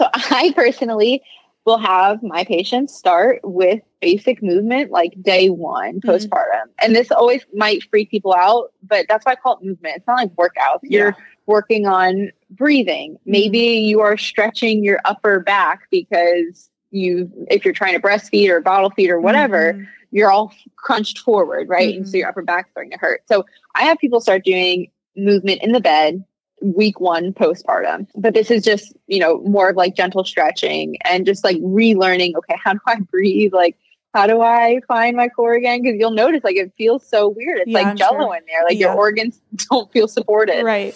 So 0.00 0.08
I 0.14 0.52
personally 0.56 1.22
will 1.66 1.78
have 1.78 2.22
my 2.22 2.44
patients 2.44 2.94
start 2.94 3.40
with 3.44 3.80
basic 4.00 4.42
movement 4.42 4.90
like 4.90 5.12
day 5.20 5.50
one 5.50 6.00
postpartum. 6.00 6.62
Mm-hmm. 6.62 6.84
And 6.84 6.96
this 6.96 7.10
always 7.10 7.44
might 7.54 7.82
freak 7.90 8.10
people 8.10 8.34
out, 8.34 8.72
but 8.82 9.06
that's 9.08 9.26
why 9.26 9.32
I 9.32 9.36
call 9.36 9.58
it 9.58 9.64
movement. 9.64 9.96
It's 9.96 10.06
not 10.06 10.16
like 10.16 10.34
workouts. 10.36 10.80
Yeah. 10.84 10.98
You're 10.98 11.16
working 11.46 11.86
on 11.86 12.30
breathing. 12.50 13.12
Mm-hmm. 13.12 13.30
Maybe 13.30 13.58
you 13.58 14.00
are 14.00 14.16
stretching 14.16 14.82
your 14.82 15.00
upper 15.04 15.40
back 15.40 15.82
because 15.90 16.70
you 16.90 17.30
if 17.48 17.64
you're 17.64 17.74
trying 17.74 17.94
to 17.94 18.00
breastfeed 18.00 18.48
or 18.48 18.60
bottle 18.60 18.90
feed 18.90 19.10
or 19.10 19.20
whatever, 19.20 19.74
mm-hmm. 19.74 19.84
you're 20.10 20.30
all 20.30 20.52
crunched 20.76 21.18
forward, 21.18 21.68
right? 21.68 21.94
And 21.94 22.06
so 22.06 22.12
mm-hmm. 22.12 22.18
your 22.18 22.28
upper 22.28 22.42
back's 22.42 22.70
starting 22.70 22.92
to 22.92 22.98
hurt. 22.98 23.20
So 23.26 23.44
I 23.74 23.84
have 23.84 23.98
people 23.98 24.20
start 24.20 24.44
doing 24.44 24.90
movement 25.14 25.62
in 25.62 25.72
the 25.72 25.80
bed 25.80 26.24
week 26.60 27.00
one 27.00 27.32
postpartum. 27.32 28.06
But 28.14 28.34
this 28.34 28.50
is 28.50 28.62
just, 28.64 28.94
you 29.06 29.18
know, 29.18 29.40
more 29.42 29.70
of 29.70 29.76
like 29.76 29.94
gentle 29.94 30.24
stretching 30.24 30.96
and 31.04 31.26
just 31.26 31.44
like 31.44 31.56
relearning, 31.58 32.34
okay, 32.36 32.56
how 32.62 32.74
do 32.74 32.80
I 32.86 33.00
breathe? 33.00 33.52
Like, 33.52 33.76
how 34.14 34.26
do 34.26 34.42
I 34.42 34.80
find 34.88 35.16
my 35.16 35.28
core 35.28 35.54
again? 35.54 35.82
Because 35.82 35.98
you'll 35.98 36.10
notice 36.10 36.42
like 36.42 36.56
it 36.56 36.72
feels 36.76 37.06
so 37.06 37.28
weird. 37.28 37.60
It's 37.60 37.70
yeah, 37.70 37.82
like 37.82 37.96
jello 37.96 38.20
sure. 38.20 38.36
in 38.36 38.42
there. 38.46 38.64
Like 38.64 38.78
yeah. 38.78 38.88
your 38.88 38.94
organs 38.94 39.40
don't 39.70 39.90
feel 39.92 40.08
supported. 40.08 40.64
Right. 40.64 40.94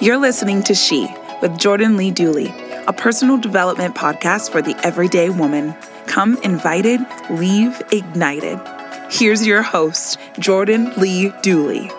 You're 0.00 0.16
listening 0.16 0.62
to 0.62 0.74
She 0.74 1.08
with 1.42 1.58
Jordan 1.58 1.96
Lee 1.96 2.10
Dooley, 2.10 2.54
a 2.86 2.92
personal 2.92 3.36
development 3.36 3.94
podcast 3.94 4.50
for 4.50 4.62
the 4.62 4.74
everyday 4.84 5.28
woman. 5.28 5.74
Come 6.06 6.38
invited, 6.42 7.00
leave 7.28 7.82
ignited. 7.92 8.58
Here's 9.12 9.44
your 9.44 9.60
host, 9.60 10.18
Jordan 10.38 10.92
Lee 10.96 11.32
Dooley. 11.42 11.90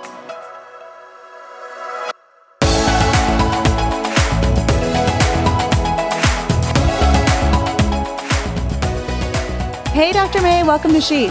Hey, 9.91 10.13
Dr. 10.13 10.41
Mae, 10.41 10.63
welcome 10.63 10.93
to 10.93 11.01
She. 11.01 11.27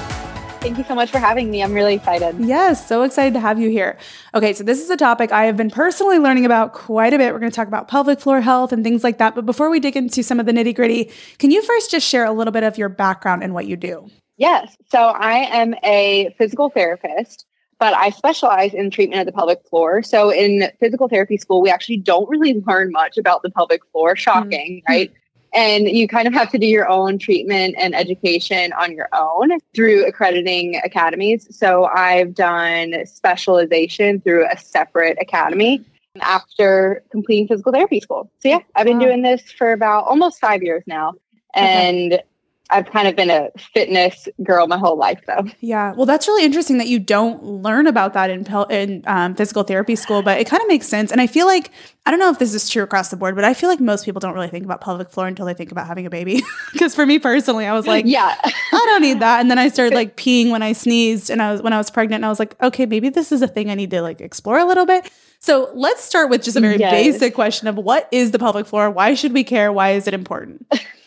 Thank 0.60 0.77
you 0.77 0.84
so 0.84 0.94
much 0.94 1.10
for 1.10 1.19
having 1.19 1.50
me. 1.50 1.62
I'm 1.62 1.72
really 1.72 1.94
excited. 1.94 2.37
Yes, 2.38 2.87
so 2.87 3.03
excited 3.03 3.33
to 3.33 3.41
have 3.41 3.59
you 3.59 3.71
here. 3.71 3.97
Okay, 4.34 4.53
so 4.53 4.62
this 4.62 4.83
is 4.83 4.91
a 4.91 4.99
topic 4.99 5.33
I 5.33 5.47
have 5.47 5.56
been 5.56 5.71
personally 5.71 6.19
learning 6.19 6.44
about 6.44 6.75
quite 6.75 7.15
a 7.15 7.19
bit. 7.19 7.33
We're 7.33 7.41
going 7.41 7.50
to 7.50 7.56
talk 7.56 7.69
about 7.69 7.88
pelvic 7.88 8.21
floor 8.21 8.43
health 8.43 8.71
and 8.71 8.84
things 8.84 9.03
like 9.03 9.16
that. 9.16 9.34
But 9.34 9.47
before 9.47 9.71
we 9.71 9.81
dig 9.81 9.97
into 9.97 10.22
some 10.22 10.38
of 10.38 10.44
the 10.44 10.53
nitty 10.53 10.77
gritty, 10.77 11.10
can 11.38 11.50
you 11.50 11.62
first 11.62 11.91
just 11.91 12.06
share 12.06 12.27
a 12.27 12.33
little 12.33 12.53
bit 12.53 12.65
of 12.65 12.77
your 12.77 12.91
background 12.91 13.43
and 13.43 13.54
what 13.54 13.65
you 13.65 13.77
do? 13.77 14.10
Yes. 14.41 14.75
So 14.91 14.99
I 14.99 15.34
am 15.55 15.75
a 15.84 16.34
physical 16.39 16.71
therapist, 16.71 17.45
but 17.78 17.93
I 17.93 18.09
specialize 18.09 18.73
in 18.73 18.91
treatment 18.91 19.21
of 19.21 19.27
the 19.27 19.33
pelvic 19.33 19.62
floor. 19.69 20.03
So 20.03 20.31
in 20.31 20.73
physical 20.81 21.09
therapy 21.09 21.37
school, 21.37 21.61
we 21.61 21.69
actually 21.69 21.99
don't 21.99 22.27
really 22.27 22.55
learn 22.67 22.91
much 22.91 23.19
about 23.19 23.43
the 23.43 23.51
pelvic 23.51 23.83
floor. 23.93 24.17
Shocking, 24.17 24.78
mm-hmm. 24.78 24.93
right? 24.93 25.12
And 25.53 25.89
you 25.89 26.09
kind 26.09 26.27
of 26.27 26.33
have 26.33 26.51
to 26.53 26.59
do 26.59 26.67
your 26.67 26.89
own 26.89 27.19
treatment 27.19 27.75
and 27.78 27.95
education 27.95 28.73
on 28.73 28.93
your 28.93 29.11
own 29.12 29.59
through 29.75 30.06
accrediting 30.06 30.81
academies. 30.83 31.47
So 31.55 31.84
I've 31.84 32.34
done 32.34 32.95
specialization 33.05 34.22
through 34.22 34.47
a 34.51 34.57
separate 34.57 35.19
academy 35.21 35.84
after 36.22 37.03
completing 37.11 37.47
physical 37.47 37.72
therapy 37.72 38.01
school. 38.01 38.31
So 38.39 38.49
yeah, 38.49 38.61
I've 38.75 38.87
been 38.87 39.01
wow. 39.01 39.05
doing 39.05 39.22
this 39.22 39.53
for 39.53 39.72
about 39.72 40.05
almost 40.05 40.41
five 40.41 40.62
years 40.62 40.83
now. 40.87 41.12
And 41.53 42.15
okay. 42.15 42.22
I've 42.70 42.86
kind 42.86 43.08
of 43.08 43.16
been 43.16 43.31
a 43.31 43.50
fitness 43.75 44.28
girl 44.42 44.66
my 44.66 44.78
whole 44.78 44.97
life, 44.97 45.20
though. 45.26 45.44
Yeah, 45.60 45.92
well, 45.94 46.06
that's 46.06 46.26
really 46.28 46.44
interesting 46.44 46.78
that 46.78 46.88
you 46.88 46.98
don't 46.98 47.42
learn 47.44 47.86
about 47.86 48.14
that 48.14 48.31
in 48.31 48.47
in 48.70 49.03
um, 49.06 49.34
physical 49.34 49.62
therapy 49.62 49.97
school, 49.97 50.22
but 50.22 50.41
it 50.41 50.47
kind 50.47 50.62
of 50.62 50.69
makes 50.69 50.86
sense. 50.86 51.10
And 51.12 51.20
I 51.20 51.26
feel 51.26 51.47
like 51.47 51.70
I 52.06 52.10
don't 52.10 52.20
know 52.20 52.30
if 52.30 52.38
this 52.38 52.54
is 52.54 52.69
true 52.69 52.82
across 52.82 53.10
the 53.10 53.16
board, 53.16 53.34
but 53.34 53.44
I 53.44 53.54
feel 53.54 53.69
like 53.69 53.80
most 53.80 54.04
people 54.04 54.20
don't 54.20 54.34
really 54.34 54.48
think 54.48 54.64
about 54.64 54.80
pelvic 54.80 55.10
floor 55.10 55.26
until 55.26 55.47
they 55.47 55.54
think 55.54 55.70
about 55.70 55.86
having 55.86 56.06
a 56.06 56.10
baby. 56.10 56.42
Because 56.72 56.94
for 56.94 57.04
me 57.04 57.19
personally, 57.19 57.66
I 57.66 57.72
was 57.72 57.86
like, 57.86 58.06
yeah, 58.06 58.36
I 58.44 58.82
don't 58.86 59.03
need 59.03 59.20
that. 59.20 59.41
And 59.41 59.50
then 59.50 59.59
I 59.59 59.69
started 59.69 59.94
like 59.94 60.16
peeing 60.16 60.50
when 60.50 60.62
I 60.62 60.72
sneezed, 60.72 61.30
and 61.30 61.42
I 61.42 61.53
was 61.53 61.62
when 61.62 61.72
I 61.72 61.78
was 61.78 61.91
pregnant, 61.91 62.20
and 62.20 62.26
I 62.26 62.28
was 62.28 62.38
like, 62.38 62.60
okay, 62.62 62.86
maybe 62.86 63.09
this 63.09 63.32
is 63.32 63.42
a 63.42 63.48
thing 63.48 63.70
I 63.70 63.75
need 63.75 63.91
to 63.91 64.03
like 64.03 64.20
explore 64.20 64.59
a 64.59 64.64
little 64.64 64.86
bit. 64.86 65.10
So 65.41 65.70
let's 65.75 66.04
start 66.04 66.28
with 66.28 66.42
just 66.42 66.56
a 66.56 66.60
very 66.60 66.78
yes. 66.78 66.92
basic 66.92 67.34
question 67.34 67.66
of 67.66 67.76
what 67.76 68.09
is 68.12 68.30
the 68.30 68.38
pelvic 68.38 68.66
floor? 68.66 68.91
Why 68.91 69.14
should 69.14 69.32
we 69.32 69.42
care? 69.42 69.72
Why 69.72 69.92
is 69.92 70.06
it 70.06 70.14
important? 70.14 70.66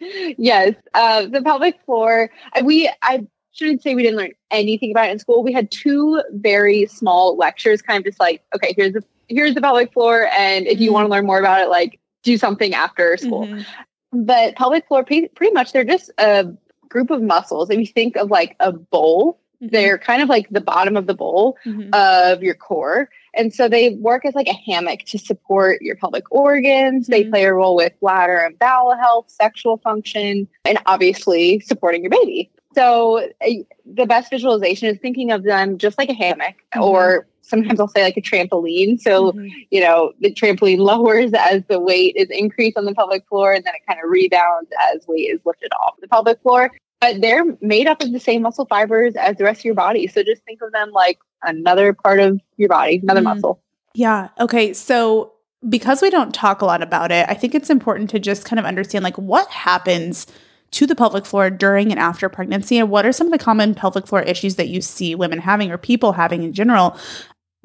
yes, 0.00 0.74
uh, 0.94 1.26
the 1.26 1.42
pelvic 1.42 1.78
floor. 1.84 2.30
We 2.62 2.90
I 3.02 3.26
shouldn't 3.52 3.82
say 3.82 3.94
we 3.94 4.02
didn't 4.02 4.18
learn 4.18 4.32
anything 4.50 4.90
about 4.90 5.08
it 5.08 5.12
in 5.12 5.18
school. 5.18 5.42
We 5.42 5.52
had 5.52 5.70
two 5.70 6.22
very 6.32 6.86
small 6.86 7.36
lectures, 7.36 7.82
kind 7.82 7.98
of 7.98 8.04
just 8.04 8.20
like, 8.20 8.42
okay, 8.54 8.74
here's 8.76 8.92
the 8.92 9.04
here's 9.28 9.54
the 9.54 9.60
pelvic 9.60 9.92
floor, 9.92 10.28
and 10.36 10.66
if 10.66 10.80
you 10.80 10.88
mm-hmm. 10.88 10.94
want 10.94 11.06
to 11.06 11.10
learn 11.10 11.26
more 11.26 11.38
about 11.38 11.60
it, 11.60 11.68
like 11.68 12.00
do 12.22 12.38
something 12.38 12.74
after 12.74 13.16
school. 13.16 13.46
Mm-hmm. 13.46 14.24
But 14.24 14.56
pelvic 14.56 14.86
floor, 14.88 15.04
pretty 15.04 15.52
much, 15.52 15.72
they're 15.72 15.84
just 15.84 16.10
a 16.18 16.46
group 16.88 17.10
of 17.10 17.22
muscles. 17.22 17.68
If 17.70 17.78
you 17.78 17.86
think 17.86 18.16
of 18.16 18.30
like 18.30 18.56
a 18.60 18.72
bowl. 18.72 19.40
They're 19.60 19.98
kind 19.98 20.22
of 20.22 20.28
like 20.28 20.48
the 20.50 20.60
bottom 20.60 20.96
of 20.96 21.06
the 21.06 21.14
bowl 21.14 21.56
mm-hmm. 21.64 21.90
of 21.92 22.42
your 22.42 22.54
core. 22.54 23.08
And 23.34 23.52
so 23.52 23.68
they 23.68 23.90
work 23.90 24.24
as 24.24 24.34
like 24.34 24.48
a 24.48 24.54
hammock 24.54 25.00
to 25.06 25.18
support 25.18 25.82
your 25.82 25.96
pelvic 25.96 26.30
organs. 26.30 27.08
Mm-hmm. 27.08 27.12
They 27.12 27.24
play 27.24 27.44
a 27.44 27.54
role 27.54 27.76
with 27.76 27.92
bladder 28.00 28.38
and 28.38 28.58
bowel 28.58 28.96
health, 28.96 29.26
sexual 29.28 29.78
function, 29.78 30.48
and 30.64 30.78
obviously 30.86 31.60
supporting 31.60 32.02
your 32.02 32.10
baby. 32.10 32.50
So 32.74 33.28
uh, 33.44 33.50
the 33.86 34.06
best 34.06 34.30
visualization 34.30 34.88
is 34.88 34.98
thinking 34.98 35.32
of 35.32 35.42
them 35.42 35.78
just 35.78 35.98
like 35.98 36.10
a 36.10 36.14
hammock 36.14 36.56
mm-hmm. 36.72 36.82
or 36.82 37.26
sometimes 37.42 37.80
I'll 37.80 37.88
say 37.88 38.02
like 38.02 38.16
a 38.16 38.22
trampoline. 38.22 39.00
So, 39.00 39.32
mm-hmm. 39.32 39.48
you 39.70 39.80
know, 39.80 40.12
the 40.20 40.32
trampoline 40.32 40.78
lowers 40.78 41.32
as 41.34 41.62
the 41.68 41.80
weight 41.80 42.14
is 42.16 42.28
increased 42.30 42.76
on 42.76 42.84
the 42.84 42.94
pelvic 42.94 43.26
floor 43.26 43.52
and 43.52 43.64
then 43.64 43.74
it 43.74 43.82
kind 43.88 44.00
of 44.02 44.10
rebounds 44.10 44.70
as 44.92 45.06
weight 45.08 45.30
is 45.30 45.40
lifted 45.44 45.72
off 45.82 45.94
the 46.00 46.08
pelvic 46.08 46.40
floor. 46.42 46.70
But 47.00 47.20
they're 47.20 47.44
made 47.60 47.86
up 47.86 48.02
of 48.02 48.12
the 48.12 48.20
same 48.20 48.42
muscle 48.42 48.66
fibers 48.66 49.14
as 49.14 49.36
the 49.36 49.44
rest 49.44 49.60
of 49.60 49.64
your 49.64 49.74
body. 49.74 50.06
So 50.08 50.22
just 50.22 50.42
think 50.44 50.60
of 50.62 50.72
them 50.72 50.90
like 50.90 51.18
another 51.42 51.92
part 51.92 52.18
of 52.18 52.40
your 52.56 52.68
body, 52.68 52.98
another 53.02 53.20
mm. 53.20 53.24
muscle. 53.24 53.62
Yeah. 53.94 54.28
Okay. 54.40 54.72
So 54.72 55.32
because 55.68 56.02
we 56.02 56.10
don't 56.10 56.34
talk 56.34 56.60
a 56.60 56.64
lot 56.64 56.82
about 56.82 57.10
it, 57.10 57.26
I 57.28 57.34
think 57.34 57.54
it's 57.54 57.70
important 57.70 58.10
to 58.10 58.18
just 58.18 58.44
kind 58.44 58.58
of 58.58 58.66
understand 58.66 59.02
like 59.02 59.16
what 59.16 59.48
happens 59.48 60.26
to 60.70 60.86
the 60.86 60.94
pelvic 60.94 61.24
floor 61.24 61.50
during 61.50 61.90
and 61.90 61.98
after 61.98 62.28
pregnancy 62.28 62.78
and 62.78 62.90
what 62.90 63.06
are 63.06 63.12
some 63.12 63.26
of 63.26 63.32
the 63.32 63.42
common 63.42 63.74
pelvic 63.74 64.06
floor 64.06 64.22
issues 64.22 64.56
that 64.56 64.68
you 64.68 64.82
see 64.82 65.14
women 65.14 65.38
having 65.38 65.70
or 65.70 65.78
people 65.78 66.12
having 66.12 66.42
in 66.42 66.52
general 66.52 66.96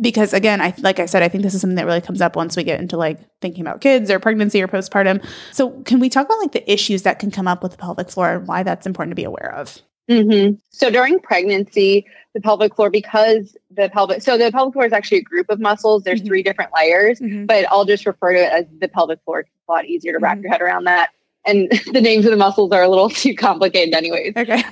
because 0.01 0.33
again 0.33 0.59
i 0.59 0.73
like 0.79 0.99
i 0.99 1.05
said 1.05 1.21
i 1.21 1.27
think 1.27 1.43
this 1.43 1.53
is 1.53 1.61
something 1.61 1.75
that 1.75 1.85
really 1.85 2.01
comes 2.01 2.21
up 2.21 2.35
once 2.35 2.55
we 2.57 2.63
get 2.63 2.79
into 2.79 2.97
like 2.97 3.19
thinking 3.41 3.61
about 3.61 3.79
kids 3.79 4.09
or 4.09 4.19
pregnancy 4.19 4.61
or 4.61 4.67
postpartum 4.67 5.23
so 5.51 5.69
can 5.83 5.99
we 5.99 6.09
talk 6.09 6.25
about 6.25 6.39
like 6.39 6.51
the 6.51 6.71
issues 6.71 7.03
that 7.03 7.19
can 7.19 7.29
come 7.29 7.47
up 7.47 7.61
with 7.61 7.71
the 7.71 7.77
pelvic 7.77 8.09
floor 8.09 8.35
and 8.35 8.47
why 8.47 8.63
that's 8.63 8.87
important 8.87 9.11
to 9.11 9.15
be 9.15 9.23
aware 9.23 9.53
of 9.55 9.81
Mm-hmm. 10.09 10.55
So 10.69 10.89
during 10.89 11.19
pregnancy, 11.19 12.05
the 12.33 12.41
pelvic 12.41 12.75
floor, 12.75 12.89
because 12.89 13.55
the 13.71 13.89
pelvic, 13.89 14.21
so 14.21 14.37
the 14.37 14.51
pelvic 14.51 14.73
floor 14.73 14.85
is 14.85 14.93
actually 14.93 15.19
a 15.19 15.23
group 15.23 15.49
of 15.49 15.59
muscles. 15.59 16.03
There's 16.03 16.19
mm-hmm. 16.19 16.27
three 16.27 16.43
different 16.43 16.71
layers, 16.75 17.19
mm-hmm. 17.19 17.45
but 17.45 17.65
I'll 17.71 17.85
just 17.85 18.05
refer 18.05 18.33
to 18.33 18.39
it 18.39 18.51
as 18.51 18.65
the 18.79 18.87
pelvic 18.87 19.19
floor. 19.23 19.41
It's 19.41 19.49
a 19.67 19.71
lot 19.71 19.85
easier 19.85 20.13
to 20.13 20.19
wrap 20.19 20.35
mm-hmm. 20.35 20.43
your 20.43 20.51
head 20.51 20.61
around 20.61 20.85
that. 20.85 21.11
And 21.45 21.71
the 21.91 22.01
names 22.01 22.25
of 22.25 22.31
the 22.31 22.37
muscles 22.37 22.71
are 22.71 22.83
a 22.83 22.89
little 22.89 23.09
too 23.09 23.35
complicated, 23.35 23.93
anyways. 23.93 24.33
Okay. 24.35 24.63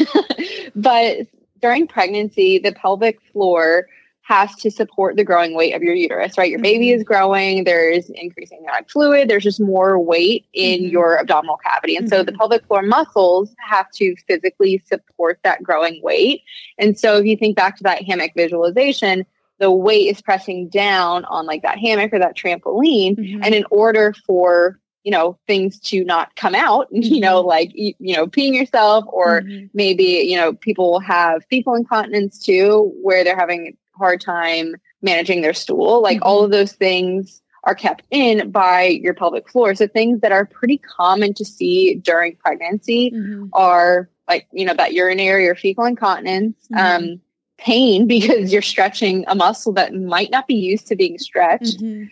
but 0.74 1.18
during 1.60 1.86
pregnancy, 1.86 2.58
the 2.58 2.72
pelvic 2.72 3.20
floor 3.32 3.86
has 4.24 4.54
to 4.56 4.70
support 4.70 5.16
the 5.16 5.24
growing 5.24 5.54
weight 5.54 5.74
of 5.74 5.82
your 5.82 5.94
uterus, 5.94 6.38
right? 6.38 6.50
Your 6.50 6.58
baby 6.58 6.88
Mhm. 6.88 6.96
is 6.96 7.04
growing, 7.04 7.64
there's 7.64 8.08
increasing 8.10 8.58
amniotic 8.58 8.90
fluid, 8.90 9.28
there's 9.28 9.42
just 9.44 9.60
more 9.60 9.98
weight 9.98 10.46
in 10.54 10.80
Mhm. 10.84 10.90
your 10.92 11.20
abdominal 11.20 11.58
cavity. 11.58 11.94
And 11.96 12.08
so 12.08 12.22
the 12.22 12.32
Mhm. 12.32 12.38
pelvic 12.38 12.66
floor 12.66 12.82
muscles 12.82 13.54
have 13.58 13.90
to 13.92 14.16
physically 14.26 14.78
support 14.86 15.38
that 15.44 15.62
growing 15.62 16.00
weight. 16.02 16.40
And 16.78 16.98
so 16.98 17.18
if 17.18 17.26
you 17.26 17.36
think 17.36 17.54
back 17.54 17.76
to 17.76 17.82
that 17.84 18.02
hammock 18.02 18.32
visualization, 18.34 19.26
the 19.58 19.70
weight 19.70 20.08
is 20.08 20.22
pressing 20.22 20.68
down 20.68 21.26
on 21.26 21.44
like 21.46 21.62
that 21.62 21.78
hammock 21.78 22.12
or 22.14 22.18
that 22.18 22.34
trampoline. 22.36 23.16
Mhm. 23.16 23.40
And 23.44 23.54
in 23.54 23.64
order 23.70 24.14
for 24.26 24.80
you 25.04 25.10
know 25.10 25.38
things 25.46 25.78
to 25.80 26.02
not 26.02 26.34
come 26.34 26.54
out 26.54 26.88
you 26.90 27.20
know 27.20 27.42
Mhm. 27.42 27.46
like 27.46 27.70
you, 27.74 27.92
know 28.00 28.26
peeing 28.26 28.54
yourself 28.54 29.04
or 29.08 29.42
Mhm. 29.42 29.68
maybe 29.74 30.02
you 30.26 30.34
know 30.34 30.54
people 30.54 30.98
have 30.98 31.44
fecal 31.50 31.74
incontinence 31.74 32.38
too 32.38 32.90
where 33.02 33.22
they're 33.22 33.36
having 33.36 33.76
hard 33.96 34.20
time 34.20 34.74
managing 35.02 35.40
their 35.42 35.54
stool 35.54 36.02
like 36.02 36.18
all 36.22 36.38
Mm-hmm. 36.38 36.44
of 36.46 36.50
those 36.50 36.72
things 36.72 37.40
are 37.64 37.74
kept 37.74 38.02
in 38.10 38.50
by 38.50 38.82
your 38.84 39.14
pelvic 39.14 39.48
floor 39.48 39.74
so 39.74 39.86
things 39.86 40.20
that 40.20 40.32
are 40.32 40.44
pretty 40.44 40.78
common 40.78 41.32
to 41.34 41.44
see 41.44 41.94
during 41.96 42.36
pregnancy 42.36 43.10
Mhm. 43.14 43.48
are 43.52 44.08
like 44.28 44.46
you 44.52 44.64
know 44.64 44.74
that 44.74 44.92
urinary 44.92 45.46
or 45.48 45.54
fecal 45.54 45.84
incontinence 45.84 46.56
Mhm. 46.70 46.78
um 46.78 47.20
pain 47.58 48.06
because 48.16 48.52
you're 48.52 48.62
stretching 48.62 49.24
a 49.28 49.34
muscle 49.34 49.72
that 49.72 49.94
might 49.94 50.30
not 50.30 50.46
be 50.46 50.54
used 50.54 50.86
to 50.88 50.96
being 50.96 51.18
stretched 51.18 51.80
Mhm. 51.82 52.10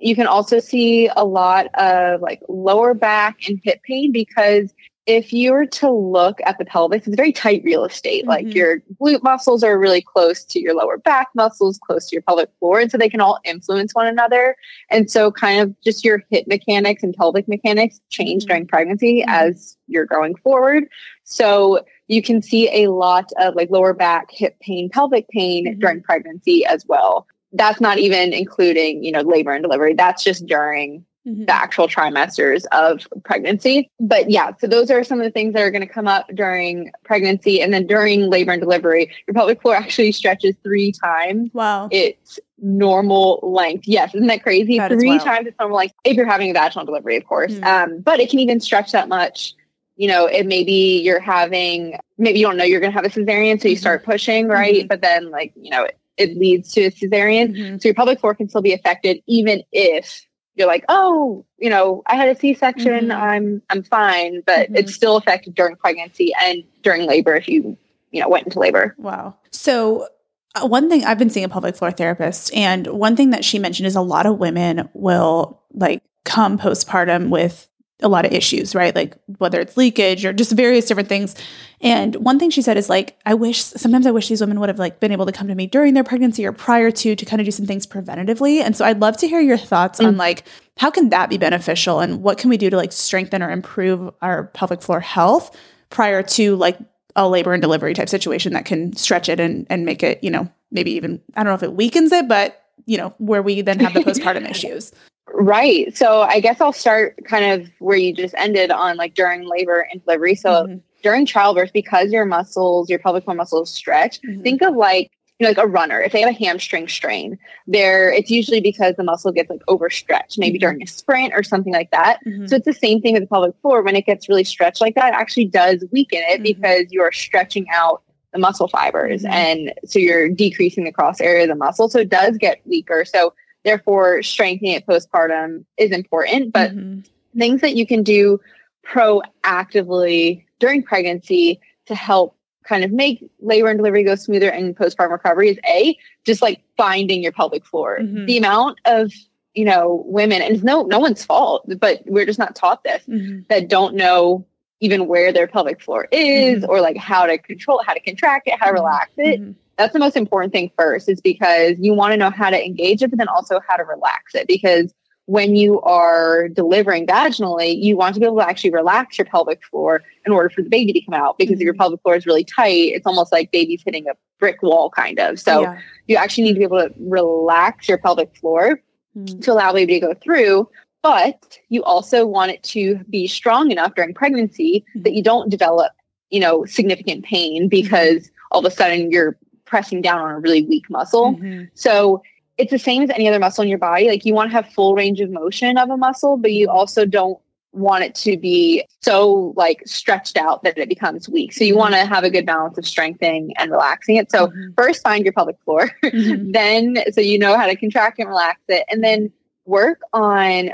you 0.00 0.14
can 0.14 0.26
also 0.28 0.58
see 0.60 1.08
a 1.16 1.24
lot 1.24 1.66
of 1.74 2.20
like 2.20 2.40
lower 2.48 2.94
back 2.94 3.48
and 3.48 3.60
hip 3.64 3.82
pain 3.82 4.12
because 4.12 4.72
if 5.08 5.32
you 5.32 5.52
were 5.52 5.64
to 5.64 5.90
look 5.90 6.38
at 6.44 6.58
the 6.58 6.66
pelvis, 6.66 7.06
it's 7.06 7.16
very 7.16 7.32
tight 7.32 7.62
real 7.64 7.82
estate. 7.86 8.24
Mhm. 8.24 8.28
Like 8.28 8.54
your 8.54 8.82
glute 9.00 9.22
muscles 9.22 9.64
are 9.64 9.78
really 9.78 10.02
close 10.02 10.44
to 10.44 10.60
your 10.60 10.74
lower 10.74 10.98
back 10.98 11.28
muscles, 11.34 11.78
close 11.78 12.06
to 12.08 12.14
your 12.14 12.22
pelvic 12.22 12.50
floor. 12.58 12.78
And 12.78 12.90
so 12.90 12.98
they 12.98 13.08
can 13.08 13.22
all 13.22 13.38
influence 13.42 13.94
one 13.94 14.06
another. 14.06 14.54
And 14.90 15.10
so, 15.10 15.32
kind 15.32 15.60
of 15.60 15.74
just 15.80 16.04
your 16.04 16.22
hip 16.30 16.46
mechanics 16.46 17.02
and 17.02 17.14
pelvic 17.14 17.48
mechanics 17.48 18.00
change 18.10 18.44
Mhm. 18.44 18.48
during 18.48 18.66
pregnancy 18.66 19.24
Mhm. 19.26 19.32
as 19.32 19.78
you're 19.86 20.04
going 20.04 20.34
forward. 20.36 20.84
So, 21.24 21.80
you 22.06 22.20
can 22.22 22.42
see 22.42 22.68
a 22.84 22.90
lot 22.90 23.32
of 23.38 23.54
like 23.54 23.70
lower 23.70 23.94
back, 23.94 24.30
hip 24.30 24.56
pain, 24.60 24.90
pelvic 24.90 25.26
pain 25.30 25.66
Mhm. 25.66 25.80
during 25.80 26.02
pregnancy 26.02 26.66
as 26.66 26.86
well 26.86 27.26
that's 27.52 27.80
not 27.80 27.96
even 27.96 28.34
including 28.34 29.02
you 29.02 29.10
know 29.10 29.22
labor 29.22 29.52
and 29.52 29.62
delivery 29.62 29.94
that's 29.94 30.22
just 30.22 30.44
during 30.44 31.02
Mhm. 31.28 31.46
the 31.46 31.54
actual 31.54 31.86
trimesters 31.88 32.64
of 32.72 33.06
pregnancy 33.24 33.90
but 34.00 34.30
yeah 34.30 34.50
so 34.60 34.66
those 34.66 34.90
are 34.90 35.04
some 35.04 35.20
of 35.20 35.24
the 35.24 35.30
things 35.30 35.52
that 35.54 35.62
are 35.62 35.70
going 35.70 35.86
to 35.86 35.92
come 35.92 36.08
up 36.08 36.26
during 36.34 36.90
pregnancy 37.04 37.60
and 37.60 37.72
then 37.74 37.86
during 37.86 38.30
labor 38.30 38.52
and 38.52 38.62
delivery 38.62 39.10
your 39.26 39.34
pelvic 39.34 39.60
floor 39.60 39.74
actually 39.76 40.12
stretches 40.12 40.54
three 40.62 40.92
times 40.92 41.50
Wow. 41.52 41.88
its 41.90 42.38
normal 42.60 43.40
length 43.42 43.86
yes 43.86 44.14
isn't 44.14 44.26
that 44.28 44.42
crazy 44.42 44.78
That 44.78 44.90
three 44.92 45.18
times 45.18 45.46
its 45.46 45.56
normal 45.60 45.76
length 45.78 45.94
if 46.04 46.16
you're 46.16 46.26
having 46.26 46.50
a 46.50 46.54
vaginal 46.54 46.86
delivery 46.86 47.16
of 47.16 47.24
course 47.26 47.52
Mm. 47.52 47.64
um, 47.66 48.00
but 48.00 48.20
it 48.20 48.30
can 48.30 48.38
even 48.38 48.60
stretch 48.60 48.92
that 48.92 49.08
much 49.08 49.54
you 50.00 50.06
know, 50.06 50.26
it 50.26 50.46
maybe 50.46 51.02
you're 51.04 51.18
having, 51.18 51.98
maybe 52.18 52.38
you 52.38 52.46
don't 52.46 52.56
know 52.56 52.62
you're 52.62 52.78
going 52.78 52.92
to 52.92 52.96
have 52.96 53.04
a 53.04 53.08
cesarean, 53.08 53.60
so 53.60 53.66
you 53.66 53.74
Mhm. 53.74 53.80
start 53.80 54.04
pushing, 54.04 54.46
right? 54.46 54.84
Mhm. 54.84 54.88
But 54.88 55.00
then, 55.00 55.32
like, 55.32 55.52
you 55.56 55.70
know, 55.70 55.82
it, 55.82 55.98
it 56.16 56.36
leads 56.38 56.72
to 56.74 56.82
a 56.84 56.90
cesarean. 56.92 57.48
Mhm. 57.56 57.82
So 57.82 57.88
your 57.88 57.94
pelvic 57.94 58.20
floor 58.20 58.32
can 58.36 58.48
still 58.48 58.62
be 58.62 58.72
affected, 58.72 59.20
even 59.26 59.64
if 59.72 60.24
you're 60.58 60.66
like, 60.66 60.84
oh, 60.88 61.44
you 61.58 61.70
know, 61.70 62.02
I 62.06 62.16
had 62.16 62.28
a 62.28 62.38
C-section, 62.38 63.08
Mhm. 63.08 63.16
I'm 63.16 63.62
I'm 63.70 63.82
fine, 63.84 64.42
but 64.44 64.70
Mhm. 64.70 64.78
it's 64.78 64.94
still 64.94 65.16
affected 65.16 65.54
during 65.54 65.76
pregnancy 65.76 66.32
and 66.44 66.64
during 66.82 67.06
labor 67.06 67.34
if 67.36 67.48
you, 67.48 67.76
you 68.10 68.20
know, 68.20 68.28
went 68.28 68.46
into 68.46 68.58
labor. 68.58 68.94
Wow. 68.98 69.36
So, 69.52 70.08
uh, 70.56 70.66
one 70.66 70.88
thing 70.88 71.04
I've 71.04 71.18
been 71.18 71.30
seeing 71.30 71.44
a 71.44 71.48
pelvic 71.48 71.76
floor 71.76 71.90
therapist, 71.92 72.52
and 72.54 72.86
one 72.88 73.14
thing 73.16 73.30
that 73.30 73.44
she 73.44 73.58
mentioned 73.58 73.86
is 73.86 73.94
a 73.96 74.00
lot 74.02 74.26
of 74.26 74.38
women 74.38 74.88
will 74.94 75.60
like 75.72 76.02
come 76.24 76.58
postpartum 76.58 77.28
with 77.30 77.67
a 78.00 78.08
lot 78.08 78.24
of 78.24 78.32
issues, 78.32 78.74
right? 78.74 78.94
Like 78.94 79.16
whether 79.38 79.60
it's 79.60 79.76
leakage 79.76 80.24
or 80.24 80.32
just 80.32 80.52
various 80.52 80.84
different 80.84 81.08
things. 81.08 81.34
And 81.80 82.14
one 82.16 82.38
thing 82.38 82.50
she 82.50 82.62
said 82.62 82.76
is 82.76 82.88
like, 82.88 83.18
I 83.26 83.34
wish 83.34 83.60
sometimes 83.62 84.06
I 84.06 84.12
wish 84.12 84.28
these 84.28 84.40
women 84.40 84.60
would 84.60 84.68
have 84.68 84.78
like 84.78 85.00
been 85.00 85.10
able 85.10 85.26
to 85.26 85.32
come 85.32 85.48
to 85.48 85.54
me 85.54 85.66
during 85.66 85.94
their 85.94 86.04
pregnancy 86.04 86.46
or 86.46 86.52
prior 86.52 86.90
to 86.92 87.16
to 87.16 87.24
kind 87.24 87.40
of 87.40 87.44
do 87.44 87.50
some 87.50 87.66
things 87.66 87.86
preventatively. 87.86 88.60
And 88.60 88.76
so 88.76 88.84
I'd 88.84 89.00
love 89.00 89.16
to 89.18 89.28
hear 89.28 89.40
your 89.40 89.58
thoughts 89.58 89.98
on 90.00 90.14
Mm. 90.14 90.18
like 90.18 90.44
how 90.76 90.90
can 90.92 91.08
that 91.08 91.28
be 91.28 91.38
beneficial 91.38 91.98
and 91.98 92.22
what 92.22 92.38
can 92.38 92.50
we 92.50 92.56
do 92.56 92.70
to 92.70 92.76
like 92.76 92.92
strengthen 92.92 93.42
or 93.42 93.50
improve 93.50 94.14
our 94.22 94.44
pelvic 94.48 94.80
floor 94.80 95.00
health 95.00 95.56
prior 95.90 96.22
to 96.22 96.54
like 96.54 96.78
a 97.16 97.28
labor 97.28 97.52
and 97.52 97.60
delivery 97.60 97.94
type 97.94 98.08
situation 98.08 98.52
that 98.52 98.64
can 98.64 98.94
stretch 98.94 99.28
it 99.28 99.40
and, 99.40 99.66
and 99.70 99.84
make 99.84 100.04
it, 100.04 100.22
you 100.22 100.30
know, 100.30 100.48
maybe 100.70 100.92
even, 100.92 101.20
I 101.34 101.42
don't 101.42 101.50
know 101.50 101.56
if 101.56 101.64
it 101.64 101.72
weakens 101.72 102.12
it, 102.12 102.28
but, 102.28 102.62
you 102.86 102.96
know, 102.96 103.12
where 103.18 103.42
we 103.42 103.60
then 103.60 103.80
have 103.80 103.92
the 103.92 104.00
postpartum 104.00 104.48
issues. 104.50 104.92
Right. 105.40 105.96
So 105.96 106.22
I 106.22 106.40
guess 106.40 106.60
I'll 106.60 106.72
start 106.72 107.16
kind 107.24 107.60
of 107.62 107.70
where 107.78 107.96
you 107.96 108.12
just 108.12 108.34
ended 108.36 108.72
on 108.72 108.96
like 108.96 109.14
during 109.14 109.48
labor 109.48 109.86
and 109.92 110.04
delivery. 110.04 110.34
So 110.34 110.66
Mhm, 110.66 110.80
during 111.04 111.26
childbirth, 111.26 111.72
because 111.72 112.10
your 112.10 112.24
muscles, 112.24 112.90
your 112.90 112.98
pelvic 112.98 113.22
floor 113.22 113.36
muscles 113.36 113.72
stretch, 113.72 114.20
mhm, 114.22 114.42
think 114.42 114.62
of 114.62 114.74
like 114.74 115.12
you 115.38 115.44
know, 115.44 115.50
like 115.50 115.58
a 115.58 115.68
runner. 115.68 116.00
If 116.00 116.10
they 116.10 116.20
have 116.22 116.30
a 116.30 116.32
hamstring 116.44 116.88
strain, 116.88 117.38
there 117.68 118.10
it's 118.10 118.28
usually 118.28 118.60
because 118.60 118.96
the 118.96 119.04
muscle 119.04 119.30
gets 119.30 119.48
like 119.48 119.62
overstretched, 119.68 120.36
maybe 120.40 120.58
Mhm. 120.58 120.62
during 120.62 120.82
a 120.82 120.86
sprint 120.88 121.32
or 121.32 121.44
something 121.44 121.72
like 121.72 121.92
that. 121.92 122.18
mhm, 122.26 122.48
So 122.48 122.56
it's 122.56 122.64
the 122.64 122.72
same 122.72 123.00
thing 123.00 123.14
with 123.14 123.22
the 123.22 123.28
pelvic 123.28 123.54
floor. 123.62 123.82
When 123.82 123.94
it 123.94 124.04
gets 124.06 124.28
really 124.28 124.42
stretched 124.42 124.80
like 124.80 124.96
that, 124.96 125.12
it 125.14 125.16
actually 125.16 125.44
does 125.44 125.84
weaken 125.92 126.22
it 126.28 126.40
Mhm. 126.40 126.42
because 126.42 126.86
you're 126.90 127.12
stretching 127.12 127.66
out 127.72 128.02
the 128.32 128.40
muscle 128.40 128.66
fibers, 128.66 129.22
Mhm. 129.22 129.30
and 129.30 129.74
so 129.86 130.00
you're 130.00 130.28
decreasing 130.28 130.82
the 130.82 130.90
cross 130.92 131.20
area 131.20 131.44
of 131.44 131.48
the 131.48 131.54
muscle. 131.54 131.88
So 131.88 132.00
it 132.00 132.08
does 132.08 132.36
get 132.38 132.58
weaker. 132.66 133.04
So 133.04 133.32
therefore, 133.68 134.22
strengthening 134.22 134.72
it 134.72 134.86
postpartum 134.86 135.64
is 135.76 135.90
important. 135.92 136.52
But 136.52 136.72
mhm, 136.74 137.04
things 137.36 137.60
that 137.60 137.76
you 137.76 137.86
can 137.86 138.02
do 138.02 138.40
proactively 138.84 140.44
during 140.58 140.82
pregnancy 140.82 141.60
to 141.86 141.94
help 141.94 142.36
kind 142.64 142.84
of 142.84 142.90
make 142.90 143.30
labor 143.40 143.68
and 143.68 143.78
delivery 143.78 144.04
go 144.04 144.14
smoother 144.14 144.50
and 144.50 144.76
postpartum 144.76 145.10
recovery 145.12 145.48
is 145.50 145.58
a 145.66 145.96
just 146.24 146.42
like 146.42 146.62
finding 146.76 147.22
your 147.22 147.32
pelvic 147.32 147.64
floor 147.64 147.98
Mhm. 148.00 148.26
the 148.26 148.36
amount 148.36 148.78
of 148.84 149.12
you 149.54 149.64
know 149.64 150.02
women 150.06 150.42
and 150.42 150.54
it's 150.54 150.64
no 150.64 150.82
no 150.82 150.98
one's 150.98 151.24
fault 151.24 151.64
but 151.78 152.02
we're 152.06 152.26
just 152.26 152.38
not 152.38 152.54
taught 152.54 152.84
this 152.84 153.02
mhm, 153.08 153.46
that 153.48 153.68
don't 153.68 153.94
know 153.94 154.44
even 154.80 155.08
where 155.08 155.32
their 155.32 155.46
pelvic 155.46 155.80
floor 155.80 156.08
is 156.12 156.62
Mhm. 156.62 156.68
or 156.68 156.80
like 156.82 156.96
how 156.98 157.24
to 157.26 157.38
control 157.38 157.82
how 157.86 157.94
to 157.94 158.00
contract 158.00 158.46
it 158.48 158.58
how 158.60 158.66
to 158.66 158.72
relax 158.72 159.10
it 159.16 159.40
mhm, 159.40 159.54
that's 159.78 159.92
the 159.92 159.98
most 159.98 160.16
important 160.16 160.52
thing 160.52 160.70
first 160.76 161.08
is 161.08 161.20
because 161.20 161.76
you 161.78 161.94
want 161.94 162.12
to 162.12 162.16
know 162.16 162.30
how 162.30 162.50
to 162.50 162.62
engage 162.62 163.02
it 163.02 163.10
but 163.10 163.18
then 163.18 163.28
also 163.28 163.60
how 163.66 163.76
to 163.76 163.84
relax 163.84 164.34
it. 164.34 164.48
Because 164.48 164.92
when 165.26 165.54
you 165.54 165.80
are 165.82 166.48
delivering 166.48 167.06
vaginally 167.06 167.80
you 167.80 167.96
want 167.96 168.14
to 168.14 168.20
be 168.20 168.26
able 168.26 168.38
to 168.38 168.48
actually 168.48 168.70
relax 168.70 169.18
your 169.18 169.26
pelvic 169.26 169.62
floor 169.62 170.02
in 170.24 170.32
order 170.32 170.48
for 170.48 170.62
the 170.62 170.70
baby 170.70 170.90
to 170.90 171.00
come 171.02 171.14
out 171.14 171.36
because 171.36 171.56
if 171.56 171.60
your 171.60 171.74
mm-hmm. 171.74 171.80
pelvic 171.80 172.00
floor 172.00 172.16
is 172.16 172.24
really 172.24 172.44
tight 172.44 172.92
it's 172.94 173.06
almost 173.06 173.30
like 173.30 173.52
baby's 173.52 173.82
hitting 173.84 174.08
a 174.08 174.12
brick 174.38 174.62
wall 174.62 174.90
kind 174.90 175.18
of. 175.20 175.38
So 175.38 175.62
yeah, 175.62 175.78
you 176.06 176.16
actually 176.16 176.44
need 176.44 176.54
to 176.54 176.58
be 176.58 176.64
able 176.64 176.80
to 176.80 176.92
relax 176.98 177.88
your 177.88 177.98
pelvic 177.98 178.34
floor 178.36 178.80
mhm, 179.16 179.42
to 179.42 179.52
allow 179.52 179.72
baby 179.72 180.00
to 180.00 180.06
go 180.06 180.14
through 180.14 180.68
but 181.02 181.58
you 181.68 181.84
also 181.84 182.26
want 182.26 182.50
it 182.50 182.62
to 182.64 182.98
be 183.10 183.26
strong 183.26 183.70
enough 183.70 183.94
during 183.94 184.14
pregnancy 184.14 184.84
that 184.94 185.10
mm-hmm. 185.10 185.16
you 185.16 185.22
don't 185.22 185.50
develop 185.50 185.92
you 186.30 186.40
know 186.40 186.64
significant 186.64 187.24
pain 187.24 187.68
because 187.68 188.24
mm-hmm. 188.24 188.46
all 188.52 188.60
of 188.60 188.72
a 188.72 188.74
sudden 188.74 189.10
you're 189.10 189.36
pressing 189.68 190.00
down 190.02 190.20
on 190.20 190.30
a 190.32 190.38
really 190.40 190.62
weak 190.62 190.88
muscle. 190.90 191.34
Mhm, 191.36 191.68
so 191.74 192.22
it's 192.56 192.70
the 192.72 192.78
same 192.78 193.02
as 193.02 193.10
any 193.10 193.28
other 193.28 193.38
muscle 193.38 193.62
in 193.62 193.68
your 193.68 193.78
body. 193.78 194.08
Like 194.08 194.24
you 194.24 194.34
want 194.34 194.50
to 194.50 194.56
have 194.56 194.66
full 194.72 194.94
range 194.94 195.20
of 195.20 195.30
motion 195.30 195.78
of 195.78 195.90
a 195.90 195.96
muscle 195.96 196.36
but 196.36 196.52
you 196.52 196.68
also 196.68 197.04
don't 197.04 197.38
want 197.72 198.02
it 198.02 198.14
to 198.14 198.36
be 198.38 198.82
so 199.02 199.52
like 199.56 199.82
stretched 199.86 200.36
out 200.38 200.62
that 200.64 200.76
it 200.78 200.88
becomes 200.88 201.28
weak. 201.28 201.52
So 201.52 201.62
you 201.64 201.74
Mhm. 201.74 201.78
want 201.78 201.94
to 201.94 202.04
have 202.06 202.24
a 202.24 202.30
good 202.30 202.46
balance 202.46 202.78
of 202.78 202.86
strengthening 202.86 203.52
and 203.58 203.70
relaxing 203.70 204.16
it. 204.16 204.30
So 204.32 204.48
mhm, 204.48 204.74
first 204.74 205.02
find 205.02 205.24
your 205.24 205.34
pelvic 205.34 205.56
floor. 205.64 205.90
Mhm, 206.02 206.52
then 206.52 206.96
so 207.12 207.20
you 207.20 207.38
know 207.38 207.56
how 207.56 207.66
to 207.66 207.76
contract 207.76 208.18
and 208.18 208.28
relax 208.28 208.60
it. 208.68 208.84
And 208.90 209.04
then 209.04 209.30
work 209.66 210.00
on 210.14 210.70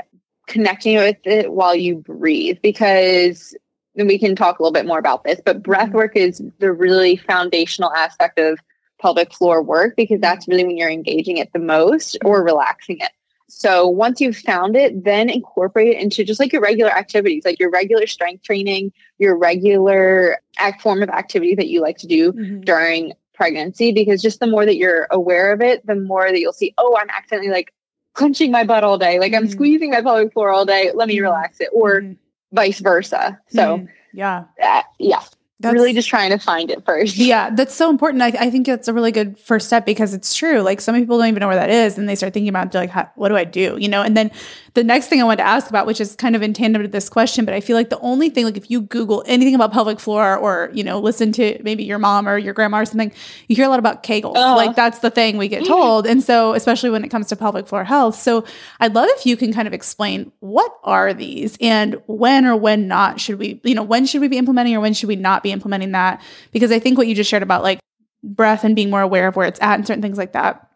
connecting 0.47 0.95
with 0.97 1.17
it 1.25 1.51
while 1.51 1.75
you 1.75 1.97
breathe 1.97 2.57
because 2.63 3.53
and 3.97 4.07
we 4.07 4.17
can 4.17 4.35
talk 4.35 4.59
a 4.59 4.63
little 4.63 4.73
bit 4.73 4.85
more 4.85 4.99
about 4.99 5.23
this 5.23 5.39
but 5.45 5.61
breath 5.63 5.89
Mhm. 5.89 5.93
work 5.93 6.15
is 6.15 6.41
the 6.59 6.71
really 6.71 7.15
foundational 7.17 7.91
aspect 7.93 8.37
of 8.39 8.59
pelvic 9.05 9.33
floor 9.33 9.61
work 9.61 9.95
because 9.95 10.19
that's 10.19 10.47
really 10.47 10.65
when 10.65 10.77
you're 10.77 10.89
engaging 10.89 11.37
it 11.37 11.51
the 11.53 11.59
most 11.59 12.17
or 12.25 12.43
relaxing 12.43 12.97
it 12.99 13.11
so 13.47 13.87
once 13.87 14.19
you've 14.19 14.37
found 14.37 14.75
it 14.75 15.03
then 15.03 15.29
incorporate 15.29 15.89
it 15.89 16.01
into 16.01 16.23
just 16.23 16.39
like 16.39 16.51
your 16.51 16.61
regular 16.61 16.91
activities 16.91 17.43
like 17.45 17.59
your 17.59 17.69
regular 17.69 18.07
strength 18.07 18.43
training 18.43 18.91
your 19.19 19.37
regular 19.37 20.39
act 20.57 20.81
form 20.81 21.03
of 21.03 21.09
activity 21.09 21.53
that 21.55 21.67
you 21.67 21.81
like 21.81 21.97
to 21.97 22.07
do 22.07 22.33
mhm, 22.33 22.65
during 22.65 23.13
pregnancy 23.35 23.91
because 23.91 24.21
just 24.21 24.39
the 24.39 24.47
more 24.47 24.65
that 24.65 24.77
you're 24.77 25.07
aware 25.11 25.51
of 25.51 25.61
it, 25.61 25.85
the 25.85 25.95
more 25.95 26.31
that 26.31 26.39
you'll 26.39 26.53
see, 26.53 26.73
oh, 26.77 26.97
I'm 26.99 27.09
accidentally 27.09 27.51
like 27.51 27.73
clenching 28.13 28.51
my 28.51 28.63
butt 28.63 28.83
all 28.83 28.97
day, 28.97 29.19
like 29.19 29.33
I'm 29.33 29.45
Mhm. 29.45 29.51
squeezing 29.51 29.91
my 29.91 30.01
pelvic 30.01 30.33
floor 30.33 30.49
all 30.51 30.65
day. 30.65 30.91
Let 30.93 31.07
me 31.07 31.17
Mhm. 31.17 31.23
relax 31.23 31.59
it, 31.59 31.69
or 31.73 32.01
mhm, 32.01 32.17
vice 32.53 32.79
versa. 32.79 33.39
So, 33.49 33.85
yeah. 34.13 34.45
uh, 34.61 34.83
yeah. 34.99 35.21
That's- 35.65 35.79
really 35.79 35.93
just 35.93 36.09
trying 36.09 36.31
to 36.31 36.37
find 36.37 36.71
it 36.71 36.85
first. 36.85 37.17
Yeah, 37.17 37.49
that's 37.49 37.73
so 37.73 37.89
important. 37.89 38.21
I, 38.21 38.27
I 38.39 38.49
think 38.49 38.67
it's 38.67 38.87
a 38.87 38.93
really 38.93 39.11
good 39.11 39.37
first 39.39 39.67
step 39.67 39.85
because 39.85 40.13
it's 40.13 40.35
true. 40.35 40.61
Like 40.61 40.81
some 40.81 40.95
people 40.95 41.17
don't 41.17 41.27
even 41.27 41.41
know 41.41 41.47
where 41.47 41.55
that 41.55 41.69
is, 41.69 41.97
and 41.97 42.07
they 42.07 42.15
start 42.15 42.33
thinking 42.33 42.49
about 42.49 42.73
like, 42.73 42.89
how, 42.89 43.09
what 43.15 43.29
do 43.29 43.35
I 43.35 43.43
do? 43.43 43.77
You 43.79 43.89
know. 43.89 44.01
And 44.01 44.15
then 44.15 44.31
the 44.73 44.83
next 44.83 45.07
thing 45.07 45.21
I 45.21 45.23
want 45.23 45.39
to 45.39 45.45
ask 45.47 45.69
about, 45.69 45.87
which 45.87 46.01
is 46.01 46.15
kind 46.15 46.35
of 46.35 46.41
in 46.41 46.53
tandem 46.53 46.81
to 46.81 46.87
this 46.87 47.09
question, 47.09 47.45
but 47.45 47.53
I 47.53 47.61
feel 47.61 47.75
like 47.75 47.89
the 47.89 47.99
only 47.99 48.29
thing, 48.29 48.45
like 48.45 48.57
if 48.57 48.69
you 48.69 48.81
Google 48.81 49.23
anything 49.25 49.55
about 49.55 49.71
pelvic 49.71 49.99
floor, 49.99 50.37
or 50.37 50.69
you 50.73 50.83
know, 50.83 50.99
listen 50.99 51.31
to 51.33 51.57
maybe 51.63 51.83
your 51.83 51.99
mom 51.99 52.27
or 52.27 52.37
your 52.37 52.53
grandma 52.53 52.81
or 52.81 52.85
something, 52.85 53.11
you 53.47 53.55
hear 53.55 53.65
a 53.65 53.69
lot 53.69 53.79
about 53.79 54.03
Kegels. 54.03 54.33
Oh. 54.35 54.55
Like 54.55 54.75
that's 54.75 54.99
the 54.99 55.09
thing 55.09 55.37
we 55.37 55.47
get 55.47 55.65
told, 55.67 56.05
and 56.05 56.23
so 56.23 56.53
especially 56.53 56.89
when 56.89 57.03
it 57.03 57.09
comes 57.09 57.27
to 57.27 57.35
pelvic 57.35 57.67
floor 57.67 57.83
health. 57.83 58.15
So 58.15 58.45
I'd 58.79 58.93
love 58.93 59.07
if 59.11 59.25
you 59.25 59.37
can 59.37 59.53
kind 59.53 59.67
of 59.67 59.73
explain 59.73 60.31
what 60.39 60.77
are 60.83 61.13
these 61.13 61.57
and 61.61 62.01
when 62.07 62.45
or 62.45 62.55
when 62.55 62.87
not 62.87 63.19
should 63.19 63.39
we, 63.39 63.61
you 63.63 63.75
know, 63.75 63.83
when 63.83 64.05
should 64.05 64.21
we 64.21 64.27
be 64.27 64.37
implementing 64.37 64.75
or 64.75 64.79
when 64.79 64.93
should 64.93 65.07
we 65.07 65.15
not 65.15 65.43
be 65.43 65.51
implementing 65.55 65.91
that? 65.93 66.21
Because 66.51 66.71
I 66.71 66.79
think 66.79 66.97
what 66.97 67.07
you 67.07 67.15
just 67.15 67.29
shared 67.29 67.43
about 67.43 67.63
like 67.63 67.79
breath 68.23 68.63
and 68.63 68.75
being 68.75 68.89
more 68.89 69.01
aware 69.01 69.27
of 69.27 69.35
where 69.35 69.47
it's 69.47 69.59
at 69.61 69.75
and 69.75 69.87
certain 69.87 70.01
things 70.01 70.17
like 70.17 70.33
that, 70.33 70.69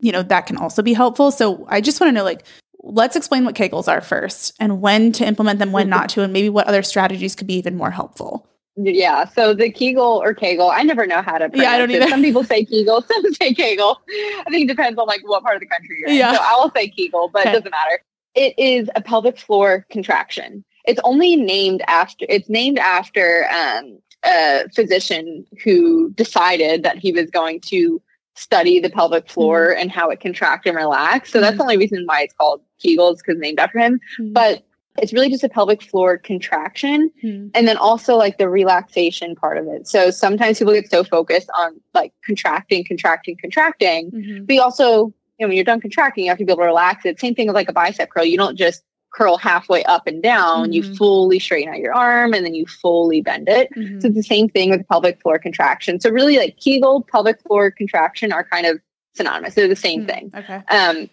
you 0.00 0.12
know, 0.12 0.22
that 0.22 0.46
can 0.46 0.56
also 0.56 0.82
be 0.82 0.92
helpful. 0.94 1.30
So 1.30 1.66
I 1.68 1.80
just 1.80 2.00
want 2.00 2.08
to 2.08 2.12
know 2.12 2.24
like, 2.24 2.44
let's 2.82 3.16
explain 3.16 3.44
what 3.44 3.54
Kegels 3.54 3.88
are 3.88 4.00
first 4.00 4.54
and 4.58 4.80
when 4.80 5.12
to 5.12 5.24
implement 5.26 5.58
them, 5.58 5.72
when 5.72 5.88
not 5.90 6.08
to, 6.10 6.22
and 6.22 6.32
maybe 6.32 6.48
what 6.48 6.66
other 6.66 6.82
strategies 6.82 7.34
could 7.34 7.46
be 7.46 7.54
even 7.54 7.76
more 7.76 7.90
helpful. 7.90 8.46
Yeah. 8.76 9.26
So 9.28 9.52
the 9.52 9.70
Kegel 9.70 10.22
or 10.24 10.32
Kegel, 10.32 10.70
I 10.70 10.82
never 10.84 11.06
know 11.06 11.20
how 11.20 11.32
to 11.38 11.48
pronounce 11.50 11.62
Yeah, 11.62 11.72
I 11.72 11.78
don't 11.78 11.90
it. 11.90 11.96
either. 11.96 12.08
Some 12.08 12.22
people 12.22 12.44
say 12.44 12.64
Kegel, 12.64 13.02
some 13.08 13.34
say 13.34 13.52
Kegel. 13.52 14.00
I 14.08 14.44
think 14.50 14.64
it 14.64 14.68
depends 14.68 14.98
on 14.98 15.06
like 15.06 15.20
what 15.28 15.42
part 15.42 15.56
of 15.56 15.60
the 15.60 15.66
country 15.66 15.96
you're 15.98 16.08
in. 16.08 16.16
Yeah. 16.16 16.34
So 16.34 16.40
I 16.40 16.54
will 16.58 16.70
say 16.74 16.88
Kegel, 16.88 17.28
but 17.32 17.40
Okay. 17.40 17.50
it 17.50 17.52
doesn't 17.54 17.70
matter. 17.70 18.00
It 18.34 18.54
is 18.58 18.88
a 18.94 19.02
pelvic 19.02 19.36
floor 19.38 19.84
contraction. 19.90 20.64
It's 20.86 21.00
only 21.04 21.36
named 21.36 21.82
after 21.88 22.24
it's 22.28 22.48
named 22.48 22.78
after 22.78 23.46
um, 23.50 23.98
a 24.24 24.68
physician 24.74 25.46
who 25.64 26.10
decided 26.12 26.82
that 26.82 26.98
he 26.98 27.12
was 27.12 27.30
going 27.30 27.60
to 27.60 28.00
study 28.34 28.78
the 28.80 28.90
pelvic 28.90 29.28
floor 29.28 29.70
and 29.70 29.90
how 29.90 30.08
it 30.10 30.20
contracts 30.20 30.66
and 30.66 30.76
relax. 30.76 31.30
So 31.32 31.40
that's 31.40 31.56
the 31.56 31.62
only 31.62 31.76
reason 31.76 32.04
why 32.06 32.22
it's 32.22 32.34
called 32.34 32.62
Kegels 32.82 33.18
because 33.18 33.38
named 33.38 33.58
after 33.58 33.78
him. 33.78 34.00
But 34.32 34.62
it's 34.98 35.12
really 35.12 35.30
just 35.30 35.44
a 35.44 35.48
pelvic 35.48 35.82
floor 35.82 36.18
contraction 36.18 37.10
Hmm. 37.22 37.48
and 37.54 37.66
then 37.68 37.76
also 37.76 38.16
like 38.16 38.38
the 38.38 38.48
relaxation 38.48 39.34
part 39.36 39.56
of 39.56 39.66
it. 39.68 39.86
So 39.86 40.10
sometimes 40.10 40.58
people 40.58 40.74
get 40.74 40.90
so 40.90 41.04
focused 41.04 41.48
on 41.56 41.80
like 41.94 42.12
contracting, 42.26 42.84
contracting, 42.84 43.36
contracting, 43.40 44.10
Mhm. 44.10 44.46
but 44.46 44.54
you 44.54 44.62
also, 44.62 45.06
you 45.38 45.46
know, 45.46 45.48
when 45.48 45.52
you're 45.56 45.64
done 45.64 45.80
contracting, 45.80 46.24
you 46.24 46.30
have 46.30 46.38
to 46.38 46.44
be 46.44 46.52
able 46.52 46.62
to 46.62 46.66
relax 46.66 47.04
it. 47.06 47.20
Same 47.20 47.34
thing 47.34 47.46
with 47.46 47.56
like 47.56 47.68
a 47.68 47.72
bicep 47.72 48.10
curl. 48.10 48.24
You 48.24 48.36
don't 48.36 48.56
just 48.56 48.82
curl 49.12 49.36
halfway 49.36 49.82
up 49.84 50.06
and 50.06 50.22
down. 50.22 50.72
You 50.72 50.82
Mhm. 50.82 50.96
fully 50.96 51.38
straighten 51.38 51.72
out 51.72 51.80
your 51.80 51.94
arm 51.94 52.32
and 52.32 52.44
then 52.44 52.54
you 52.54 52.66
fully 52.66 53.20
bend 53.20 53.48
it. 53.48 53.68
Mhm. 53.74 54.00
So 54.00 54.08
it's 54.08 54.16
the 54.16 54.22
same 54.22 54.48
thing 54.48 54.70
with 54.70 54.86
pelvic 54.88 55.20
floor 55.20 55.38
contraction. 55.38 55.98
So 56.00 56.10
really 56.10 56.38
like 56.38 56.56
Kegel, 56.58 57.02
pelvic 57.10 57.40
floor 57.42 57.70
contraction 57.70 58.32
are 58.32 58.44
kind 58.44 58.66
of 58.66 58.80
synonymous. 59.14 59.54
They're 59.54 59.68
the 59.68 59.76
same 59.76 60.02
Hmm. 60.02 60.06
thing. 60.06 60.32
Okay. 60.36 60.60
Um, 60.68 61.10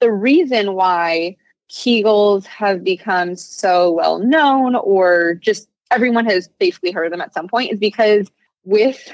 the 0.00 0.12
reason 0.12 0.74
why 0.74 1.36
Kegels 1.68 2.46
have 2.46 2.82
become 2.82 3.36
so 3.36 3.92
well 3.92 4.18
known, 4.18 4.74
or 4.74 5.34
just 5.34 5.68
everyone 5.90 6.26
has 6.26 6.48
basically 6.58 6.90
heard 6.92 7.06
of 7.06 7.10
them 7.10 7.20
at 7.20 7.34
some 7.34 7.48
point, 7.48 7.72
is 7.72 7.78
because 7.78 8.30
with 8.64 9.12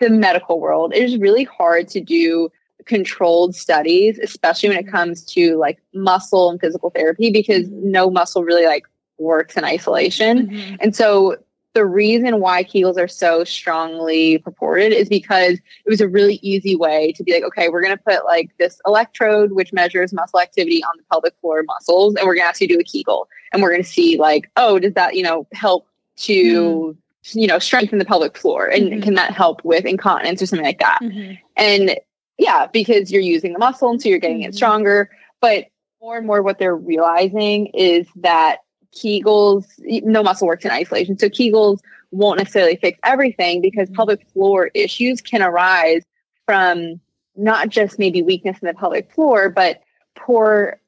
the 0.00 0.10
medical 0.10 0.60
world, 0.60 0.92
it 0.94 1.02
is 1.02 1.16
really 1.18 1.44
hard 1.44 1.88
to 1.88 2.00
do 2.00 2.50
controlled 2.86 3.54
studies, 3.54 4.18
especially 4.22 4.68
when 4.68 4.78
it 4.78 4.88
comes 4.88 5.22
to 5.24 5.56
like 5.56 5.78
muscle 5.94 6.50
and 6.50 6.60
physical 6.60 6.90
therapy, 6.90 7.30
because 7.30 7.68
Mhm. 7.68 7.82
no 7.84 8.10
muscle 8.10 8.44
really 8.44 8.66
like 8.66 8.84
works 9.18 9.56
in 9.56 9.64
isolation. 9.64 10.48
Mhm. 10.48 10.76
And 10.80 10.96
so 10.96 11.36
the 11.74 11.84
reason 11.84 12.38
why 12.38 12.62
Kegels 12.62 12.96
are 12.96 13.08
so 13.08 13.42
strongly 13.42 14.38
purported 14.38 14.92
is 14.92 15.08
because 15.08 15.54
it 15.54 15.88
was 15.88 16.00
a 16.00 16.06
really 16.08 16.38
easy 16.40 16.76
way 16.76 17.12
to 17.16 17.24
be 17.24 17.32
like, 17.32 17.42
okay, 17.42 17.68
we're 17.68 17.82
going 17.82 17.96
to 17.96 18.02
put 18.02 18.24
like 18.24 18.50
this 18.58 18.80
electrode, 18.86 19.50
which 19.52 19.72
measures 19.72 20.12
muscle 20.12 20.40
activity 20.40 20.84
on 20.84 20.92
the 20.96 21.02
pelvic 21.10 21.34
floor 21.40 21.64
muscles, 21.64 22.14
and 22.14 22.26
we're 22.26 22.34
going 22.34 22.44
to 22.44 22.48
ask 22.48 22.60
you 22.60 22.68
to 22.68 22.74
do 22.74 22.80
a 22.80 22.84
Kegel. 22.84 23.28
And 23.52 23.60
we're 23.60 23.70
going 23.70 23.82
to 23.82 23.88
see 23.88 24.16
like, 24.18 24.50
oh, 24.56 24.78
does 24.78 24.94
that, 24.94 25.16
you 25.16 25.24
know, 25.24 25.48
help 25.52 25.88
to, 26.18 26.96
you 27.32 27.46
know, 27.48 27.58
strengthen 27.58 27.98
the 27.98 28.04
pelvic 28.04 28.36
floor? 28.36 28.66
And 28.68 28.92
Mhm. 28.92 29.02
can 29.02 29.14
that 29.14 29.32
help 29.32 29.64
with 29.64 29.84
incontinence 29.84 30.40
or 30.42 30.46
something 30.46 30.66
like 30.66 30.78
that? 30.78 31.00
Mhm. 31.02 31.38
And 31.56 31.98
yeah, 32.38 32.66
because 32.72 33.12
you're 33.12 33.22
using 33.22 33.52
the 33.52 33.58
muscle 33.58 33.90
and 33.90 34.00
so 34.00 34.08
you're 34.08 34.18
getting 34.18 34.40
Mhm. 34.40 34.48
it 34.48 34.54
stronger. 34.54 35.10
But 35.40 35.66
more 36.00 36.16
and 36.16 36.26
more 36.26 36.42
what 36.42 36.58
they're 36.58 36.76
realizing 36.76 37.66
is 37.68 38.06
that 38.16 38.58
Kegels, 38.92 39.66
no 40.04 40.22
muscle 40.22 40.46
works 40.46 40.64
in 40.64 40.70
isolation. 40.70 41.18
So 41.18 41.28
Kegels 41.28 41.80
won't 42.12 42.38
necessarily 42.38 42.76
fix 42.76 42.98
everything 43.02 43.60
because 43.60 43.88
Mhm. 43.90 43.94
pelvic 43.96 44.28
floor 44.30 44.70
issues 44.74 45.20
can 45.20 45.42
arise 45.42 46.02
from 46.46 47.00
not 47.36 47.68
just 47.68 47.98
maybe 47.98 48.22
weakness 48.22 48.58
in 48.60 48.68
the 48.68 48.74
pelvic 48.74 49.10
floor, 49.10 49.48
but 49.50 49.80
poor 50.14 50.80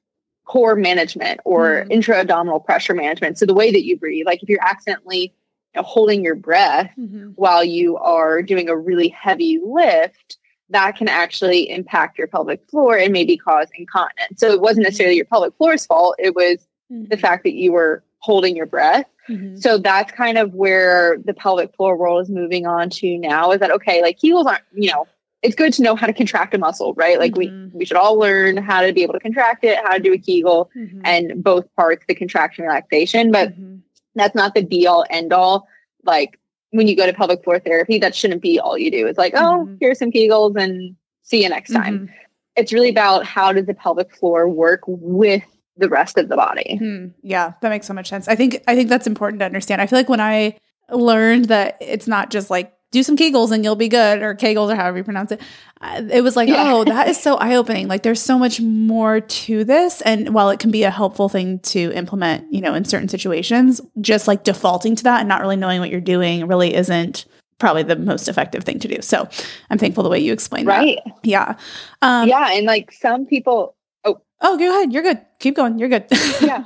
core 0.45 0.77
management 0.77 1.41
or 1.45 1.85
Mhm. 1.85 1.91
intra-abdominal 1.91 2.61
pressure 2.61 2.95
management. 2.95 3.37
So 3.37 3.47
the 3.47 3.55
way 3.55 3.73
that 3.73 3.85
you 3.85 3.99
breathe, 3.99 4.27
like 4.27 4.43
if 4.43 4.49
you're 4.49 4.63
accidentally 4.63 5.35
you 5.75 5.81
know, 5.81 5.83
holding 5.83 6.23
your 6.23 6.37
breath 6.37 6.91
Mhm. 6.97 7.33
while 7.35 7.65
you 7.65 7.97
are 7.97 8.43
doing 8.43 8.69
a 8.69 8.77
really 8.77 9.09
heavy 9.09 9.59
lift, 9.59 10.39
that 10.71 10.97
can 10.97 11.09
actually 11.09 11.71
impact 11.71 12.19
your 12.19 12.27
pelvic 12.27 12.61
floor 12.69 12.97
and 12.99 13.13
maybe 13.13 13.37
cause 13.37 13.69
incontinence. 13.79 14.41
So 14.41 14.51
it 14.51 14.61
wasn't 14.61 14.85
necessarily 14.85 15.17
your 15.17 15.25
pelvic 15.25 15.55
floor's 15.57 15.87
fault, 15.87 16.17
it 16.19 16.35
was 16.35 16.67
the 16.91 17.17
fact 17.17 17.45
that 17.45 17.55
you 17.55 17.73
were 17.73 18.03
holding 18.19 18.57
your 18.57 18.67
breath. 18.67 19.07
Mhm. 19.29 19.61
So 19.61 19.79
that's 19.79 20.13
kind 20.13 20.39
of 20.39 20.55
where 20.55 21.19
the 21.25 21.35
pelvic 21.35 21.75
floor 21.75 21.97
world 21.97 22.23
is 22.23 22.31
moving 22.31 22.67
on 22.67 22.91
to 22.91 23.19
now 23.19 23.51
is 23.53 23.61
that 23.61 23.71
okay, 23.73 24.03
like 24.03 24.19
Kegels 24.19 24.47
aren't, 24.47 24.63
you 24.73 24.91
know, 24.91 25.07
it's 25.43 25.55
good 25.55 25.73
to 25.75 25.83
know 25.83 25.95
how 25.95 26.07
to 26.07 26.13
contract 26.13 26.55
a 26.55 26.59
muscle, 26.59 26.95
right? 26.95 27.19
Like 27.19 27.33
Mhm. 27.33 27.39
we 27.73 27.79
we 27.79 27.85
should 27.85 27.97
all 27.97 28.17
learn 28.19 28.57
how 28.57 28.81
to 28.81 28.93
be 28.93 29.03
able 29.03 29.15
to 29.15 29.21
contract 29.21 29.65
it, 29.65 29.77
how 29.79 29.93
to 29.93 30.01
do 30.01 30.13
a 30.13 30.19
Kegel 30.19 30.71
Mhm. 30.77 31.01
and 31.05 31.45
both 31.45 31.67
parts, 31.77 32.05
the 32.09 32.15
contraction 32.15 32.65
relaxation, 32.65 33.31
but 33.31 33.51
Mhm. 33.51 33.81
that's 34.15 34.35
not 34.35 34.55
the 34.55 34.63
be 34.65 34.87
all 34.87 35.05
end 35.11 35.33
all. 35.33 35.67
Like 36.05 36.39
when 36.71 36.87
you 36.89 36.97
go 36.97 37.07
to 37.07 37.13
pelvic 37.13 37.43
floor 37.45 37.59
therapy, 37.59 37.99
that 37.99 38.15
shouldn't 38.15 38.43
be 38.43 38.59
all 38.59 38.77
you 38.77 38.91
do. 38.91 39.07
It's 39.07 39.19
like, 39.19 39.35
oh, 39.35 39.67
Mhm. 39.67 39.77
here's 39.81 39.99
some 39.99 40.11
Kegels 40.11 40.57
and 40.61 40.97
see 41.23 41.43
you 41.43 41.49
next 41.49 41.73
time. 41.73 42.09
Mhm. 42.09 42.13
It's 42.57 42.73
really 42.73 42.89
about 42.89 43.25
how 43.25 43.53
does 43.53 43.67
the 43.67 43.75
pelvic 43.75 44.15
floor 44.17 44.49
work 44.49 44.81
with 44.87 45.43
the 45.77 45.89
rest 45.89 46.17
of 46.17 46.29
the 46.29 46.37
body. 46.37 46.77
Hmm. 46.79 47.07
Yeah, 47.23 47.53
that 47.61 47.69
makes 47.69 47.87
so 47.87 47.93
much 47.95 48.09
sense. 48.09 48.29
I 48.29 48.35
think 48.35 48.63
I 48.67 48.75
think 48.75 48.89
that's 48.89 49.07
important 49.07 49.41
to 49.41 49.45
understand. 49.47 49.81
I 49.83 49.87
feel 49.87 49.99
like 49.99 50.09
when 50.09 50.21
I 50.21 50.57
learned 50.91 51.47
that 51.47 51.77
it's 51.81 52.07
not 52.07 52.31
just 52.31 52.49
like 52.51 52.73
do 52.93 53.03
some 53.03 53.17
Kegels 53.17 53.51
and 53.53 53.65
you'll 53.65 53.77
be 53.77 53.89
good, 53.89 54.23
or 54.23 54.35
Kegels 54.35 54.73
or 54.73 54.77
however 54.77 54.99
you 54.99 55.05
pronounce 55.05 55.33
it, 55.33 55.41
uh, 55.81 56.03
it 56.11 56.23
was 56.23 56.37
like, 56.37 56.49
Yeah. 56.49 56.73
oh, 56.73 56.85
that 56.85 57.09
is 57.09 57.19
so 57.21 57.35
eye 57.37 57.57
opening. 57.57 57.89
Like 57.89 58.03
there's 58.03 58.23
so 58.23 58.39
much 58.39 58.61
more 58.61 59.21
to 59.21 59.65
this, 59.65 60.01
and 60.03 60.33
while 60.33 60.51
it 60.51 60.61
can 60.61 60.71
be 60.71 60.85
a 60.85 60.91
helpful 60.91 61.29
thing 61.29 61.59
to 61.61 61.93
implement, 61.93 62.53
you 62.53 62.61
know, 62.61 62.75
in 62.75 62.85
certain 62.85 63.09
situations, 63.09 63.81
just 64.01 64.29
like 64.29 64.45
defaulting 64.45 64.95
to 64.97 65.03
that 65.05 65.21
and 65.21 65.29
not 65.29 65.41
really 65.41 65.57
knowing 65.57 65.81
what 65.81 65.91
you're 65.91 66.01
doing 66.01 66.47
really 66.47 66.75
isn't 66.75 67.25
probably 67.59 67.83
the 67.83 67.97
most 67.97 68.29
effective 68.29 68.65
thing 68.65 68.79
to 68.79 68.87
do. 68.89 69.01
So 69.01 69.27
I'm 69.71 69.79
thankful 69.79 70.03
the 70.05 70.11
way 70.11 70.19
you 70.19 70.33
explained 70.33 70.67
Right. 70.69 70.99
that. 71.07 71.15
Yeah. 71.23 71.55
Um, 72.03 72.29
yeah. 72.29 72.51
And 72.53 72.67
like 72.67 72.93
some 72.93 73.25
people, 73.27 73.75
oh 74.05 74.21
Oh, 74.43 74.59
go 74.59 74.69
ahead. 74.71 74.93
You're 74.93 75.03
good. 75.03 75.21
Keep 75.39 75.57
going. 75.57 75.79
You're 75.79 75.89
good. 75.89 76.05
Yeah. 76.43 76.63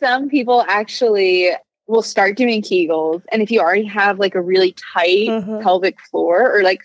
some 0.00 0.28
people 0.28 0.64
actually 0.68 1.50
will 1.86 2.02
start 2.02 2.36
doing 2.36 2.62
Kegels. 2.62 3.22
And 3.30 3.42
if 3.42 3.50
you 3.50 3.60
already 3.60 3.84
have 3.84 4.18
like 4.18 4.34
a 4.34 4.40
really 4.40 4.74
tight 4.94 5.28
Uh-huh. 5.28 5.60
pelvic 5.62 6.00
floor 6.10 6.52
or 6.56 6.62
like 6.62 6.82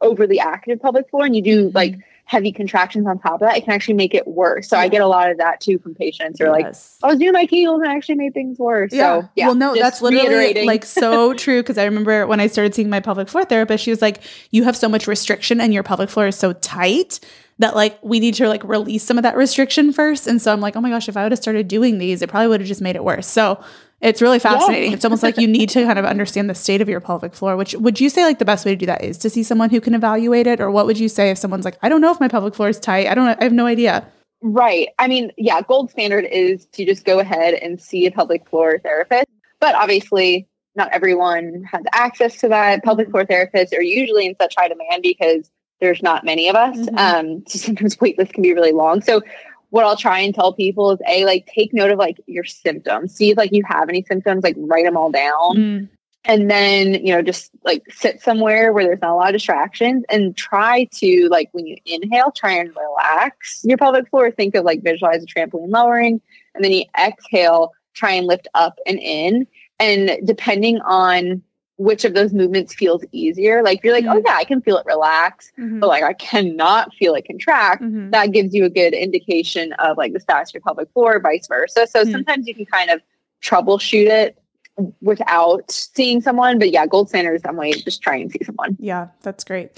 overly 0.00 0.38
active 0.38 0.80
pelvic 0.80 1.08
floor 1.10 1.24
and 1.24 1.34
you 1.36 1.42
do 1.42 1.66
Mm-hmm. 1.66 1.76
like 1.76 1.94
heavy 2.24 2.52
contractions 2.52 3.06
on 3.06 3.18
top 3.18 3.34
of 3.34 3.40
that, 3.40 3.56
it 3.56 3.64
can 3.64 3.72
actually 3.72 3.94
make 3.94 4.14
it 4.14 4.26
worse. 4.28 4.68
So 4.68 4.76
I 4.76 4.88
get 4.88 5.00
a 5.00 5.06
lot 5.06 5.30
of 5.30 5.38
that 5.38 5.60
too 5.62 5.78
from 5.78 5.94
patients 5.94 6.38
who 6.38 6.44
are 6.44 6.50
like, 6.50 6.66
I 7.02 7.06
was 7.06 7.18
doing 7.18 7.32
my 7.32 7.46
Kegels 7.46 7.76
and 7.76 7.86
it 7.86 7.88
actually 7.96 8.16
made 8.16 8.34
things 8.34 8.58
worse. 8.58 8.92
Yeah. 8.92 9.22
So 9.22 9.28
yeah. 9.34 9.46
well, 9.46 9.54
no, 9.54 9.74
that's 9.74 10.02
literally 10.02 10.66
like 10.66 10.84
so 10.84 11.32
true. 11.44 11.62
Because 11.62 11.78
I 11.78 11.84
remember 11.84 12.26
when 12.26 12.38
I 12.38 12.46
started 12.48 12.74
seeing 12.74 12.90
my 12.90 13.00
pelvic 13.00 13.30
floor 13.30 13.46
therapist, 13.46 13.82
she 13.82 13.90
was 13.90 14.02
like, 14.02 14.20
"You 14.50 14.64
have 14.64 14.76
so 14.76 14.90
much 14.90 15.06
restriction, 15.06 15.58
and 15.58 15.72
your 15.72 15.82
pelvic 15.82 16.10
floor 16.10 16.26
is 16.26 16.36
so 16.36 16.52
tight 16.52 17.18
that 17.58 17.74
like 17.74 17.98
we 18.02 18.20
need 18.20 18.34
to 18.34 18.48
like 18.48 18.62
release 18.64 19.02
some 19.02 19.18
of 19.18 19.22
that 19.22 19.36
restriction 19.36 19.92
first. 19.92 20.26
And 20.26 20.40
so 20.40 20.52
I'm 20.52 20.60
like, 20.60 20.76
"Oh 20.76 20.80
my 20.80 20.90
gosh, 20.90 21.08
if 21.08 21.16
I 21.16 21.22
would 21.22 21.32
have 21.32 21.38
started 21.38 21.68
doing 21.68 21.98
these, 21.98 22.22
it 22.22 22.28
probably 22.28 22.48
would 22.48 22.60
have 22.60 22.68
just 22.68 22.80
made 22.80 22.96
it 22.96 23.04
worse." 23.04 23.26
So 23.26 23.62
it's 24.00 24.22
really 24.22 24.38
fascinating. 24.38 24.92
It's 24.92 25.04
almost 25.04 25.24
like 25.24 25.38
you 25.38 25.48
need 25.48 25.68
to 25.70 25.84
kind 25.84 25.98
of 25.98 26.04
understand 26.04 26.48
the 26.48 26.54
state 26.54 26.80
of 26.80 26.88
your 26.88 27.00
pelvic 27.00 27.34
floor. 27.34 27.56
Which 27.56 27.74
would 27.74 28.00
you 28.00 28.08
say 28.08 28.24
like 28.24 28.38
the 28.38 28.44
best 28.44 28.64
way 28.64 28.72
to 28.72 28.76
do 28.76 28.86
that 28.86 29.02
is 29.02 29.18
to 29.18 29.30
see 29.30 29.42
someone 29.42 29.70
who 29.70 29.80
can 29.80 29.94
evaluate 29.94 30.46
it, 30.46 30.60
or 30.60 30.70
what 30.70 30.86
would 30.86 30.98
you 30.98 31.08
say 31.08 31.30
if 31.30 31.38
someone's 31.38 31.64
like, 31.64 31.78
"I 31.82 31.88
don't 31.88 32.00
know 32.00 32.12
if 32.12 32.20
my 32.20 32.28
pelvic 32.28 32.54
floor 32.54 32.68
is 32.68 32.78
tight. 32.78 33.08
I 33.08 33.14
don't. 33.14 33.26
I 33.26 33.42
have 33.42 33.52
no 33.52 33.66
idea." 33.66 34.06
Right. 34.40 34.88
I 35.00 35.08
mean, 35.08 35.32
yeah, 35.36 35.60
gold 35.62 35.90
standard 35.90 36.24
is 36.24 36.66
to 36.66 36.84
just 36.84 37.04
go 37.04 37.18
ahead 37.18 37.54
and 37.54 37.80
see 37.80 38.06
a 38.06 38.12
pelvic 38.12 38.48
floor 38.48 38.78
therapist. 38.78 39.26
But 39.58 39.74
obviously, 39.74 40.46
not 40.76 40.92
everyone 40.92 41.64
has 41.70 41.82
access 41.92 42.36
to 42.40 42.48
that. 42.48 42.84
Pelvic 42.84 43.08
mm-hmm. 43.08 43.12
floor 43.12 43.24
therapists 43.24 43.76
are 43.76 43.82
usually 43.82 44.26
in 44.26 44.36
such 44.40 44.54
high 44.56 44.68
demand 44.68 45.02
because 45.02 45.50
there's 45.80 46.02
not 46.02 46.24
many 46.24 46.48
of 46.48 46.56
us. 46.56 46.76
Mhm. 46.76 46.98
Um, 46.98 47.44
so 47.48 47.58
sometimes 47.58 48.00
wait 48.00 48.18
lists 48.18 48.32
can 48.32 48.42
be 48.42 48.54
really 48.54 48.72
long. 48.72 49.00
So 49.00 49.22
what 49.70 49.84
I'll 49.84 49.96
try 49.96 50.20
and 50.20 50.34
tell 50.34 50.52
people 50.52 50.92
is 50.92 51.00
a 51.06 51.24
like 51.24 51.46
take 51.46 51.74
note 51.74 51.90
of 51.90 51.98
like 51.98 52.20
your 52.26 52.44
symptoms. 52.44 53.14
See 53.14 53.30
if 53.30 53.36
like 53.36 53.52
you 53.52 53.62
have 53.66 53.88
any 53.88 54.02
symptoms, 54.02 54.42
like 54.42 54.56
write 54.58 54.84
them 54.84 54.96
all 54.96 55.10
down. 55.10 55.56
Mm, 55.56 55.88
and 56.24 56.50
then 56.50 56.94
you 56.94 57.12
know 57.12 57.22
just 57.22 57.50
like 57.64 57.82
sit 57.90 58.20
somewhere 58.20 58.72
where 58.72 58.84
there's 58.84 59.00
not 59.00 59.12
a 59.12 59.14
lot 59.14 59.28
of 59.28 59.32
distractions 59.32 60.04
and 60.08 60.36
try 60.36 60.84
to 60.92 61.28
like 61.30 61.48
when 61.52 61.66
you 61.66 61.76
inhale 61.86 62.30
try 62.30 62.52
and 62.52 62.70
relax 62.76 63.64
your 63.64 63.78
pelvic 63.78 64.08
floor 64.10 64.30
think 64.30 64.54
of 64.54 64.64
like 64.64 64.82
visualize 64.82 65.22
a 65.22 65.26
trampoline 65.26 65.70
lowering 65.70 66.20
and 66.54 66.64
then 66.64 66.72
you 66.72 66.84
exhale 66.98 67.72
try 67.94 68.12
and 68.12 68.26
lift 68.26 68.46
up 68.54 68.78
and 68.86 68.98
in 69.00 69.46
and 69.80 70.18
depending 70.24 70.80
on 70.80 71.42
which 71.78 72.04
of 72.04 72.12
those 72.12 72.32
movements 72.34 72.74
feels 72.74 73.04
easier 73.12 73.62
like 73.62 73.82
you're 73.82 73.94
like 73.94 74.04
oh 74.04 74.18
Mhm. 74.20 74.22
yeah 74.26 74.34
i 74.36 74.44
can 74.44 74.60
feel 74.60 74.76
it 74.76 74.84
relax 74.86 75.50
Mhm. 75.58 75.78
but 75.80 75.86
like 75.88 76.02
i 76.02 76.12
cannot 76.12 76.92
feel 76.94 77.14
it 77.14 77.24
contract 77.24 77.82
Mhm. 77.82 78.10
that 78.10 78.32
gives 78.32 78.52
you 78.52 78.64
a 78.64 78.70
good 78.70 78.92
indication 78.92 79.72
of 79.74 79.96
like 79.96 80.12
the 80.12 80.20
status 80.20 80.50
of 80.50 80.54
your 80.54 80.60
pelvic 80.62 80.90
floor 80.92 81.20
vice 81.20 81.46
versa 81.46 81.86
so 81.86 82.04
Hmm. 82.04 82.10
sometimes 82.10 82.46
you 82.48 82.54
can 82.54 82.66
kind 82.66 82.90
of 82.90 83.00
troubleshoot 83.42 84.08
it 84.08 84.36
without 85.00 85.68
seeing 85.72 86.20
someone. 86.20 86.58
But 86.60 86.70
yeah, 86.70 86.86
gold 86.86 87.08
standard 87.08 87.34
is 87.34 87.42
definitely 87.42 87.72
just 87.72 88.00
try 88.00 88.14
and 88.16 88.30
see 88.30 88.38
someone. 88.44 88.76
Yeah, 88.78 89.08
that's 89.22 89.42
great. 89.42 89.70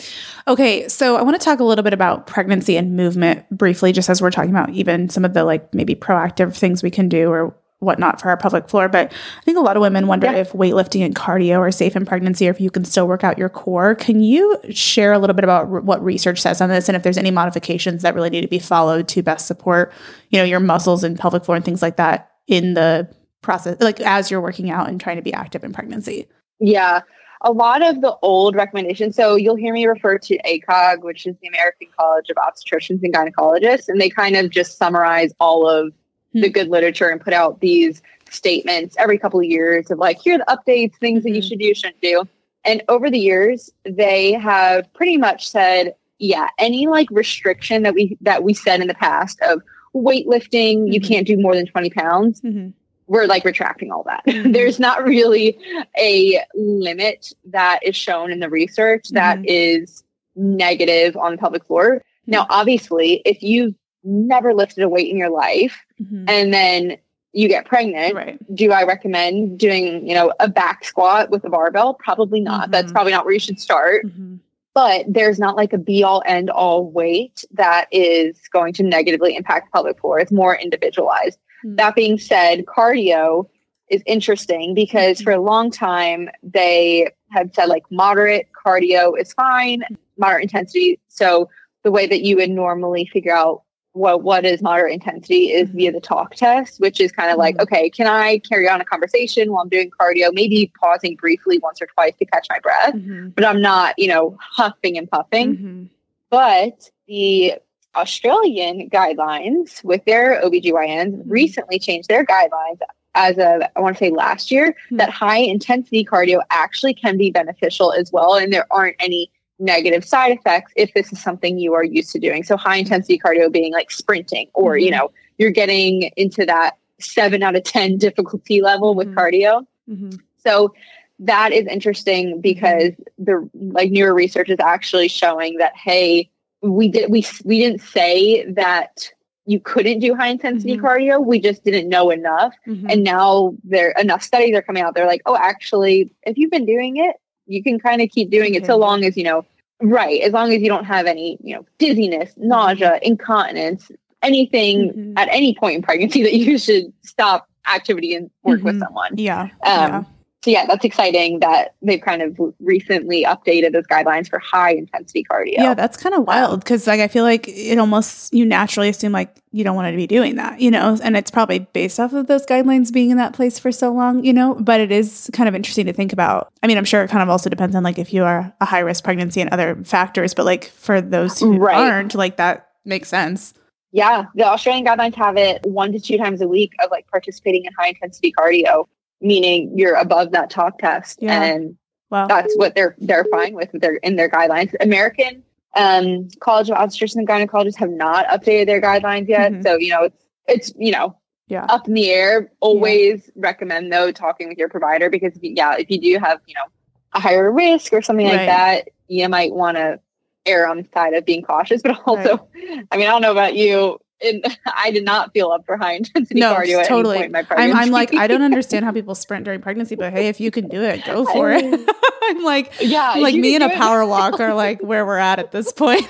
Okay, 0.46 0.88
so 0.88 1.16
I 1.16 1.22
want 1.22 1.40
to 1.40 1.44
talk 1.44 1.58
a 1.60 1.64
little 1.64 1.82
bit 1.82 1.94
about 1.94 2.26
pregnancy 2.26 2.76
and 2.76 2.96
movement 2.96 3.48
briefly, 3.50 3.92
just 3.92 4.10
as 4.10 4.20
we're 4.20 4.30
talking 4.30 4.50
about 4.50 4.68
even 4.70 5.08
some 5.08 5.24
of 5.24 5.32
the 5.32 5.44
like 5.44 5.72
maybe 5.72 5.94
proactive 5.94 6.54
things 6.54 6.82
we 6.82 6.90
can 6.90 7.08
do 7.08 7.30
or 7.30 7.54
whatnot 7.80 8.20
for 8.20 8.28
our 8.28 8.36
pelvic 8.36 8.68
floor. 8.68 8.88
But 8.88 9.12
I 9.12 9.42
think 9.42 9.58
a 9.58 9.60
lot 9.60 9.76
of 9.76 9.80
women 9.80 10.06
wonder 10.06 10.26
Yeah. 10.26 10.36
if 10.36 10.52
weightlifting 10.52 11.04
and 11.04 11.14
cardio 11.14 11.58
are 11.58 11.70
safe 11.72 11.96
in 11.96 12.04
pregnancy 12.06 12.46
or 12.46 12.50
if 12.50 12.60
you 12.60 12.70
can 12.70 12.84
still 12.84 13.08
work 13.08 13.24
out 13.24 13.38
your 13.38 13.48
core. 13.48 13.94
Can 13.94 14.20
you 14.20 14.56
share 14.70 15.12
a 15.12 15.18
little 15.18 15.34
bit 15.34 15.44
about 15.44 15.62
r- 15.70 15.80
what 15.80 16.02
research 16.04 16.40
says 16.40 16.60
on 16.60 16.68
this 16.68 16.88
and 16.88 16.96
if 16.96 17.02
there's 17.02 17.18
any 17.18 17.30
modifications 17.30 18.02
that 18.02 18.14
really 18.14 18.30
need 18.30 18.42
to 18.42 18.48
be 18.48 18.58
followed 18.58 19.08
to 19.08 19.22
best 19.22 19.46
support, 19.46 19.92
you 20.28 20.38
know, 20.38 20.44
your 20.44 20.60
muscles 20.60 21.02
and 21.02 21.18
pelvic 21.18 21.44
floor 21.44 21.56
and 21.56 21.64
things 21.64 21.82
like 21.82 21.96
that 21.96 22.30
in 22.46 22.74
the 22.74 23.08
process, 23.42 23.76
like 23.80 24.00
as 24.02 24.30
you're 24.30 24.40
working 24.42 24.70
out 24.70 24.88
and 24.88 25.00
trying 25.00 25.16
to 25.16 25.22
be 25.22 25.32
active 25.32 25.64
in 25.64 25.72
pregnancy? 25.72 26.26
Yeah. 26.58 27.00
A 27.42 27.52
lot 27.52 27.82
of 27.82 28.02
the 28.02 28.14
old 28.20 28.54
recommendations. 28.54 29.16
So 29.16 29.34
you'll 29.36 29.56
hear 29.56 29.72
me 29.72 29.86
refer 29.86 30.18
to 30.18 30.38
ACOG, 30.46 31.02
which 31.02 31.26
is 31.26 31.34
the 31.40 31.48
American 31.48 31.88
College 31.98 32.26
of 32.28 32.36
Obstetricians 32.36 33.00
and 33.02 33.14
Gynecologists, 33.14 33.88
and 33.88 33.98
they 33.98 34.10
kind 34.10 34.36
of 34.36 34.50
just 34.50 34.76
summarize 34.76 35.32
all 35.40 35.66
of 35.66 35.94
the 36.32 36.46
Hmm. 36.48 36.52
good 36.52 36.68
literature 36.68 37.08
and 37.08 37.20
put 37.20 37.32
out 37.32 37.60
these 37.60 38.02
statements 38.30 38.94
every 38.98 39.18
couple 39.18 39.40
of 39.40 39.46
years 39.46 39.90
of 39.90 39.98
like, 39.98 40.20
here 40.20 40.36
are 40.36 40.38
the 40.38 40.44
updates, 40.46 40.94
things 40.96 41.24
that 41.24 41.30
you 41.30 41.40
Mhm. 41.42 41.48
should 41.48 41.58
do, 41.58 41.74
shouldn't 41.74 42.00
do. 42.00 42.22
And 42.64 42.82
over 42.88 43.10
the 43.10 43.18
years, 43.18 43.70
they 43.84 44.32
have 44.32 44.92
pretty 44.92 45.16
much 45.16 45.48
said, 45.48 45.94
yeah, 46.18 46.48
any 46.58 46.86
like 46.86 47.08
restriction 47.10 47.82
that 47.82 47.94
we 47.94 48.16
that 48.20 48.44
we 48.44 48.52
said 48.54 48.80
in 48.80 48.86
the 48.88 48.94
past 48.94 49.40
of 49.42 49.62
weightlifting, 49.94 50.92
you 50.92 51.00
Mhm. 51.00 51.08
can't 51.08 51.26
do 51.26 51.36
more 51.38 51.54
than 51.56 51.66
20 51.66 51.90
pounds, 51.90 52.40
Mhm. 52.42 52.72
we're 53.08 53.26
like 53.26 53.44
retracting 53.44 53.90
all 53.90 54.04
that. 54.04 54.22
Mhm. 54.26 54.52
There's 54.56 54.78
not 54.78 55.02
really 55.04 55.58
a 55.98 56.40
limit 56.54 57.32
that 57.46 57.80
is 57.82 57.96
shown 57.96 58.30
in 58.30 58.38
the 58.40 58.48
research 58.50 59.08
that 59.10 59.38
Mhm. 59.38 59.44
is 59.48 60.04
negative 60.36 61.16
on 61.16 61.32
the 61.32 61.38
pelvic 61.38 61.64
floor. 61.64 62.02
Now, 62.26 62.42
Mm-hmm. 62.42 62.52
obviously, 62.52 63.22
if 63.24 63.42
you've 63.42 63.74
never 64.04 64.54
lifted 64.54 64.82
a 64.82 64.88
weight 64.88 65.08
in 65.10 65.16
your 65.16 65.30
life 65.30 65.78
Mhm. 66.00 66.24
and 66.28 66.52
then 66.54 66.96
you 67.32 67.48
get 67.48 67.64
pregnant, 67.64 68.14
Right. 68.14 68.38
do 68.56 68.72
I 68.72 68.82
recommend 68.84 69.58
doing, 69.58 70.06
you 70.06 70.14
know, 70.14 70.32
a 70.40 70.48
back 70.48 70.84
squat 70.84 71.30
with 71.30 71.44
a 71.44 71.50
barbell? 71.50 71.94
Probably 71.94 72.40
not. 72.40 72.70
That's 72.72 72.90
Mhm. 72.90 72.94
probably 72.94 73.12
not 73.12 73.24
where 73.24 73.34
you 73.34 73.38
should 73.40 73.60
start. 73.60 74.06
Mhm. 74.06 74.40
But 74.74 75.04
there's 75.08 75.38
not 75.38 75.56
like 75.56 75.72
a 75.72 75.78
be 75.78 76.02
all 76.02 76.22
end 76.26 76.50
all 76.50 76.84
weight 76.90 77.44
that 77.52 77.86
is 77.92 78.40
going 78.52 78.72
to 78.74 78.82
negatively 78.82 79.36
impact 79.36 79.72
pelvic 79.72 80.00
floor. 80.00 80.18
It's 80.18 80.32
more 80.32 80.56
individualized. 80.56 81.38
Mm. 81.64 81.76
That 81.76 81.94
being 81.94 82.18
said, 82.18 82.64
cardio 82.66 83.46
is 83.90 84.02
interesting 84.06 84.74
because 84.74 85.18
Mhm. 85.20 85.24
for 85.24 85.32
a 85.32 85.40
long 85.40 85.70
time 85.70 86.30
they 86.42 87.10
had 87.30 87.54
said 87.54 87.66
like 87.68 87.84
moderate 87.90 88.48
cardio 88.64 89.12
is 89.20 89.32
fine, 89.32 89.84
moderate 90.16 90.42
intensity. 90.44 90.98
So 91.08 91.48
the 91.84 91.90
way 91.92 92.06
that 92.06 92.22
you 92.22 92.36
would 92.36 92.50
normally 92.50 93.06
figure 93.06 93.34
out 93.34 93.62
what 93.92 94.22
what 94.22 94.44
is 94.44 94.62
moderate 94.62 94.92
intensity 94.92 95.50
is 95.52 95.68
Mhm. 95.68 95.74
via 95.74 95.92
the 95.92 96.00
talk 96.00 96.34
test, 96.34 96.78
which 96.80 97.00
is 97.00 97.10
kind 97.10 97.30
of 97.30 97.38
like, 97.38 97.56
Mhm. 97.56 97.62
okay, 97.62 97.90
can 97.90 98.06
I 98.06 98.38
carry 98.38 98.68
on 98.68 98.80
a 98.80 98.84
conversation 98.84 99.50
while 99.50 99.62
I'm 99.62 99.68
doing 99.68 99.90
cardio? 99.90 100.32
Maybe 100.32 100.72
pausing 100.80 101.16
briefly 101.16 101.58
once 101.58 101.82
or 101.82 101.86
twice 101.86 102.14
to 102.18 102.24
catch 102.24 102.46
my 102.50 102.60
breath, 102.60 102.94
Mhm. 102.94 103.34
but 103.34 103.44
I'm 103.44 103.60
not, 103.60 103.98
you 103.98 104.08
know, 104.08 104.36
huffing 104.40 104.96
and 104.96 105.10
puffing. 105.10 105.56
Mhm. 105.56 105.88
But 106.30 106.90
the 107.08 107.54
Australian 107.96 108.88
guidelines 108.88 109.82
with 109.82 110.04
their 110.04 110.40
OBGYNs 110.44 111.16
Mhm. 111.16 111.22
recently 111.26 111.80
changed 111.80 112.08
their 112.08 112.24
guidelines 112.24 112.78
as 113.16 113.36
of, 113.38 113.62
I 113.74 113.80
want 113.80 113.96
to 113.98 114.04
say 114.04 114.10
last 114.10 114.52
year, 114.52 114.76
Hmm. 114.88 114.98
that 114.98 115.10
high 115.10 115.38
intensity 115.38 116.04
cardio 116.04 116.42
actually 116.50 116.94
can 116.94 117.18
be 117.18 117.32
beneficial 117.32 117.92
as 117.92 118.12
well. 118.12 118.34
And 118.34 118.52
there 118.52 118.66
aren't 118.70 118.94
any 119.00 119.28
negative 119.60 120.04
side 120.04 120.32
effects 120.32 120.72
if 120.74 120.92
this 120.94 121.12
is 121.12 121.22
something 121.22 121.58
you 121.58 121.74
are 121.74 121.84
used 121.84 122.10
to 122.12 122.18
doing. 122.18 122.42
So 122.42 122.56
high 122.56 122.76
intensity 122.76 123.18
cardio 123.18 123.52
being 123.52 123.72
like 123.72 123.90
sprinting 123.90 124.48
or, 124.54 124.76
you 124.76 124.88
Mhm. 124.88 124.96
know, 124.96 125.10
you're 125.38 125.50
getting 125.50 126.10
into 126.16 126.44
that 126.46 126.76
seven 126.98 127.42
out 127.42 127.56
of 127.56 127.62
10 127.64 127.98
difficulty 127.98 128.60
level 128.60 128.94
with 128.94 129.08
Mhm. 129.08 129.14
cardio. 129.14 129.66
Mhm. 129.88 130.18
So 130.38 130.74
that 131.20 131.52
is 131.52 131.66
interesting 131.66 132.40
because 132.40 132.92
the 133.18 133.48
like 133.54 133.90
newer 133.90 134.14
research 134.14 134.48
is 134.48 134.58
actually 134.58 135.08
showing 135.08 135.58
that 135.58 135.72
hey, 135.76 136.30
we 136.62 136.88
did 136.88 137.10
we 137.10 137.24
we 137.44 137.58
didn't 137.58 137.80
say 137.80 138.44
that 138.52 139.10
you 139.46 139.58
couldn't 139.60 139.98
do 140.00 140.14
high 140.14 140.28
intensity 140.28 140.76
Mhm. 140.76 140.82
cardio. 140.82 141.24
We 141.24 141.40
just 141.40 141.64
didn't 141.64 141.88
know 141.88 142.10
enough. 142.10 142.54
Mhm. 142.66 142.92
And 142.92 143.02
now 143.02 143.54
there 143.64 143.90
enough 143.98 144.22
studies 144.22 144.54
are 144.54 144.62
coming 144.62 144.82
out. 144.82 144.94
They're 144.94 145.06
like, 145.06 145.22
oh, 145.26 145.36
actually, 145.36 146.12
if 146.24 146.38
you've 146.38 146.50
been 146.50 146.66
doing 146.66 146.98
it, 146.98 147.16
you 147.50 147.62
can 147.62 147.78
kind 147.80 148.00
of 148.00 148.08
keep 148.10 148.30
doing 148.30 148.54
it 148.54 148.64
so 148.64 148.76
long 148.76 149.04
as 149.04 149.16
you 149.16 149.24
know, 149.24 149.44
right? 149.82 150.20
As 150.22 150.32
long 150.32 150.52
as 150.52 150.62
you 150.62 150.68
don't 150.68 150.84
have 150.84 151.06
any, 151.06 151.36
you 151.42 151.54
know, 151.56 151.66
dizziness, 151.78 152.32
nausea, 152.36 152.98
incontinence, 153.02 153.90
anything 154.22 154.92
Mhm. 154.92 155.12
at 155.16 155.28
any 155.32 155.54
point 155.54 155.74
in 155.76 155.82
pregnancy 155.82 156.22
that 156.22 156.34
you 156.34 156.58
should 156.58 156.92
stop 157.02 157.48
activity 157.66 158.14
and 158.14 158.30
work 158.44 158.62
with 158.62 158.76
Mhm. 158.76 158.84
someone. 158.84 159.10
yeah. 159.16 159.42
Um, 159.42 159.50
yeah. 159.62 160.04
So 160.42 160.50
yeah, 160.50 160.64
that's 160.64 160.86
exciting 160.86 161.40
that 161.40 161.74
they've 161.82 162.00
kind 162.00 162.22
of 162.22 162.38
recently 162.60 163.24
updated 163.24 163.72
those 163.74 163.86
guidelines 163.86 164.26
for 164.30 164.38
high 164.38 164.72
intensity 164.72 165.22
cardio. 165.30 165.56
Yeah, 165.58 165.74
that's 165.74 165.98
kind 165.98 166.14
of 166.14 166.26
wild 166.26 166.60
because 166.60 166.86
like 166.86 167.00
I 167.00 167.08
feel 167.08 167.24
like 167.24 167.46
it 167.46 167.78
almost 167.78 168.32
you 168.32 168.46
naturally 168.46 168.88
assume 168.88 169.12
like 169.12 169.36
you 169.52 169.64
don't 169.64 169.76
want 169.76 169.92
to 169.92 169.96
be 169.96 170.06
doing 170.06 170.36
that, 170.36 170.58
you 170.58 170.70
know, 170.70 170.96
and 171.02 171.14
it's 171.14 171.30
probably 171.30 171.58
based 171.58 172.00
off 172.00 172.14
of 172.14 172.26
those 172.26 172.46
guidelines 172.46 172.90
being 172.90 173.10
in 173.10 173.18
that 173.18 173.34
place 173.34 173.58
for 173.58 173.70
so 173.70 173.92
long, 173.92 174.24
you 174.24 174.32
know. 174.32 174.54
But 174.54 174.80
it 174.80 174.90
is 174.90 175.28
kind 175.34 175.46
of 175.46 175.54
interesting 175.54 175.84
to 175.86 175.92
think 175.92 176.10
about. 176.10 176.50
I 176.62 176.68
mean, 176.68 176.78
I'm 176.78 176.86
sure 176.86 177.02
it 177.04 177.10
kind 177.10 177.22
of 177.22 177.28
also 177.28 177.50
depends 177.50 177.76
on 177.76 177.82
like 177.82 177.98
if 177.98 178.14
you 178.14 178.24
are 178.24 178.50
a 178.62 178.64
high 178.64 178.78
risk 178.80 179.04
pregnancy 179.04 179.42
and 179.42 179.50
other 179.50 179.76
factors, 179.84 180.32
but 180.32 180.46
like 180.46 180.64
for 180.64 181.02
those 181.02 181.38
who 181.38 181.58
Right. 181.58 181.76
aren't, 181.76 182.14
like 182.14 182.38
that 182.38 182.70
makes 182.86 183.10
sense. 183.10 183.52
Yeah, 183.92 184.24
the 184.34 184.44
Australian 184.44 184.86
guidelines 184.86 185.16
have 185.16 185.36
it 185.36 185.66
one 185.66 185.92
to 185.92 186.00
two 186.00 186.16
times 186.16 186.40
a 186.40 186.48
week 186.48 186.72
of 186.82 186.90
like 186.90 187.06
participating 187.08 187.66
in 187.66 187.72
high 187.78 187.88
intensity 187.88 188.32
cardio, 188.32 188.86
meaning 189.20 189.72
you're 189.76 189.94
above 189.96 190.32
that 190.32 190.50
talk 190.50 190.78
test, 190.78 191.18
Yeah. 191.22 191.42
and 191.42 191.76
Wow. 192.10 192.26
that's 192.26 192.56
what 192.56 192.74
they're 192.74 192.96
they're 192.98 193.24
fine 193.30 193.54
with 193.54 193.70
their 193.72 193.94
in 193.96 194.16
their 194.16 194.28
guidelines. 194.28 194.74
American 194.80 195.42
um, 195.76 196.26
College 196.40 196.68
of 196.68 196.76
Obstetricians 196.76 197.14
and 197.16 197.28
Gynecologists 197.28 197.76
have 197.76 197.90
not 197.90 198.26
updated 198.26 198.66
their 198.66 198.80
guidelines 198.80 199.28
yet, 199.28 199.52
Mhm. 199.52 199.62
so 199.62 199.76
you 199.76 199.90
know 199.90 200.02
it's 200.02 200.24
it's 200.48 200.72
you 200.76 200.90
know 200.90 201.16
yeah. 201.46 201.64
up 201.66 201.86
in 201.86 201.94
the 201.94 202.10
air. 202.10 202.50
Always 202.60 203.30
recommend 203.36 203.92
though 203.92 204.10
talking 204.10 204.48
with 204.48 204.58
your 204.58 204.68
provider 204.68 205.08
because 205.08 205.36
if 205.36 205.42
you- 205.44 205.52
yeah, 205.56 205.76
if 205.78 205.88
you 205.90 206.00
do 206.00 206.18
have 206.18 206.40
you 206.46 206.54
know 206.54 206.64
a 207.12 207.20
higher 207.20 207.50
risk 207.52 207.92
or 207.92 208.02
something 208.02 208.26
Right. 208.26 208.36
like 208.38 208.46
that, 208.46 208.88
you 209.06 209.28
might 209.28 209.52
want 209.52 209.76
to 209.76 210.00
err 210.46 210.66
on 210.66 210.78
the 210.78 210.86
side 210.92 211.12
of 211.14 211.24
being 211.24 211.42
cautious. 211.42 211.82
But 211.82 212.00
also, 212.06 212.48
I 212.90 212.96
mean, 212.96 213.06
I 213.06 213.10
don't 213.12 213.22
know 213.22 213.30
about 213.32 213.54
you. 213.54 214.00
And 214.22 214.44
I 214.66 214.90
did 214.90 215.04
not 215.04 215.32
feel 215.32 215.50
up 215.50 215.64
for 215.66 215.76
high 215.76 215.94
intensity 215.94 216.40
No, 216.40 216.54
cardio 216.54 216.80
at 216.80 216.88
totally. 216.88 217.16
any 217.18 217.22
point 217.22 217.26
in 217.26 217.32
my 217.32 217.38
I'm, 217.40 217.46
pregnancy. 217.46 217.78
I'm 217.80 217.90
like, 217.90 218.14
I 218.14 218.26
don't 218.26 218.42
understand 218.42 218.84
how 218.84 218.92
people 218.92 219.14
sprint 219.14 219.44
during 219.44 219.60
pregnancy, 219.60 219.94
but 219.96 220.12
hey, 220.12 220.28
if 220.28 220.40
you 220.40 220.50
can 220.50 220.68
do 220.68 220.82
it, 220.82 221.04
go 221.04 221.24
for 221.32 221.50
it. 221.50 221.64
I'm 222.22 222.44
like, 222.44 222.72
yeah, 222.80 223.14
like 223.14 223.34
me 223.34 223.54
and 223.54 223.64
a 223.64 223.68
it. 223.68 223.74
power 223.76 224.06
walk 224.06 224.38
are 224.40 224.54
like 224.54 224.80
where 224.80 225.04
we're 225.04 225.18
at 225.18 225.38
at 225.38 225.50
this 225.52 225.72
point. 225.72 226.06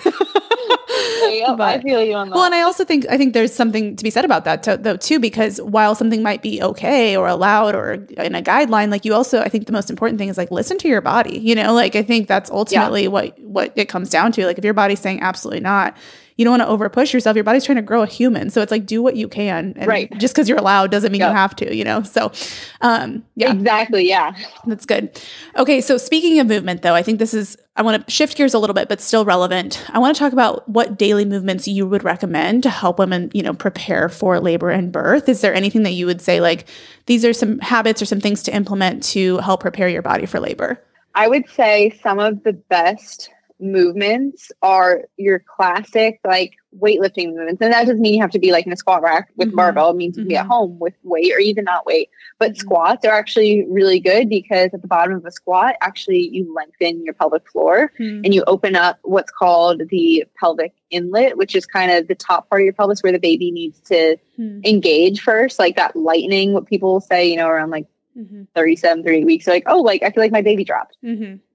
Yep, 1.31 1.61
I 1.61 1.81
feel 1.81 2.03
you 2.03 2.15
on 2.15 2.29
that. 2.29 2.35
well, 2.35 2.45
and 2.45 2.55
I 2.55 2.63
also 2.63 2.85
think 2.85 3.07
I 3.09 3.17
think 3.17 3.33
there's 3.33 3.55
something 3.55 3.97
to 3.97 4.05
be 4.05 4.11
said 4.11 4.25
about 4.25 4.45
that 4.45 4.63
to, 4.65 4.77
though 4.77 4.97
too, 4.97 5.19
because 5.19 5.61
while 5.63 5.95
something 5.95 6.23
might 6.23 6.43
be 6.43 6.61
okay 6.63 7.17
or 7.17 7.29
allowed 7.29 7.75
or 7.75 7.93
in 7.93 8.35
a 8.35 8.43
guideline, 8.43 8.91
like 8.91 9.05
you 9.05 9.15
also, 9.15 9.41
I 9.41 9.49
think 9.49 9.67
the 9.67 9.73
most 9.73 9.89
important 9.89 10.19
thing 10.19 10.29
is 10.29 10.37
like 10.37 10.51
listen 10.51 10.77
to 10.79 10.89
your 10.89 11.01
body. 11.01 11.39
You 11.39 11.55
know, 11.55 11.73
like 11.73 11.97
I 11.97 12.03
think 12.03 12.27
that's 12.29 12.51
ultimately 12.51 13.09
what 13.09 13.39
what 13.41 13.73
it 13.77 13.89
comes 13.89 14.11
down 14.11 14.33
to. 14.33 14.45
Like 14.47 14.59
if 14.59 14.65
your 14.65 14.75
body's 14.75 15.01
saying 15.01 15.23
absolutely 15.23 15.61
not, 15.61 15.97
you 16.37 16.45
don't 16.45 16.53
want 16.53 16.63
to 16.63 16.69
over 16.69 16.89
push 16.89 17.13
yourself. 17.13 17.35
Your 17.35 17.45
body's 17.45 17.65
trying 17.65 17.77
to 17.77 17.83
grow 17.83 18.03
a 18.03 18.07
human, 18.07 18.51
so 18.51 18.63
it's 18.63 18.71
like 18.71 18.87
do 18.87 19.03
what 19.03 19.17
you 19.17 19.29
can. 19.29 19.75
And 19.77 19.87
Right. 19.87 20.11
Just 20.19 20.35
because 20.35 20.49
you're 20.49 20.59
allowed 20.59 20.91
doesn't 20.91 21.13
mean 21.13 21.21
Yep. 21.21 21.31
you 21.31 21.37
have 21.37 21.57
to. 21.57 21.77
You 21.77 21.85
know. 21.85 22.03
So, 22.03 22.33
um, 22.81 23.25
yeah. 23.37 23.53
Exactly. 23.53 24.09
Yeah. 24.09 24.35
That's 24.67 24.87
good. 24.87 25.21
Okay, 25.57 25.81
so 25.81 25.97
speaking 25.97 26.41
of 26.41 26.47
movement, 26.47 26.83
though, 26.83 26.95
I 26.95 27.03
think 27.03 27.19
this 27.19 27.35
is 27.35 27.57
I 27.77 27.83
want 27.83 28.05
to 28.07 28.11
shift 28.13 28.37
gears 28.37 28.53
a 28.53 28.59
little 28.59 28.75
bit, 28.75 28.89
but 28.89 29.01
still 29.01 29.25
relevant. 29.25 29.83
I 29.91 29.99
want 29.99 30.15
to 30.15 30.19
talk 30.19 30.33
about 30.33 30.69
what 30.69 30.99
daily 30.99 31.25
movements 31.25 31.67
you 31.67 31.87
would 31.87 32.05
recommend 32.05 32.63
to 32.65 32.71
help 32.71 32.99
women, 32.99 33.31
you 33.33 33.43
know, 33.43 33.55
prepare 33.55 34.09
for 34.09 34.39
labor 34.41 34.71
and 34.71 34.93
birth. 34.93 35.29
Is 35.29 35.41
there 35.41 35.55
anything 35.55 35.85
that 35.85 35.93
you 35.93 36.05
would 36.05 36.21
say, 36.21 36.41
like, 36.41 36.67
these 37.07 37.25
are 37.25 37.33
some 37.33 37.59
habits 37.61 38.03
or 38.03 38.05
some 38.07 38.21
things 38.21 38.43
to 38.43 38.55
implement 38.55 39.03
to 39.05 39.39
help 39.39 39.61
prepare 39.61 39.89
your 39.89 40.03
body 40.03 40.27
for 40.27 40.41
labor? 40.41 40.83
I 41.15 41.27
would 41.29 41.49
say 41.49 41.99
some 42.03 42.19
of 42.19 42.43
the 42.43 42.53
best 42.53 43.31
movements 43.61 44.51
are 44.63 45.03
your 45.17 45.39
classic 45.41 46.21
like 46.25 46.55
weightlifting 46.79 47.29
movements. 47.35 47.61
And 47.61 47.73
that 47.73 47.81
doesn't 47.83 48.01
mean 48.01 48.15
you 48.15 48.21
have 48.21 48.31
to 48.31 48.39
be 48.39 48.53
like 48.53 48.65
in 48.67 48.73
a 48.73 48.77
squat 48.77 49.03
rack 49.03 49.29
with 49.37 49.49
Mhm. 49.53 49.57
barbell. 49.57 49.91
It 49.91 49.97
means 49.97 50.17
you 50.17 50.23
can 50.23 50.29
be 50.29 50.37
at 50.37 50.45
Mhm. 50.47 50.49
home 50.51 50.79
with 50.79 50.95
weight 51.03 51.33
or 51.33 51.39
even 51.39 51.65
not 51.65 51.85
weight. 51.85 52.09
But 52.39 52.53
Mhm. 52.53 52.59
squats 52.59 53.05
are 53.05 53.13
actually 53.13 53.65
really 53.69 53.99
good 53.99 54.29
because 54.29 54.71
at 54.73 54.81
the 54.83 54.89
bottom 54.89 55.15
of 55.15 55.25
a 55.25 55.31
squat, 55.33 55.75
actually 55.81 56.29
you 56.33 56.53
lengthen 56.55 57.05
your 57.05 57.15
pelvic 57.15 57.49
floor 57.51 57.93
Hmm. 57.97 58.23
and 58.25 58.33
you 58.35 58.45
open 58.47 58.77
up 58.77 58.99
what's 59.03 59.33
called 59.33 59.83
the 59.89 60.25
pelvic 60.39 60.73
inlet, 60.91 61.37
which 61.37 61.55
is 61.57 61.67
kind 61.67 61.91
of 61.91 62.07
the 62.09 62.15
top 62.15 62.49
part 62.49 62.63
of 62.63 62.65
your 62.65 62.75
pelvis 62.75 63.03
where 63.03 63.13
the 63.13 63.19
baby 63.19 63.51
needs 63.51 63.81
to 63.81 64.17
Hmm. 64.37 64.61
engage 64.65 65.21
first, 65.21 65.59
like 65.59 65.77
that 65.77 65.97
lightening, 65.97 66.53
what 66.53 66.67
people 66.67 66.93
will 66.93 67.01
say, 67.01 67.29
you 67.29 67.37
know, 67.37 67.49
around 67.49 67.71
like 67.71 67.87
Mhm. 68.17 68.47
37, 68.55 69.03
38 69.03 69.25
weeks. 69.27 69.47
Like, 69.47 69.65
oh, 69.67 69.81
like 69.81 70.03
I 70.03 70.11
feel 70.11 70.23
like 70.23 70.33
my 70.33 70.43
baby 70.43 70.65
dropped. 70.65 70.97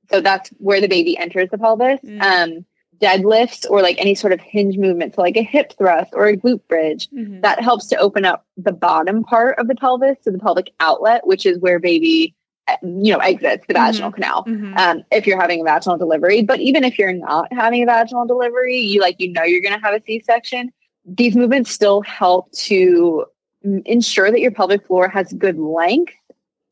So 0.10 0.22
that's 0.22 0.50
where 0.58 0.82
the 0.82 0.88
baby 0.88 1.18
enters 1.18 1.50
the 1.50 1.58
pelvis. 1.58 2.00
Mm. 2.02 2.22
Um, 2.22 2.66
deadlifts 3.02 3.70
or 3.70 3.82
like 3.82 3.98
any 4.00 4.16
sort 4.16 4.32
of 4.32 4.40
hinge 4.40 4.78
movement, 4.78 5.14
so 5.16 5.22
like 5.22 5.36
a 5.36 5.44
hip 5.44 5.74
thrust 5.78 6.12
or 6.14 6.28
a 6.28 6.38
glute 6.38 6.66
bridge, 6.70 7.10
Mhm. 7.10 7.42
that 7.42 7.60
helps 7.62 7.88
to 7.88 7.98
open 7.98 8.24
up 8.24 8.46
the 8.56 8.72
bottom 8.72 9.22
part 9.24 9.60
of 9.60 9.68
the 9.68 9.76
pelvis, 9.76 10.18
so 10.22 10.32
the 10.32 10.40
pelvic 10.40 10.72
outlet, 10.80 11.28
which 11.28 11.46
is 11.46 11.60
where 11.60 11.78
baby, 11.78 12.34
uh, 12.70 12.78
you 12.84 13.12
know, 13.12 13.18
exits 13.20 13.68
the 13.68 13.74
Mhm. 13.74 13.86
vaginal 13.86 14.12
canal. 14.14 14.46
Mhm. 14.46 14.78
Um, 14.80 15.04
if 15.12 15.28
you're 15.28 15.40
having 15.40 15.60
a 15.60 15.64
vaginal 15.66 15.98
delivery, 15.98 16.42
but 16.42 16.62
even 16.62 16.86
if 16.86 16.98
you're 16.98 17.12
not 17.12 17.52
having 17.52 17.84
a 17.84 17.86
vaginal 17.86 18.26
delivery, 18.26 18.78
you 18.78 19.02
like 19.02 19.18
you 19.20 19.30
know 19.34 19.44
you're 19.44 19.62
going 19.62 19.78
to 19.78 19.86
have 19.86 19.94
a 19.94 20.02
C-section. 20.06 20.72
These 21.06 21.36
movements 21.36 21.72
still 21.72 22.02
help 22.02 22.50
to 22.54 23.26
mm, 23.66 23.82
ensure 23.86 24.32
that 24.32 24.40
your 24.40 24.52
pelvic 24.52 24.86
floor 24.88 25.10
has 25.10 25.34
good 25.34 25.60
length 25.60 26.14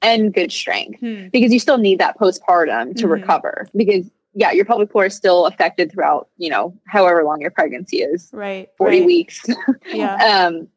and 0.04 0.34
good 0.34 0.52
strength 0.52 1.00
Hmm. 1.00 1.28
because 1.32 1.52
you 1.52 1.60
still 1.60 1.78
need 1.80 2.00
that 2.00 2.20
postpartum 2.20 2.96
to 2.98 3.08
Mhm. 3.08 3.12
recover 3.12 3.68
because 3.76 4.10
yeah 4.34 4.52
your 4.52 4.66
pelvic 4.66 4.92
floor 4.92 5.06
is 5.06 5.16
still 5.16 5.46
affected 5.46 5.92
throughout 5.92 6.28
you 6.38 6.50
know 6.50 6.74
however 6.86 7.24
long 7.24 7.42
your 7.42 7.52
pregnancy 7.52 7.98
is 8.02 8.30
Right. 8.34 8.70
40 8.78 9.00
right. 9.00 9.06
weeks 9.06 9.46
Yeah. 9.94 10.16
um 10.48 10.68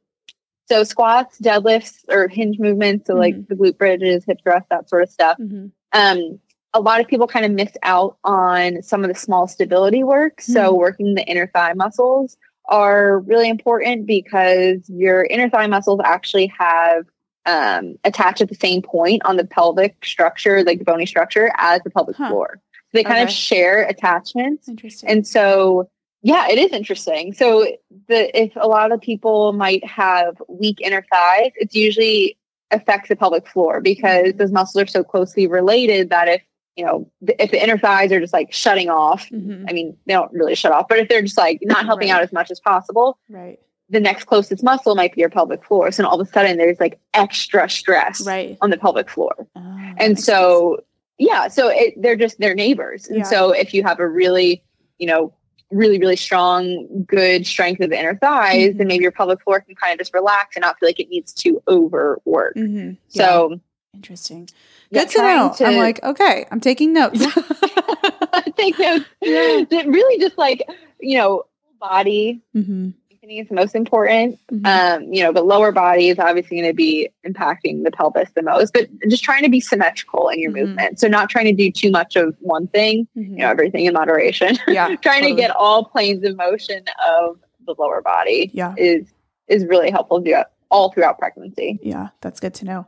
so 0.69 0.83
squats 0.85 1.39
deadlifts 1.41 2.05
or 2.09 2.29
hinge 2.29 2.59
movements 2.59 3.07
so 3.07 3.15
like 3.15 3.35
Mhm. 3.35 3.49
the 3.49 3.55
glute 3.57 3.77
bridges 3.79 4.25
hip 4.27 4.39
thrust 4.43 4.67
that 4.71 4.89
sort 4.89 5.03
of 5.03 5.11
stuff 5.11 5.37
Mhm. 5.39 5.71
um 5.93 6.39
a 6.75 6.81
lot 6.81 7.01
of 7.01 7.07
people 7.07 7.27
kind 7.27 7.47
of 7.47 7.53
miss 7.53 7.73
out 7.83 8.19
on 8.25 8.83
some 8.83 9.03
of 9.03 9.09
the 9.09 9.15
small 9.19 9.47
stability 9.49 10.03
work 10.05 10.41
so 10.41 10.73
Mhm. 10.73 10.79
working 10.79 11.15
the 11.15 11.25
inner 11.27 11.47
thigh 11.47 11.73
muscles 11.73 12.37
are 12.69 13.21
really 13.21 13.49
important 13.49 14.07
because 14.07 14.89
your 14.91 15.25
inner 15.25 15.49
thigh 15.49 15.69
muscles 15.69 16.01
actually 16.05 16.49
have 16.59 17.07
um, 17.47 17.97
attached 18.05 18.41
at 18.41 18.49
the 18.49 18.55
same 18.55 18.83
point 18.83 19.23
on 19.25 19.37
the 19.37 19.45
pelvic 19.47 20.05
structure, 20.05 20.63
like 20.65 20.79
the 20.79 20.85
bony 20.85 21.07
structure, 21.07 21.51
as 21.57 21.81
the 21.83 21.91
pelvic 21.91 22.17
Huh. 22.17 22.29
floor. 22.29 22.61
So 22.93 22.99
they 22.99 23.05
kind 23.05 23.23
of 23.23 23.31
share 23.31 23.83
attachments. 23.83 24.69
Interesting. 24.69 25.09
And 25.11 25.27
so, 25.27 25.89
yeah, 26.23 26.49
it 26.49 26.59
is 26.59 26.73
interesting. 26.73 27.33
So, 27.33 27.67
the 28.09 28.39
if 28.41 28.53
a 28.57 28.67
lot 28.69 28.93
of 28.93 29.01
people 29.01 29.53
might 29.53 29.85
have 29.85 30.41
weak 30.49 30.81
inner 30.81 31.05
thighs, 31.11 31.53
it's 31.57 31.75
usually 31.75 32.37
affects 32.73 33.09
the 33.09 33.17
pelvic 33.17 33.47
floor 33.47 33.81
because 33.81 34.33
Mhm. 34.33 34.39
those 34.39 34.51
muscles 34.53 34.83
are 34.83 34.87
so 34.87 35.05
closely 35.05 35.47
related 35.47 36.11
that 36.11 36.27
if 36.29 36.43
you 36.77 36.85
know 36.85 37.09
if 37.39 37.51
the 37.53 37.63
inner 37.63 37.79
thighs 37.79 38.11
are 38.13 38.21
just 38.21 38.33
like 38.33 38.53
shutting 38.53 38.89
off, 38.91 39.29
Mhm. 39.31 39.67
I 39.69 39.73
mean 39.73 39.97
they 40.07 40.15
don't 40.15 40.33
really 40.33 40.55
shut 40.57 40.73
off, 40.73 40.87
but 40.89 40.99
if 40.99 41.09
they're 41.09 41.23
just 41.23 41.39
like 41.39 41.61
not 41.63 41.87
helping 41.87 42.09
Right. 42.09 42.17
out 42.17 42.23
as 42.23 42.33
much 42.33 42.51
as 42.51 42.59
possible, 42.61 43.19
right. 43.29 43.61
The 43.88 44.01
next 44.01 44.25
closest 44.25 44.64
muscle 44.64 44.94
might 44.96 45.14
be 45.14 45.20
your 45.20 45.31
pelvic 45.31 45.64
floor. 45.64 45.90
So 45.92 46.05
all 46.07 46.20
of 46.20 46.27
a 46.27 46.31
sudden 46.33 46.57
there's 46.59 46.81
like 46.81 46.99
extra 47.14 47.68
stress 47.70 48.27
Right. 48.27 48.59
on 48.61 48.70
the 48.70 48.77
pelvic 48.77 49.09
floor. 49.09 49.46
Oh, 49.55 49.90
And 49.99 50.18
so, 50.18 50.85
yeah, 51.18 51.46
so 51.49 51.68
it, 51.68 51.94
they're 52.01 52.16
just, 52.16 52.38
they're 52.40 52.55
neighbors. 52.55 53.07
And 53.07 53.18
Yeah. 53.18 53.25
so 53.25 53.51
if 53.53 53.72
you 53.72 53.83
have 53.85 54.01
a 54.01 54.09
really, 54.09 54.62
you 54.99 55.07
know, 55.07 55.33
really, 55.70 55.99
really 55.99 56.16
strong, 56.16 57.05
good 57.07 57.46
strength 57.46 57.81
of 57.81 57.90
the 57.90 57.99
inner 57.99 58.16
thighs, 58.16 58.75
Mhm. 58.75 58.79
then 58.79 58.87
maybe 58.88 59.03
your 59.03 59.12
pelvic 59.12 59.40
floor 59.42 59.61
can 59.61 59.75
kind 59.77 59.92
of 59.92 59.99
just 59.99 60.12
relax 60.14 60.57
and 60.57 60.62
not 60.62 60.79
feel 60.81 60.88
like 60.88 60.99
it 61.01 61.09
needs 61.09 61.33
to 61.35 61.62
overwork. 61.68 62.55
sense. 62.57 62.68
Mhm. 62.68 62.96
Yeah. 63.11 63.25
So, 63.25 63.61
interesting. 63.94 64.49
yeah, 64.90 65.03
Good 65.03 65.11
to 65.11 65.18
know. 65.22 65.55
I'm 65.61 65.77
like, 65.77 66.03
okay, 66.03 66.46
I'm 66.51 66.61
taking 66.61 66.92
notes. 66.92 67.20
take 68.57 68.79
notes. 68.79 69.05
Really 69.22 70.18
just 70.18 70.38
like, 70.38 70.62
you 71.01 71.18
know, 71.18 71.44
body 71.81 72.42
Mhm. 72.55 72.94
Strengthening 73.27 73.39
is 73.43 73.49
the 73.49 73.55
most 73.55 73.75
important. 73.75 74.39
Mhm. 74.53 74.67
Um, 74.67 75.12
you 75.12 75.23
know, 75.23 75.33
but 75.33 75.47
lower 75.47 75.73
body 75.73 76.09
is 76.09 76.19
obviously 76.19 76.59
going 76.61 76.71
to 76.71 76.75
be 76.75 77.09
impacting 77.27 77.85
the 77.85 77.91
pelvis 77.91 78.31
the 78.35 78.43
most, 78.43 78.73
but 78.73 78.89
just 79.09 79.23
trying 79.25 79.43
to 79.43 79.49
be 79.49 79.61
symmetrical 79.61 80.29
in 80.29 80.41
your 80.41 80.51
Mhm. 80.53 80.55
movement. 80.67 81.01
So 81.01 81.09
not 81.09 81.29
trying 81.29 81.47
to 81.47 81.53
do 81.53 81.71
too 81.71 81.91
much 81.91 82.17
of 82.17 82.37
one 82.41 82.69
thing, 82.69 83.07
Mhm. 83.17 83.31
you 83.31 83.37
know, 83.39 83.49
everything 83.49 83.87
in 83.87 83.95
moderation. 83.95 84.57
yeah. 84.69 84.87
trying 84.97 85.23
totally. 85.23 85.33
to 85.33 85.37
get 85.37 85.51
all 85.51 85.85
planes 85.85 86.25
of 86.25 86.37
motion 86.37 86.85
of 87.09 87.39
the 87.67 87.75
lower 87.79 88.01
body 88.01 88.51
Yeah. 88.55 88.75
is 88.77 89.07
is 89.49 89.65
really 89.67 89.91
helpful 89.91 90.19
to 90.21 90.25
do 90.29 90.37
it 90.37 90.47
all 90.73 90.91
throughout 90.91 91.19
pregnancy. 91.21 91.79
Yeah, 91.81 92.09
that's 92.21 92.41
good 92.41 92.53
to 92.55 92.65
know. 92.65 92.87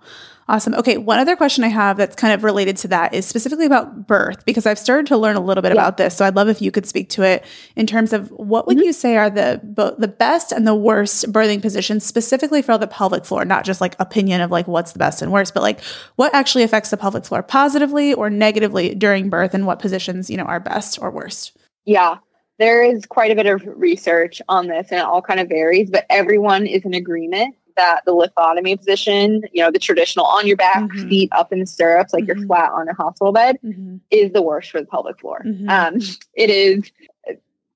Awesome. 0.51 0.75
Okay, 0.77 0.97
one 0.97 1.19
other 1.19 1.37
question 1.37 1.63
I 1.63 1.69
have 1.69 1.99
that's 1.99 2.17
kind 2.17 2.33
of 2.33 2.43
related 2.43 2.79
to 2.79 2.89
that 2.89 3.13
is 3.13 3.27
specifically 3.27 3.67
about 3.67 4.07
birth 4.07 4.47
because 4.47 4.65
I've 4.65 4.79
started 4.79 5.07
to 5.09 5.19
learn 5.19 5.37
a 5.37 5.41
little 5.41 5.61
bit 5.61 5.75
Yeah. 5.75 5.83
about 5.83 5.99
this. 5.99 6.17
So 6.17 6.25
I'd 6.25 6.37
love 6.37 6.49
if 6.49 6.63
you 6.63 6.71
could 6.71 6.87
speak 6.87 7.11
to 7.11 7.23
it 7.23 7.45
in 7.77 7.87
terms 7.87 8.15
of 8.15 8.31
what 8.31 8.67
would 8.67 8.79
Mhm. 8.79 8.85
you 8.85 8.93
say 8.95 9.19
are 9.19 9.29
the 9.29 9.61
bo- 9.63 9.95
the 9.99 10.09
best 10.09 10.51
and 10.51 10.67
the 10.67 10.75
worst 10.75 11.31
birthing 11.31 11.61
positions 11.61 12.07
specifically 12.07 12.63
for 12.63 12.79
the 12.79 12.87
pelvic 12.87 13.27
floor, 13.27 13.45
not 13.45 13.65
just 13.67 13.83
like 13.83 13.95
opinion 13.99 14.41
of 14.41 14.51
like 14.51 14.67
what's 14.67 14.93
the 14.93 14.99
best 14.99 15.21
and 15.21 15.33
worst, 15.33 15.53
but 15.53 15.63
like 15.63 15.81
what 16.17 16.35
actually 16.35 16.63
affects 16.63 16.89
the 16.89 16.97
pelvic 16.97 17.27
floor 17.27 17.43
positively 17.43 18.15
or 18.15 18.31
negatively 18.31 18.95
during 18.95 19.29
birth 19.29 19.53
and 19.53 19.67
what 19.67 19.79
positions, 19.81 20.31
you 20.31 20.39
know, 20.39 20.45
are 20.45 20.61
best 20.61 20.99
or 21.03 21.11
worst. 21.11 21.53
Yeah. 21.85 22.17
There 22.59 22.83
is 22.83 23.05
quite 23.05 23.31
a 23.31 23.35
bit 23.37 23.45
of 23.47 23.63
research 23.67 24.41
on 24.49 24.67
this 24.67 24.89
and 24.91 24.99
it 24.99 25.05
all 25.05 25.21
kind 25.21 25.41
of 25.41 25.49
varies, 25.51 25.91
but 25.91 26.07
everyone 26.09 26.67
is 26.67 26.87
in 26.87 26.95
agreement 26.95 27.55
that 27.79 28.03
the 28.05 28.13
lithotomy 28.13 28.77
position, 28.77 29.43
you 29.53 29.63
know, 29.63 29.71
the 29.71 29.79
traditional 29.79 30.27
on 30.27 30.47
your 30.47 30.57
back, 30.57 30.83
Mhm. 30.91 31.09
feet 31.09 31.29
up 31.33 31.53
in 31.53 31.61
the 31.61 31.67
stirrups, 31.67 32.13
like 32.13 32.25
Mhm. 32.25 32.27
you're 32.29 32.47
flat 32.47 32.71
on 32.73 32.89
a 32.89 32.95
hospital 32.95 33.33
bed, 33.33 33.59
Mm-hmm. 33.65 33.97
is 34.11 34.33
the 34.33 34.43
worst 34.43 34.71
for 34.71 34.81
the 34.81 34.87
pelvic 34.87 35.19
floor. 35.21 35.43
Mhm. 35.47 35.69
Um, 35.71 36.01
it 36.35 36.51
is, 36.51 36.93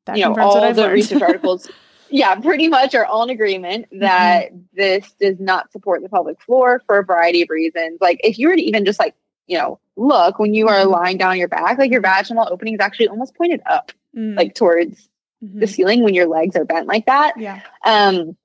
That 0.04 0.16
you 0.18 0.24
know, 0.24 0.34
all 0.40 0.72
the 0.72 0.82
learned. 0.82 0.92
research 0.94 1.22
articles, 1.22 1.70
yeah, 2.10 2.34
pretty 2.34 2.68
much 2.68 2.94
are 2.94 3.06
all 3.06 3.22
in 3.22 3.30
agreement 3.30 3.86
that 4.00 4.50
this 4.74 5.12
does 5.20 5.38
not 5.38 5.70
support 5.72 6.02
the 6.02 6.08
pelvic 6.08 6.40
floor 6.42 6.82
for 6.86 6.98
a 6.98 7.04
variety 7.04 7.42
of 7.42 7.48
reasons. 7.50 7.98
Like 8.00 8.20
if 8.24 8.38
you 8.38 8.48
were 8.48 8.56
to 8.56 8.62
even 8.62 8.84
just 8.84 8.98
like, 8.98 9.14
you 9.46 9.56
know, 9.56 9.78
look 9.96 10.38
when 10.40 10.52
you 10.54 10.66
are 10.68 10.84
Mhm. 10.84 10.90
lying 10.90 11.16
down 11.18 11.30
on 11.30 11.38
your 11.38 11.48
back, 11.48 11.78
like 11.78 11.90
your 11.92 12.00
vaginal 12.00 12.48
opening 12.50 12.74
is 12.74 12.80
actually 12.80 13.08
almost 13.08 13.34
pointed 13.36 13.62
up, 13.66 13.92
Mm, 14.16 14.36
like 14.36 14.54
towards 14.54 15.08
the 15.40 15.66
ceiling 15.66 16.02
when 16.02 16.14
your 16.14 16.26
legs 16.26 16.54
are 16.56 16.64
bent 16.64 16.86
like 16.86 17.06
that. 17.06 17.34
yeah. 17.38 17.60
Um, 17.84 18.36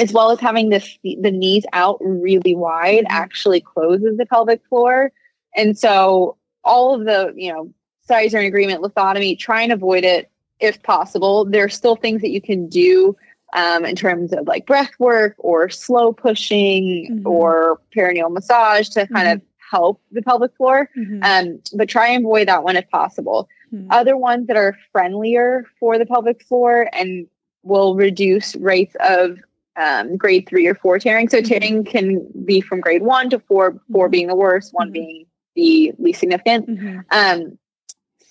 as 0.00 0.12
well 0.12 0.30
as 0.30 0.40
having 0.40 0.70
this 0.70 0.98
the 1.02 1.30
knees 1.30 1.64
out 1.72 1.98
really 2.00 2.54
wide 2.54 3.04
Mhm. 3.04 3.10
actually 3.10 3.60
closes 3.60 4.16
the 4.16 4.26
pelvic 4.26 4.60
floor. 4.68 5.12
And 5.56 5.78
so 5.78 6.36
all 6.64 6.94
of 6.94 7.04
the, 7.04 7.32
you 7.36 7.52
know, 7.52 7.72
studies 8.02 8.34
are 8.34 8.40
in 8.40 8.46
agreement, 8.46 8.82
lithotomy, 8.82 9.38
try 9.38 9.62
and 9.62 9.72
avoid 9.72 10.04
it 10.04 10.30
if 10.60 10.82
possible. 10.82 11.44
There 11.44 11.64
are 11.64 11.68
still 11.68 11.96
things 11.96 12.22
that 12.22 12.30
you 12.30 12.40
can 12.40 12.68
do 12.68 13.16
um, 13.52 13.84
in 13.84 13.94
terms 13.94 14.32
of 14.32 14.48
like 14.48 14.66
breath 14.66 14.90
work 14.98 15.36
or 15.38 15.68
slow 15.70 16.12
pushing 16.12 17.20
Mhm. 17.22 17.26
or 17.26 17.80
perineal 17.96 18.30
massage 18.32 18.88
to 18.90 19.06
kind 19.06 19.28
of 19.28 19.40
help 19.70 20.00
the 20.10 20.22
pelvic 20.22 20.54
floor. 20.56 20.90
Mhm. 20.96 21.22
Um, 21.24 21.60
but 21.74 21.88
try 21.88 22.08
and 22.08 22.24
avoid 22.24 22.48
that 22.48 22.64
one 22.64 22.76
if 22.76 22.88
possible. 22.90 23.48
Mhm. 23.72 23.86
Other 23.90 24.16
ones 24.16 24.48
that 24.48 24.56
are 24.56 24.76
friendlier 24.90 25.66
for 25.78 25.98
the 25.98 26.06
pelvic 26.06 26.42
floor 26.42 26.88
and 26.92 27.28
will 27.62 27.94
reduce 27.94 28.56
rates 28.56 28.96
of 29.00 29.38
um, 29.76 30.16
grade 30.16 30.46
three 30.48 30.66
or 30.66 30.74
four 30.74 30.98
tearing. 30.98 31.28
So 31.28 31.38
Mhm. 31.38 31.46
tearing 31.46 31.84
can 31.84 32.26
be 32.44 32.60
from 32.60 32.80
grade 32.80 33.02
one 33.02 33.30
to 33.30 33.38
four, 33.38 33.80
4 33.92 34.08
Mhm. 34.08 34.10
being 34.10 34.26
the 34.28 34.36
worst, 34.36 34.72
one 34.72 34.88
Mhm. 34.90 34.92
being 34.92 35.26
the 35.56 35.92
least 35.98 36.20
significant. 36.20 36.68
Um, 37.10 37.58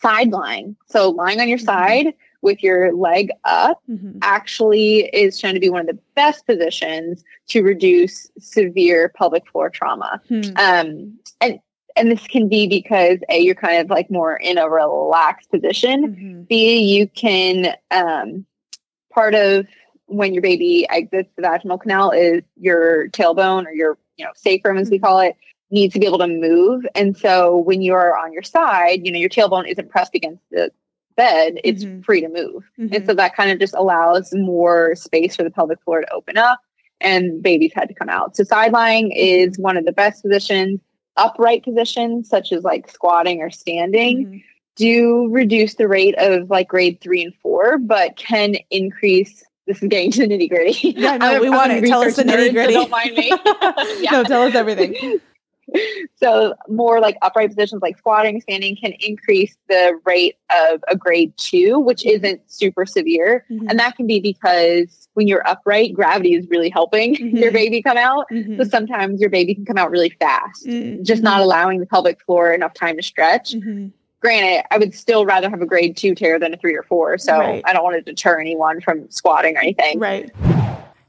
side 0.01 0.31
lying. 0.31 0.75
So 0.87 1.09
lying 1.11 1.39
on 1.39 1.47
your 1.47 1.57
side 1.57 2.13
with 2.41 2.61
your 2.61 2.93
leg 2.93 3.31
up 3.45 3.81
Mhm. 3.89 4.17
actually 4.21 5.05
is 5.13 5.39
shown 5.39 5.53
to 5.53 5.61
be 5.61 5.69
one 5.69 5.79
of 5.81 5.87
the 5.87 5.99
best 6.13 6.45
positions 6.45 7.23
to 7.47 7.63
reduce 7.63 8.29
severe 8.37 9.09
pelvic 9.17 9.47
floor 9.47 9.69
trauma 9.69 10.21
Hmm. 10.27 10.41
um 10.57 11.19
and 11.39 11.59
and 11.95 12.11
this 12.11 12.25
can 12.27 12.49
be 12.49 12.67
because 12.67 13.19
a 13.29 13.39
you're 13.39 13.55
kind 13.55 13.79
of 13.79 13.89
like 13.89 14.11
more 14.11 14.35
in 14.35 14.57
a 14.57 14.69
relaxed 14.69 15.49
position 15.51 16.15
Mhm. 16.15 16.47
b 16.49 16.79
you 16.79 17.07
can 17.07 17.75
um 17.91 18.45
part 19.13 19.35
of 19.35 19.65
when 20.13 20.33
your 20.33 20.41
baby 20.41 20.87
exits 20.89 21.29
the 21.35 21.41
vaginal 21.41 21.77
canal 21.77 22.11
is 22.11 22.41
your 22.57 23.07
tailbone 23.09 23.65
or 23.65 23.71
your 23.71 23.97
you 24.17 24.25
know 24.25 24.31
sacrum 24.35 24.77
as 24.77 24.89
we 24.89 24.97
Mm-hmm. 24.97 25.05
call 25.05 25.19
it 25.19 25.35
needs 25.71 25.93
to 25.93 25.99
be 25.99 26.05
able 26.05 26.19
to 26.19 26.27
move. 26.27 26.85
And 26.93 27.17
so 27.17 27.57
when 27.57 27.81
you're 27.81 28.15
on 28.17 28.31
your 28.31 28.43
side, 28.43 29.01
you 29.05 29.11
know, 29.11 29.17
your 29.17 29.29
tailbone 29.29 29.67
isn't 29.67 29.89
pressed 29.89 30.13
against 30.13 30.43
the 30.51 30.71
bed, 31.15 31.59
it's 31.63 31.83
Mhm. 31.83 32.05
free 32.05 32.21
to 32.21 32.27
move. 32.29 32.63
Mhm. 32.79 32.93
And 32.95 33.05
so 33.07 33.13
that 33.15 33.35
kind 33.35 33.49
of 33.49 33.57
just 33.59 33.73
allows 33.73 34.31
more 34.35 34.95
space 34.95 35.35
for 35.35 35.41
the 35.43 35.49
pelvic 35.49 35.81
floor 35.81 36.01
to 36.01 36.13
open 36.13 36.37
up 36.37 36.59
and 37.01 37.41
babies 37.41 37.71
had 37.73 37.87
to 37.87 37.95
come 37.95 38.09
out. 38.09 38.35
So 38.35 38.43
side 38.43 38.71
lying 38.71 39.11
is 39.11 39.57
one 39.57 39.75
of 39.77 39.85
the 39.85 39.91
best 39.93 40.21
positions. 40.21 40.79
Upright 41.17 41.63
positions, 41.63 42.29
such 42.29 42.51
as 42.51 42.63
like 42.63 42.89
squatting 42.89 43.41
or 43.41 43.49
standing, 43.49 44.25
Mhm. 44.25 44.43
do 44.75 45.27
reduce 45.31 45.73
the 45.75 45.87
rate 45.87 46.15
of 46.19 46.49
like 46.51 46.67
grade 46.67 46.99
three 47.01 47.23
and 47.23 47.33
four, 47.41 47.77
but 47.79 48.15
can 48.15 48.55
increase. 48.69 49.43
This 49.65 49.81
is 49.81 49.87
getting 49.89 50.11
to 50.11 50.27
the 50.27 50.27
nitty 50.27 50.49
gritty. 50.49 50.89
Yeah, 50.89 51.17
no, 51.17 51.39
we 51.41 51.49
want 51.49 51.71
it. 51.71 51.85
Tell 51.85 52.01
us 52.01 52.15
the 52.17 52.23
nitty-gritty. 52.23 52.73
don't 52.73 52.89
mind 52.89 53.15
me. 53.15 53.31
Yeah. 53.99 54.11
No, 54.11 54.23
tell 54.23 54.43
us 54.43 54.55
everything. 54.55 55.19
So 56.17 56.53
more 56.67 56.99
like 56.99 57.15
upright 57.21 57.49
positions 57.49 57.81
like 57.81 57.97
squatting, 57.97 58.41
standing 58.41 58.75
can 58.75 58.91
increase 58.99 59.55
the 59.69 59.97
rate 60.05 60.35
of 60.69 60.83
a 60.89 60.95
grade 60.95 61.33
two, 61.37 61.79
which 61.79 62.05
isn't 62.05 62.41
super 62.51 62.85
severe. 62.85 63.45
Mhm. 63.49 63.69
And 63.69 63.79
that 63.79 63.95
can 63.95 64.05
be 64.05 64.19
because 64.19 65.07
when 65.13 65.25
you're 65.27 65.45
upright, 65.47 65.93
gravity 65.93 66.33
is 66.35 66.45
really 66.49 66.69
helping 66.69 67.15
Mhm. 67.15 67.39
your 67.39 67.51
baby 67.53 67.81
come 67.81 67.97
out. 67.97 68.25
Mhm. 68.29 68.57
So 68.57 68.65
sometimes 68.65 69.21
your 69.21 69.29
baby 69.29 69.55
can 69.55 69.65
come 69.65 69.77
out 69.77 69.89
really 69.89 70.09
fast, 70.19 70.67
Mm, 70.67 71.01
just 71.03 71.23
not 71.23 71.39
allowing 71.39 71.79
the 71.79 71.85
pelvic 71.85 72.21
floor 72.25 72.51
enough 72.51 72.73
time 72.73 72.97
to 72.97 73.01
stretch. 73.01 73.55
Granted, 74.23 74.63
I 74.71 74.77
would 74.77 74.95
still 74.95 75.25
rather 75.25 75.49
have 75.49 75.61
a 75.61 75.65
grade 75.65 75.97
two 75.97 76.15
tear 76.15 76.39
than 76.39 76.53
a 76.53 76.57
three 76.57 76.75
or 76.75 76.83
four. 76.83 77.17
So 77.17 77.37
Right. 77.37 77.61
I 77.65 77.73
don't 77.73 77.83
want 77.83 77.97
to 77.97 78.01
deter 78.01 78.39
anyone 78.39 78.79
from 78.79 79.11
squatting 79.11 79.57
or 79.57 79.59
anything. 79.59 79.99
Right. 79.99 80.31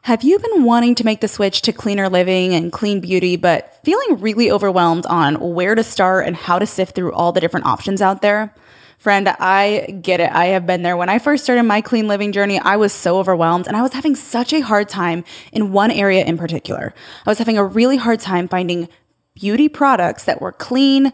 Have 0.02 0.24
you 0.24 0.36
been 0.40 0.64
wanting 0.64 0.96
to 0.96 1.04
make 1.04 1.20
the 1.20 1.28
switch 1.28 1.62
to 1.62 1.72
cleaner 1.72 2.08
living 2.08 2.52
and 2.52 2.72
clean 2.72 2.98
beauty, 2.98 3.36
but 3.36 3.78
feeling 3.84 4.20
really 4.20 4.50
overwhelmed 4.50 5.06
on 5.06 5.36
where 5.54 5.76
to 5.76 5.84
start 5.84 6.26
and 6.26 6.34
how 6.34 6.58
to 6.58 6.66
sift 6.66 6.96
through 6.96 7.12
all 7.12 7.30
the 7.30 7.40
different 7.40 7.66
options 7.66 8.02
out 8.02 8.20
there? 8.20 8.52
Friend, 8.98 9.28
I 9.28 9.96
get 10.02 10.18
it. 10.18 10.32
I 10.32 10.46
have 10.46 10.66
been 10.66 10.82
there. 10.82 10.96
When 10.96 11.08
I 11.08 11.20
first 11.20 11.44
started 11.44 11.62
my 11.62 11.82
clean 11.82 12.08
living 12.08 12.32
journey, 12.32 12.58
I 12.58 12.74
was 12.76 12.92
so 12.92 13.18
overwhelmed 13.18 13.68
and 13.68 13.76
I 13.76 13.82
was 13.82 13.92
having 13.92 14.16
such 14.16 14.52
a 14.52 14.60
hard 14.60 14.88
time 14.88 15.22
in 15.52 15.70
one 15.70 15.92
area 15.92 16.24
in 16.24 16.36
particular. 16.36 16.92
I 17.24 17.30
was 17.30 17.38
having 17.38 17.58
a 17.58 17.64
really 17.64 17.96
hard 17.96 18.18
time 18.18 18.48
finding 18.48 18.88
beauty 19.34 19.68
products 19.68 20.24
that 20.24 20.40
were 20.40 20.52
clean, 20.52 21.12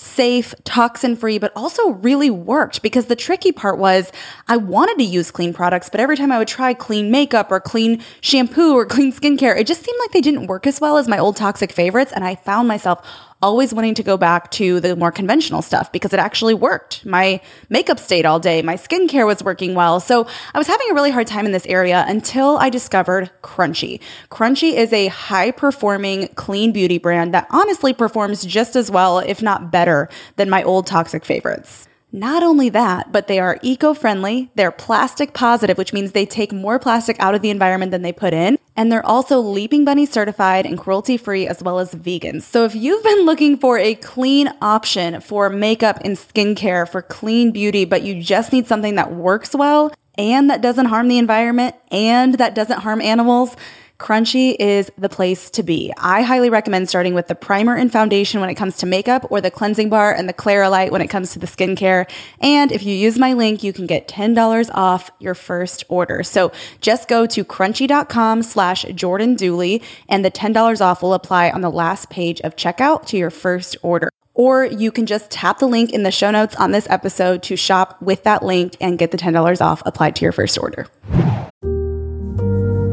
safe, 0.00 0.54
toxin 0.64 1.14
free, 1.14 1.38
but 1.38 1.52
also 1.54 1.90
really 1.90 2.30
worked 2.30 2.80
because 2.80 3.06
the 3.06 3.16
tricky 3.16 3.52
part 3.52 3.78
was 3.78 4.10
I 4.48 4.56
wanted 4.56 4.96
to 4.96 5.04
use 5.04 5.30
clean 5.30 5.52
products, 5.52 5.90
but 5.90 6.00
every 6.00 6.16
time 6.16 6.32
I 6.32 6.38
would 6.38 6.48
try 6.48 6.72
clean 6.72 7.10
makeup 7.10 7.52
or 7.52 7.60
clean 7.60 8.02
shampoo 8.22 8.74
or 8.74 8.86
clean 8.94 9.12
skincare, 9.12 9.56
it 9.58 9.66
just 9.66 9.84
seemed 9.84 9.98
like 10.00 10.12
they 10.12 10.22
didn't 10.22 10.46
work 10.46 10.66
as 10.66 10.80
well 10.80 10.96
as 10.96 11.06
my 11.06 11.18
old 11.18 11.36
toxic 11.36 11.70
favorites. 11.70 12.12
And 12.14 12.24
I 12.24 12.34
found 12.34 12.66
myself 12.66 13.06
always 13.42 13.72
wanting 13.72 13.94
to 13.94 14.02
go 14.02 14.16
back 14.16 14.50
to 14.52 14.80
the 14.80 14.96
more 14.96 15.10
conventional 15.10 15.62
stuff 15.62 15.90
because 15.92 16.12
it 16.12 16.20
actually 16.20 16.54
worked. 16.54 17.04
My 17.06 17.40
makeup 17.68 17.98
stayed 17.98 18.26
all 18.26 18.38
day, 18.38 18.62
my 18.62 18.76
skincare 18.76 19.26
was 19.26 19.42
working 19.42 19.74
well. 19.74 20.00
So 20.00 20.26
I 20.54 20.58
was 20.58 20.66
having 20.66 20.90
a 20.90 20.94
really 20.94 21.10
hard 21.10 21.26
time 21.26 21.46
in 21.46 21.52
this 21.52 21.66
area 21.66 22.04
until 22.06 22.58
I 22.58 22.70
discovered 22.70 23.30
Crunchi. 23.42 24.00
Crunchi 24.30 24.74
is 24.74 24.92
a 24.92 25.08
high 25.08 25.50
performing 25.50 26.28
clean 26.28 26.72
beauty 26.72 26.98
brand 26.98 27.34
that 27.34 27.46
honestly 27.50 27.92
performs 27.92 28.44
just 28.44 28.76
as 28.76 28.90
well, 28.90 29.18
if 29.18 29.42
not 29.42 29.70
better, 29.70 30.08
than 30.36 30.50
my 30.50 30.62
old 30.62 30.86
toxic 30.86 31.24
favorites. 31.24 31.88
Not 32.12 32.42
only 32.42 32.68
that, 32.70 33.12
but 33.12 33.28
they 33.28 33.38
are 33.38 33.60
eco 33.62 33.94
friendly, 33.94 34.50
they're 34.56 34.72
plastic 34.72 35.32
positive, 35.32 35.78
which 35.78 35.92
means 35.92 36.10
they 36.10 36.26
take 36.26 36.52
more 36.52 36.80
plastic 36.80 37.16
out 37.20 37.36
of 37.36 37.42
the 37.42 37.50
environment 37.50 37.92
than 37.92 38.02
they 38.02 38.12
put 38.12 38.34
in, 38.34 38.58
and 38.76 38.90
they're 38.90 39.06
also 39.06 39.38
Leaping 39.38 39.84
Bunny 39.84 40.06
certified 40.06 40.66
and 40.66 40.76
cruelty 40.76 41.16
free 41.16 41.46
as 41.46 41.62
well 41.62 41.78
as 41.78 41.94
vegan. 41.94 42.40
So 42.40 42.64
if 42.64 42.74
you've 42.74 43.04
been 43.04 43.26
looking 43.26 43.56
for 43.56 43.78
a 43.78 43.94
clean 43.94 44.48
option 44.60 45.20
for 45.20 45.48
makeup 45.50 46.00
and 46.04 46.16
skincare 46.16 46.88
for 46.88 47.00
clean 47.00 47.52
beauty, 47.52 47.84
but 47.84 48.02
you 48.02 48.20
just 48.20 48.52
need 48.52 48.66
something 48.66 48.96
that 48.96 49.12
works 49.12 49.54
well 49.54 49.92
and 50.18 50.50
that 50.50 50.60
doesn't 50.60 50.86
harm 50.86 51.06
the 51.06 51.18
environment 51.18 51.76
and 51.92 52.34
that 52.34 52.56
doesn't 52.56 52.80
harm 52.80 53.00
animals, 53.00 53.54
Crunchi 54.00 54.56
is 54.58 54.90
the 54.96 55.10
place 55.10 55.50
to 55.50 55.62
be. 55.62 55.92
I 55.98 56.22
highly 56.22 56.48
recommend 56.48 56.88
starting 56.88 57.12
with 57.12 57.28
the 57.28 57.34
primer 57.34 57.76
and 57.76 57.92
foundation 57.92 58.40
when 58.40 58.48
it 58.48 58.54
comes 58.54 58.78
to 58.78 58.86
makeup 58.86 59.26
or 59.30 59.42
the 59.42 59.50
cleansing 59.50 59.90
bar 59.90 60.12
and 60.14 60.26
the 60.26 60.32
Claralight 60.32 60.90
when 60.90 61.02
it 61.02 61.08
comes 61.08 61.32
to 61.32 61.38
the 61.38 61.46
skincare. 61.46 62.10
And 62.40 62.72
if 62.72 62.82
you 62.82 62.94
use 62.94 63.18
my 63.18 63.34
link, 63.34 63.62
you 63.62 63.74
can 63.74 63.86
get 63.86 64.08
$10 64.08 64.70
off 64.72 65.10
your 65.18 65.34
first 65.34 65.84
order. 65.90 66.22
So 66.22 66.50
just 66.80 67.08
go 67.08 67.26
to 67.26 67.44
crunchi.com 67.44 68.42
slash 68.42 68.84
Jordan 68.94 69.34
Dooley 69.34 69.82
and 70.08 70.24
the 70.24 70.30
$10 70.30 70.80
off 70.80 71.02
will 71.02 71.12
apply 71.12 71.50
on 71.50 71.60
the 71.60 71.70
last 71.70 72.08
page 72.08 72.40
of 72.40 72.56
checkout 72.56 73.04
to 73.08 73.18
your 73.18 73.30
first 73.30 73.76
order. 73.82 74.08
Or 74.32 74.64
you 74.64 74.90
can 74.90 75.04
just 75.04 75.30
tap 75.30 75.58
the 75.58 75.68
link 75.68 75.92
in 75.92 76.04
the 76.04 76.10
show 76.10 76.30
notes 76.30 76.56
on 76.56 76.70
this 76.70 76.88
episode 76.88 77.42
to 77.42 77.56
shop 77.56 78.00
with 78.00 78.22
that 78.22 78.42
link 78.42 78.78
and 78.80 78.98
get 78.98 79.10
the 79.10 79.18
$10 79.18 79.60
off 79.60 79.82
applied 79.84 80.16
to 80.16 80.24
your 80.24 80.32
first 80.32 80.56
order. 80.56 80.86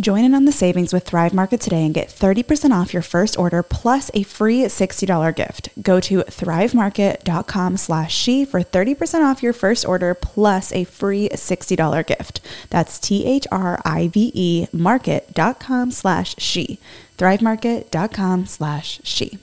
Join 0.00 0.24
in 0.24 0.34
on 0.34 0.46
the 0.46 0.52
savings 0.52 0.94
with 0.94 1.04
Thrive 1.04 1.34
Market 1.34 1.60
today 1.60 1.84
and 1.84 1.92
get 1.92 2.08
30% 2.08 2.70
off 2.70 2.94
your 2.94 3.02
first 3.02 3.38
order 3.38 3.62
plus 3.62 4.10
a 4.14 4.22
free 4.22 4.62
$60 4.62 5.36
gift. 5.36 5.68
Go 5.82 6.00
to 6.00 6.20
thrivemarket.com 6.20 7.76
slash 7.76 8.14
she 8.14 8.46
for 8.46 8.62
30% 8.62 9.30
off 9.30 9.42
your 9.42 9.52
first 9.52 9.84
order 9.84 10.14
plus 10.14 10.72
a 10.72 10.84
free 10.84 11.28
$60 11.28 12.06
gift. 12.06 12.40
That's 12.70 12.98
T-H-R-I-V-E 12.98 14.68
market.com 14.72 15.90
slash 15.90 16.34
she. 16.38 16.78
thrivemarket.com 17.18 18.46
slash 18.46 19.00
she. 19.04 19.38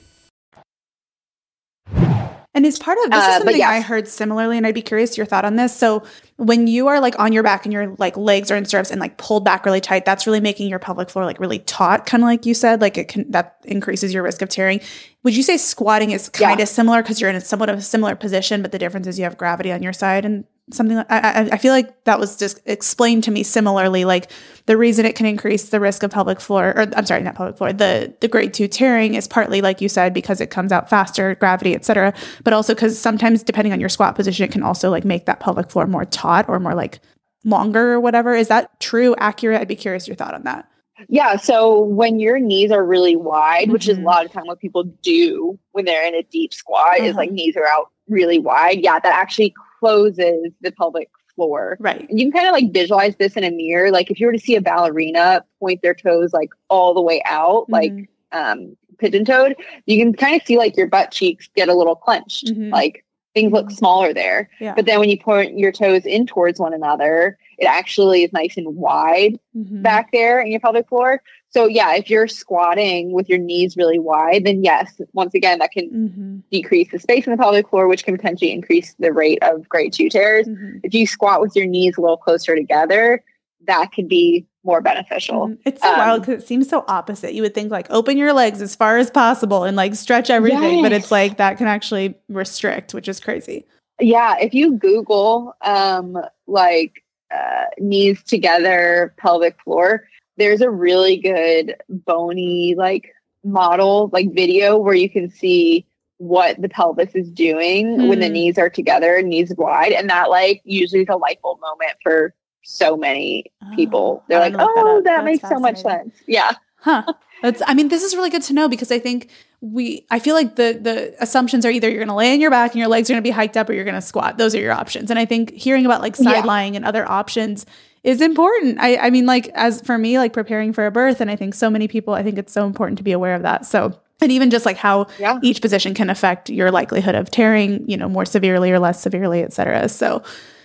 And 2.54 2.64
is 2.64 2.78
part 2.78 2.98
of 3.04 3.10
this 3.10 3.24
Uh, 3.24 3.28
is 3.30 3.36
something 3.36 3.56
yes. 3.58 3.68
I 3.68 3.80
heard 3.80 4.08
similarly, 4.08 4.56
and 4.56 4.66
I'd 4.66 4.74
be 4.74 4.82
curious 4.82 5.16
your 5.16 5.26
thought 5.26 5.44
on 5.44 5.56
this. 5.56 5.76
So 5.76 6.02
when 6.36 6.66
you 6.66 6.88
are 6.88 6.98
like 6.98 7.16
on 7.18 7.32
your 7.32 7.42
back 7.42 7.66
and 7.66 7.72
your 7.72 7.94
like 7.98 8.16
legs 8.16 8.50
are 8.50 8.56
in 8.56 8.64
stirrups 8.64 8.90
and 8.90 9.00
like 9.00 9.16
pulled 9.18 9.44
back 9.44 9.66
really 9.66 9.80
tight, 9.82 10.04
that's 10.04 10.26
really 10.26 10.40
making 10.40 10.68
your 10.68 10.78
pelvic 10.78 11.10
floor 11.10 11.24
like 11.26 11.38
really 11.38 11.58
taut, 11.60 12.06
kind 12.06 12.22
of 12.22 12.26
like 12.26 12.46
you 12.46 12.54
said, 12.54 12.80
like 12.80 12.96
it 12.96 13.06
can 13.08 13.30
that 13.30 13.58
increases 13.64 14.14
your 14.14 14.22
risk 14.22 14.40
of 14.42 14.48
tearing. 14.48 14.80
Would 15.24 15.36
you 15.36 15.42
say 15.42 15.56
squatting 15.58 16.10
is 16.10 16.28
kind 16.30 16.58
Yeah. 16.58 16.62
of 16.62 16.68
similar 16.68 17.02
because 17.02 17.20
you're 17.20 17.30
in 17.30 17.36
a 17.36 17.40
somewhat 17.40 17.68
of 17.68 17.78
a 17.78 17.82
similar 17.82 18.16
position, 18.16 18.62
but 18.62 18.72
the 18.72 18.78
difference 18.78 19.06
is 19.06 19.18
you 19.18 19.24
have 19.24 19.36
gravity 19.36 19.70
on 19.70 19.82
your 19.82 19.92
side 19.92 20.24
and 20.24 20.44
something 20.72 20.96
like 20.96 21.10
I, 21.10 21.18
I, 21.18 21.40
I 21.52 21.56
feel 21.58 21.72
like 21.72 22.04
that 22.04 22.18
was 22.18 22.36
just 22.36 22.60
explained 22.66 23.24
to 23.24 23.30
me 23.30 23.42
similarly. 23.42 24.04
Like 24.04 24.30
the 24.66 24.76
reason 24.76 25.06
it 25.06 25.14
can 25.16 25.26
increase 25.26 25.70
the 25.70 25.80
risk 25.80 26.02
of 26.02 26.10
pelvic 26.10 26.40
floor, 26.40 26.68
or 26.76 26.86
I'm 26.96 27.06
sorry, 27.06 27.22
not 27.22 27.34
pelvic 27.34 27.56
floor, 27.56 27.72
the 27.72 28.14
the 28.20 28.28
grade 28.28 28.54
two 28.54 28.68
tearing 28.68 29.14
is 29.14 29.26
partly 29.28 29.60
like 29.60 29.80
you 29.80 29.88
said 29.88 30.12
because 30.14 30.40
it 30.40 30.50
comes 30.50 30.72
out 30.72 30.88
faster, 30.90 31.34
gravity, 31.36 31.74
etc. 31.74 32.12
But 32.44 32.52
also 32.52 32.74
because 32.74 32.98
sometimes 32.98 33.42
depending 33.42 33.72
on 33.72 33.80
your 33.80 33.88
squat 33.88 34.14
position, 34.14 34.44
it 34.44 34.52
can 34.52 34.62
also 34.62 34.90
like 34.90 35.04
make 35.04 35.26
that 35.26 35.40
pelvic 35.40 35.70
floor 35.70 35.86
more 35.86 36.04
taut 36.04 36.48
or 36.48 36.58
more 36.60 36.74
like 36.74 37.00
longer 37.44 37.92
or 37.92 38.00
whatever. 38.00 38.34
Is 38.34 38.48
that 38.48 38.78
true? 38.80 39.14
Accurate? 39.18 39.60
I'd 39.60 39.68
be 39.68 39.76
curious 39.76 40.06
your 40.06 40.16
thought 40.16 40.34
on 40.34 40.42
that. 40.44 40.68
Yeah. 41.08 41.36
So 41.36 41.80
when 41.82 42.18
your 42.18 42.40
knees 42.40 42.72
are 42.72 42.84
really 42.84 43.14
wide, 43.14 43.70
which 43.70 43.88
is 43.88 43.96
a 43.96 44.00
Mhm. 44.00 44.04
lot 44.04 44.24
of 44.24 44.32
time 44.32 44.46
what 44.46 44.58
people 44.58 44.82
do 44.82 45.56
when 45.70 45.84
they're 45.84 46.04
in 46.04 46.14
a 46.16 46.24
deep 46.24 46.52
squat, 46.52 46.98
is 46.98 47.10
Uh-huh. 47.10 47.18
like 47.18 47.30
knees 47.30 47.56
are 47.56 47.68
out 47.68 47.90
really 48.08 48.40
wide. 48.40 48.80
Yeah, 48.82 48.98
that 48.98 49.14
actually 49.14 49.54
closes 49.78 50.52
the 50.60 50.72
pelvic 50.72 51.10
floor. 51.34 51.76
Right. 51.80 52.08
And 52.08 52.18
you 52.18 52.26
can 52.26 52.32
kind 52.32 52.48
of 52.48 52.52
like 52.52 52.72
visualize 52.72 53.14
this 53.16 53.36
in 53.36 53.44
a 53.44 53.50
mirror. 53.50 53.90
Like 53.90 54.10
if 54.10 54.18
you 54.18 54.26
were 54.26 54.32
to 54.32 54.38
see 54.40 54.56
a 54.56 54.60
ballerina 54.60 55.44
point 55.60 55.82
their 55.82 55.94
toes 55.94 56.32
like 56.32 56.50
all 56.68 56.94
the 56.94 57.02
way 57.02 57.22
out, 57.26 57.68
like 57.70 57.92
Mhm. 57.92 58.06
um 58.32 58.76
pigeon 58.98 59.24
toed, 59.24 59.54
you 59.86 59.96
can 59.98 60.12
kind 60.12 60.34
of 60.40 60.44
see 60.46 60.58
like 60.58 60.76
your 60.76 60.88
butt 60.88 61.12
cheeks 61.12 61.48
get 61.54 61.68
a 61.68 61.74
little 61.74 61.94
clenched. 61.94 62.46
Mhm. 62.48 62.72
Like 62.72 63.04
things 63.34 63.52
look 63.52 63.70
smaller 63.70 64.12
there. 64.12 64.50
Yeah. 64.58 64.74
But 64.74 64.86
then 64.86 64.98
when 64.98 65.08
you 65.10 65.18
point 65.18 65.56
your 65.58 65.70
toes 65.70 66.04
in 66.04 66.26
towards 66.26 66.58
one 66.58 66.74
another, 66.74 67.38
it 67.58 67.66
actually 67.66 68.24
is 68.24 68.32
nice 68.32 68.56
and 68.56 68.74
wide 68.74 69.38
Mhm. 69.56 69.82
back 69.82 70.10
there 70.12 70.40
in 70.40 70.48
your 70.50 70.58
pelvic 70.60 70.88
floor. 70.88 71.22
So 71.50 71.66
yeah, 71.66 71.94
if 71.94 72.10
you're 72.10 72.28
squatting 72.28 73.12
with 73.12 73.28
your 73.28 73.38
knees 73.38 73.76
really 73.76 73.98
wide, 73.98 74.44
then 74.44 74.62
yes, 74.62 75.00
once 75.14 75.34
again, 75.34 75.58
that 75.60 75.72
can 75.72 75.88
Mhm. 75.90 76.42
decrease 76.50 76.90
the 76.90 76.98
space 76.98 77.26
in 77.26 77.30
the 77.30 77.38
pelvic 77.38 77.68
floor, 77.68 77.88
which 77.88 78.04
can 78.04 78.16
potentially 78.16 78.52
increase 78.52 78.94
the 78.98 79.12
rate 79.12 79.38
of 79.42 79.68
grade 79.68 79.92
two 79.92 80.10
tears. 80.10 80.46
Mhm. 80.46 80.80
If 80.82 80.92
you 80.92 81.06
squat 81.06 81.40
with 81.40 81.56
your 81.56 81.66
knees 81.66 81.96
a 81.96 82.00
little 82.02 82.18
closer 82.18 82.54
together, 82.54 83.24
that 83.66 83.92
could 83.92 84.08
be 84.08 84.46
more 84.62 84.82
beneficial. 84.82 85.48
Mhm. 85.48 85.58
It's 85.64 85.82
so 85.82 85.90
Um, 85.92 85.98
wild 85.98 86.22
because 86.22 86.42
it 86.42 86.46
seems 86.46 86.68
so 86.68 86.84
opposite. 86.86 87.32
You 87.32 87.42
would 87.42 87.54
think 87.54 87.70
like 87.70 87.90
open 87.90 88.18
your 88.18 88.34
legs 88.34 88.60
as 88.60 88.76
far 88.76 88.98
as 88.98 89.10
possible 89.10 89.64
and 89.64 89.76
like 89.76 89.94
stretch 89.94 90.28
everything, 90.28 90.82
but 90.82 90.92
it's 90.92 91.10
like 91.10 91.38
that 91.38 91.56
can 91.56 91.66
actually 91.66 92.14
restrict, 92.28 92.92
which 92.92 93.08
is 93.08 93.20
crazy. 93.20 93.64
Yeah, 94.00 94.36
if 94.38 94.52
you 94.52 94.72
Google 94.76 95.54
um 95.62 96.18
like 96.46 97.02
uh, 97.30 97.64
knees 97.78 98.22
together 98.22 99.12
pelvic 99.18 99.60
floor, 99.62 100.07
there's 100.38 100.60
a 100.62 100.70
really 100.70 101.16
good 101.18 101.76
bony 101.88 102.74
like 102.76 103.14
model 103.44 104.10
like 104.12 104.32
video 104.32 104.78
where 104.78 104.94
you 104.94 105.08
can 105.10 105.30
see 105.30 105.86
what 106.18 106.60
the 106.60 106.68
pelvis 106.68 107.14
is 107.14 107.30
doing 107.30 108.08
when 108.08 108.18
the 108.20 108.26
Hmm. 108.26 108.32
knees 108.32 108.58
are 108.58 108.68
together, 108.70 109.22
knees 109.22 109.52
wide, 109.56 109.92
and 109.92 110.10
that 110.10 110.30
like 110.30 110.60
usually 110.64 111.02
is 111.02 111.08
a 111.08 111.16
light 111.16 111.40
bulb 111.42 111.60
moment 111.60 111.92
for 112.02 112.34
so 112.64 112.96
many 112.96 113.44
people. 113.74 114.20
Oh, 114.20 114.24
They're 114.28 114.40
like, 114.40 114.54
wanna 114.56 114.74
that 114.74 114.84
"Oh, 114.86 115.00
that, 115.04 115.24
makes 115.24 115.48
so 115.48 115.58
much 115.60 115.80
sense." 115.80 116.14
Yeah. 116.26 116.52
Huh. 116.80 117.04
That's 117.42 117.62
I 117.66 117.74
mean, 117.74 117.88
this 117.88 118.02
is 118.02 118.16
really 118.16 118.30
good 118.30 118.42
to 118.42 118.52
know 118.52 118.68
because 118.68 118.90
I 118.90 118.98
think 118.98 119.30
we 119.60 120.06
I 120.10 120.18
feel 120.18 120.34
like 120.34 120.56
the 120.56 120.78
the 120.80 121.14
assumptions 121.22 121.64
are 121.64 121.70
either 121.70 121.88
you're 121.88 122.00
gonna 122.04 122.16
lay 122.16 122.32
on 122.32 122.40
your 122.40 122.50
back 122.50 122.72
and 122.72 122.80
your 122.80 122.88
legs 122.88 123.08
are 123.08 123.12
gonna 123.12 123.22
be 123.22 123.30
hiked 123.30 123.56
up 123.56 123.70
or 123.70 123.72
you're 123.74 123.84
gonna 123.84 124.00
squat. 124.02 124.38
Those 124.38 124.54
are 124.56 124.60
your 124.60 124.72
options. 124.72 125.10
And 125.10 125.18
I 125.20 125.24
think 125.24 125.52
hearing 125.52 125.86
about 125.86 126.00
like 126.02 126.16
Yeah. 126.18 126.24
side 126.24 126.44
lying 126.44 126.74
and 126.74 126.84
other 126.84 127.08
options 127.08 127.64
is 128.08 128.20
important. 128.20 128.78
I, 128.80 128.96
I 128.96 129.10
mean, 129.10 129.26
like 129.26 129.48
as 129.54 129.80
for 129.82 129.98
me, 129.98 130.18
like 130.18 130.32
preparing 130.32 130.72
for 130.72 130.86
a 130.86 130.90
birth, 130.90 131.20
and 131.20 131.30
I 131.30 131.36
think 131.36 131.54
so 131.54 131.68
many 131.68 131.88
people, 131.88 132.14
I 132.14 132.22
think 132.22 132.38
it's 132.38 132.52
so 132.52 132.66
important 132.66 132.96
to 132.98 133.04
be 133.04 133.12
aware 133.12 133.34
of 133.34 133.42
that. 133.42 133.66
So 133.66 133.98
and 134.20 134.32
even 134.32 134.50
just 134.50 134.66
like 134.66 134.76
how 134.76 135.06
Yeah. 135.18 135.38
each 135.42 135.60
position 135.62 135.94
can 135.94 136.10
affect 136.10 136.50
your 136.50 136.70
likelihood 136.72 137.14
of 137.14 137.30
tearing, 137.30 137.88
you 137.88 137.96
know, 137.96 138.08
more 138.08 138.24
severely 138.24 138.72
or 138.72 138.78
less 138.80 139.00
severely, 139.00 139.42
et 139.42 139.52
cetera. 139.52 139.88
So 139.88 140.22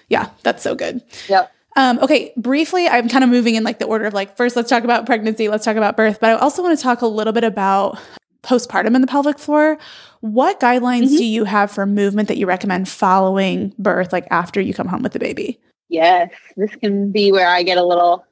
yeah, 0.09 0.29
that's 0.43 0.63
so 0.63 0.73
good. 0.73 1.01
Yep. 1.29 1.51
Um, 1.75 1.99
okay, 1.99 2.31
briefly, 2.37 2.87
I'm 2.87 3.09
kind 3.09 3.23
of 3.23 3.29
moving 3.29 3.55
in 3.55 3.63
like 3.63 3.79
the 3.79 3.85
order 3.85 4.05
of 4.05 4.13
like 4.13 4.37
first, 4.37 4.55
let's 4.55 4.69
talk 4.69 4.83
about 4.83 5.05
pregnancy, 5.05 5.49
let's 5.49 5.65
talk 5.65 5.75
about 5.75 5.97
birth, 5.97 6.19
but 6.19 6.29
I 6.31 6.33
also 6.33 6.63
want 6.63 6.77
to 6.77 6.81
talk 6.83 7.01
a 7.01 7.07
little 7.07 7.33
bit 7.33 7.43
about 7.43 7.99
postpartum 8.43 8.95
in 8.95 9.01
the 9.01 9.07
pelvic 9.07 9.37
floor. 9.39 9.77
What 10.21 10.59
guidelines 10.59 11.09
Mhm. 11.11 11.17
do 11.17 11.25
you 11.25 11.43
have 11.43 11.69
for 11.71 11.85
movement 11.85 12.27
that 12.29 12.37
you 12.37 12.45
recommend 12.45 12.87
following 12.89 13.73
birth, 13.77 14.11
like 14.13 14.27
after 14.31 14.61
you 14.61 14.73
come 14.73 14.87
home 14.87 15.03
with 15.03 15.13
the 15.13 15.19
baby? 15.19 15.59
Yes, 15.93 16.31
this 16.57 16.75
can 16.75 17.11
be 17.11 17.31
where 17.31 17.47
I 17.47 17.61
get 17.61 17.77
a 17.77 17.85
little, 17.85 18.25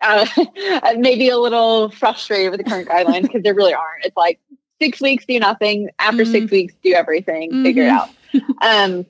uh, 0.00 0.26
maybe 0.96 1.28
a 1.28 1.38
little 1.38 1.88
frustrated 1.90 2.50
with 2.50 2.58
the 2.58 2.64
current 2.64 2.88
guidelines 2.88 3.22
because 3.28 3.44
there 3.44 3.54
really 3.54 3.74
aren't. 3.74 4.04
It's 4.04 4.16
like 4.16 4.40
six 4.80 5.00
weeks, 5.00 5.24
do 5.24 5.38
nothing. 5.38 5.88
After 6.00 6.24
six 6.24 6.50
weeks, 6.50 6.74
do 6.82 6.92
everything. 6.94 7.62
Figure 7.62 7.84
it 7.84 7.90
out. 7.90 8.08
Um, 8.60 9.06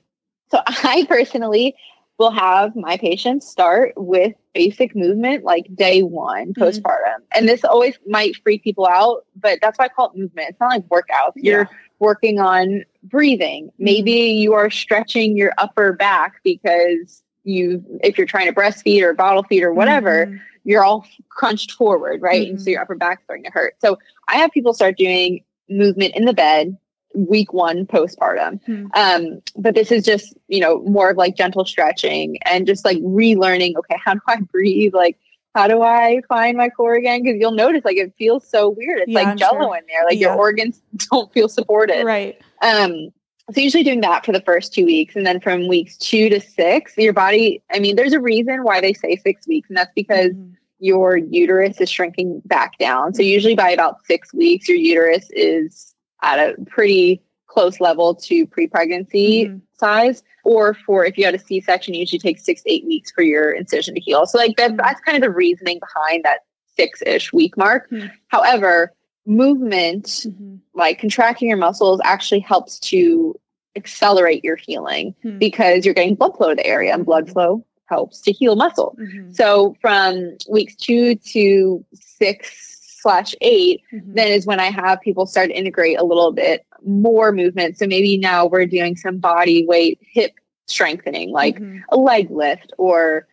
so 0.51 0.59
I 0.67 1.07
personally 1.09 1.75
will 2.19 2.31
have 2.31 2.75
my 2.75 2.97
patients 2.97 3.47
start 3.47 3.93
with 3.95 4.33
basic 4.53 4.95
movement 4.95 5.43
like 5.43 5.65
day 5.75 6.03
one 6.03 6.53
Mhm. 6.53 6.63
postpartum. 6.63 7.23
And 7.35 7.49
this 7.49 7.63
always 7.63 7.97
might 8.07 8.35
freak 8.43 8.63
people 8.63 8.87
out, 8.87 9.25
but 9.35 9.57
that's 9.61 9.79
why 9.79 9.85
I 9.85 9.89
call 9.89 10.11
it 10.11 10.17
movement. 10.17 10.49
It's 10.49 10.59
not 10.59 10.69
like 10.69 10.87
workouts. 10.87 11.33
You're 11.35 11.69
working 11.99 12.39
on 12.39 12.85
breathing. 13.03 13.71
Maybe 13.79 14.11
you 14.11 14.53
are 14.53 14.69
stretching 14.69 15.35
your 15.35 15.53
upper 15.57 15.93
back 15.93 16.41
because 16.43 17.23
you 17.47 17.83
if 18.03 18.17
you're 18.17 18.27
trying 18.27 18.47
to 18.47 18.53
breastfeed 18.53 19.01
or 19.01 19.13
bottle 19.13 19.43
feed 19.43 19.63
or 19.63 19.73
whatever, 19.73 20.27
Mhm. 20.27 20.39
you're 20.63 20.83
all 20.83 21.05
crunched 21.29 21.71
forward, 21.71 22.21
right? 22.21 22.49
And 22.49 22.59
so 22.59 22.65
Mhm. 22.67 22.71
your 22.73 22.81
upper 22.81 22.95
back's 22.95 23.23
starting 23.23 23.45
to 23.45 23.51
hurt. 23.51 23.75
So 23.79 23.97
I 24.27 24.37
have 24.37 24.51
people 24.51 24.73
start 24.73 24.97
doing 24.97 25.43
movement 25.69 26.15
in 26.15 26.25
the 26.25 26.33
bed 26.33 26.77
week 27.15 27.53
one 27.53 27.85
postpartum. 27.85 28.59
Mhm. 28.67 28.89
Um, 28.95 29.41
but 29.55 29.73
this 29.75 29.91
is 29.91 30.03
just, 30.05 30.35
you 30.49 30.59
know, 30.59 30.81
more 30.83 31.09
of 31.09 31.17
like 31.17 31.35
gentle 31.35 31.65
stretching 31.65 32.37
and 32.45 32.67
just 32.67 32.85
like 32.85 32.97
relearning, 32.99 33.75
okay, 33.77 33.95
how 34.03 34.13
do 34.13 34.19
I 34.27 34.37
breathe? 34.51 34.93
Like, 34.93 35.17
how 35.55 35.67
do 35.67 35.81
I 35.81 36.21
find 36.27 36.57
my 36.57 36.69
core 36.69 36.93
again? 36.93 37.23
Because 37.23 37.39
you'll 37.39 37.51
notice 37.51 37.83
like 37.85 37.97
it 37.97 38.13
feels 38.19 38.47
so 38.47 38.69
weird. 38.69 38.99
It's 38.99 39.09
Yeah, 39.09 39.19
like 39.19 39.27
I'm 39.29 39.37
jello 39.37 39.61
sure. 39.61 39.75
in 39.77 39.83
there. 39.87 40.03
Like 40.05 40.19
Yeah. 40.19 40.27
your 40.27 40.37
organs 40.37 40.81
don't 41.11 41.31
feel 41.33 41.47
supported. 41.49 42.05
Right. 42.05 42.37
Um, 42.61 43.09
so 43.51 43.61
usually 43.61 43.83
doing 43.83 44.01
that 44.01 44.25
for 44.25 44.31
the 44.31 44.41
first 44.41 44.73
two 44.73 44.85
weeks 44.85 45.15
and 45.15 45.25
then 45.25 45.39
from 45.39 45.67
weeks 45.67 45.97
two 45.97 46.29
to 46.29 46.39
six 46.39 46.97
your 46.97 47.13
body 47.13 47.61
i 47.71 47.79
mean 47.79 47.95
there's 47.95 48.13
a 48.13 48.19
reason 48.19 48.63
why 48.63 48.81
they 48.81 48.93
say 48.93 49.15
six 49.15 49.47
weeks 49.47 49.69
and 49.69 49.77
that's 49.77 49.93
because 49.95 50.31
mm-hmm. 50.31 50.53
your 50.79 51.17
uterus 51.17 51.79
is 51.79 51.89
shrinking 51.89 52.41
back 52.45 52.77
down 52.77 53.13
so 53.13 53.21
usually 53.21 53.55
by 53.55 53.69
about 53.69 54.05
six 54.05 54.33
weeks 54.33 54.67
your 54.67 54.77
uterus 54.77 55.29
is 55.31 55.93
at 56.21 56.39
a 56.39 56.55
pretty 56.65 57.21
close 57.47 57.79
level 57.79 58.13
to 58.13 58.45
pre-pregnancy 58.45 59.45
mm-hmm. 59.45 59.57
size 59.77 60.23
or 60.43 60.73
for 60.73 61.05
if 61.05 61.17
you 61.17 61.25
had 61.25 61.35
a 61.35 61.39
c-section 61.39 61.93
it 61.95 61.99
usually 61.99 62.19
takes 62.19 62.43
six 62.43 62.63
to 62.63 62.71
eight 62.71 62.85
weeks 62.85 63.11
for 63.11 63.23
your 63.23 63.51
incision 63.51 63.95
to 63.95 64.01
heal 64.01 64.25
so 64.25 64.37
like 64.37 64.55
that, 64.57 64.71
mm-hmm. 64.71 64.77
that's 64.77 65.01
kind 65.01 65.15
of 65.15 65.21
the 65.21 65.31
reasoning 65.31 65.79
behind 65.79 66.23
that 66.23 66.41
six-ish 66.75 67.33
week 67.33 67.57
mark 67.57 67.89
mm-hmm. 67.89 68.07
however 68.27 68.93
movement, 69.27 70.05
mm-hmm. 70.05 70.55
like 70.73 70.99
contracting 70.99 71.49
your 71.49 71.57
muscles, 71.57 72.01
actually 72.03 72.39
helps 72.39 72.79
to 72.79 73.35
accelerate 73.75 74.43
your 74.43 74.55
healing 74.55 75.13
mm-hmm. 75.23 75.37
because 75.37 75.85
you're 75.85 75.93
getting 75.93 76.15
blood 76.15 76.35
flow 76.35 76.49
to 76.49 76.55
the 76.55 76.65
area 76.65 76.93
and 76.93 77.05
blood 77.05 77.29
flow 77.29 77.63
helps 77.85 78.21
to 78.21 78.31
heal 78.31 78.55
muscle. 78.55 78.97
Mm-hmm. 78.99 79.31
So 79.31 79.75
from 79.81 80.37
weeks 80.49 80.75
two 80.75 81.15
to 81.15 81.85
six 81.93 82.77
slash 82.99 83.35
8 83.41 83.81
mm-hmm. 83.93 84.13
then 84.13 84.27
is 84.29 84.45
when 84.45 84.59
I 84.59 84.71
have 84.71 84.99
people 85.01 85.25
start 85.25 85.49
to 85.49 85.57
integrate 85.57 85.99
a 85.99 86.03
little 86.03 86.31
bit 86.31 86.65
more 86.85 87.31
movement. 87.31 87.77
So 87.77 87.87
maybe 87.87 88.17
now 88.17 88.45
we're 88.45 88.65
doing 88.65 88.95
some 88.97 89.17
body 89.19 89.65
weight 89.65 89.99
hip 90.01 90.33
strengthening, 90.65 91.31
like 91.31 91.55
mm-hmm. 91.55 91.79
a 91.89 91.97
leg 91.97 92.29
lift 92.31 92.73
or 92.77 93.27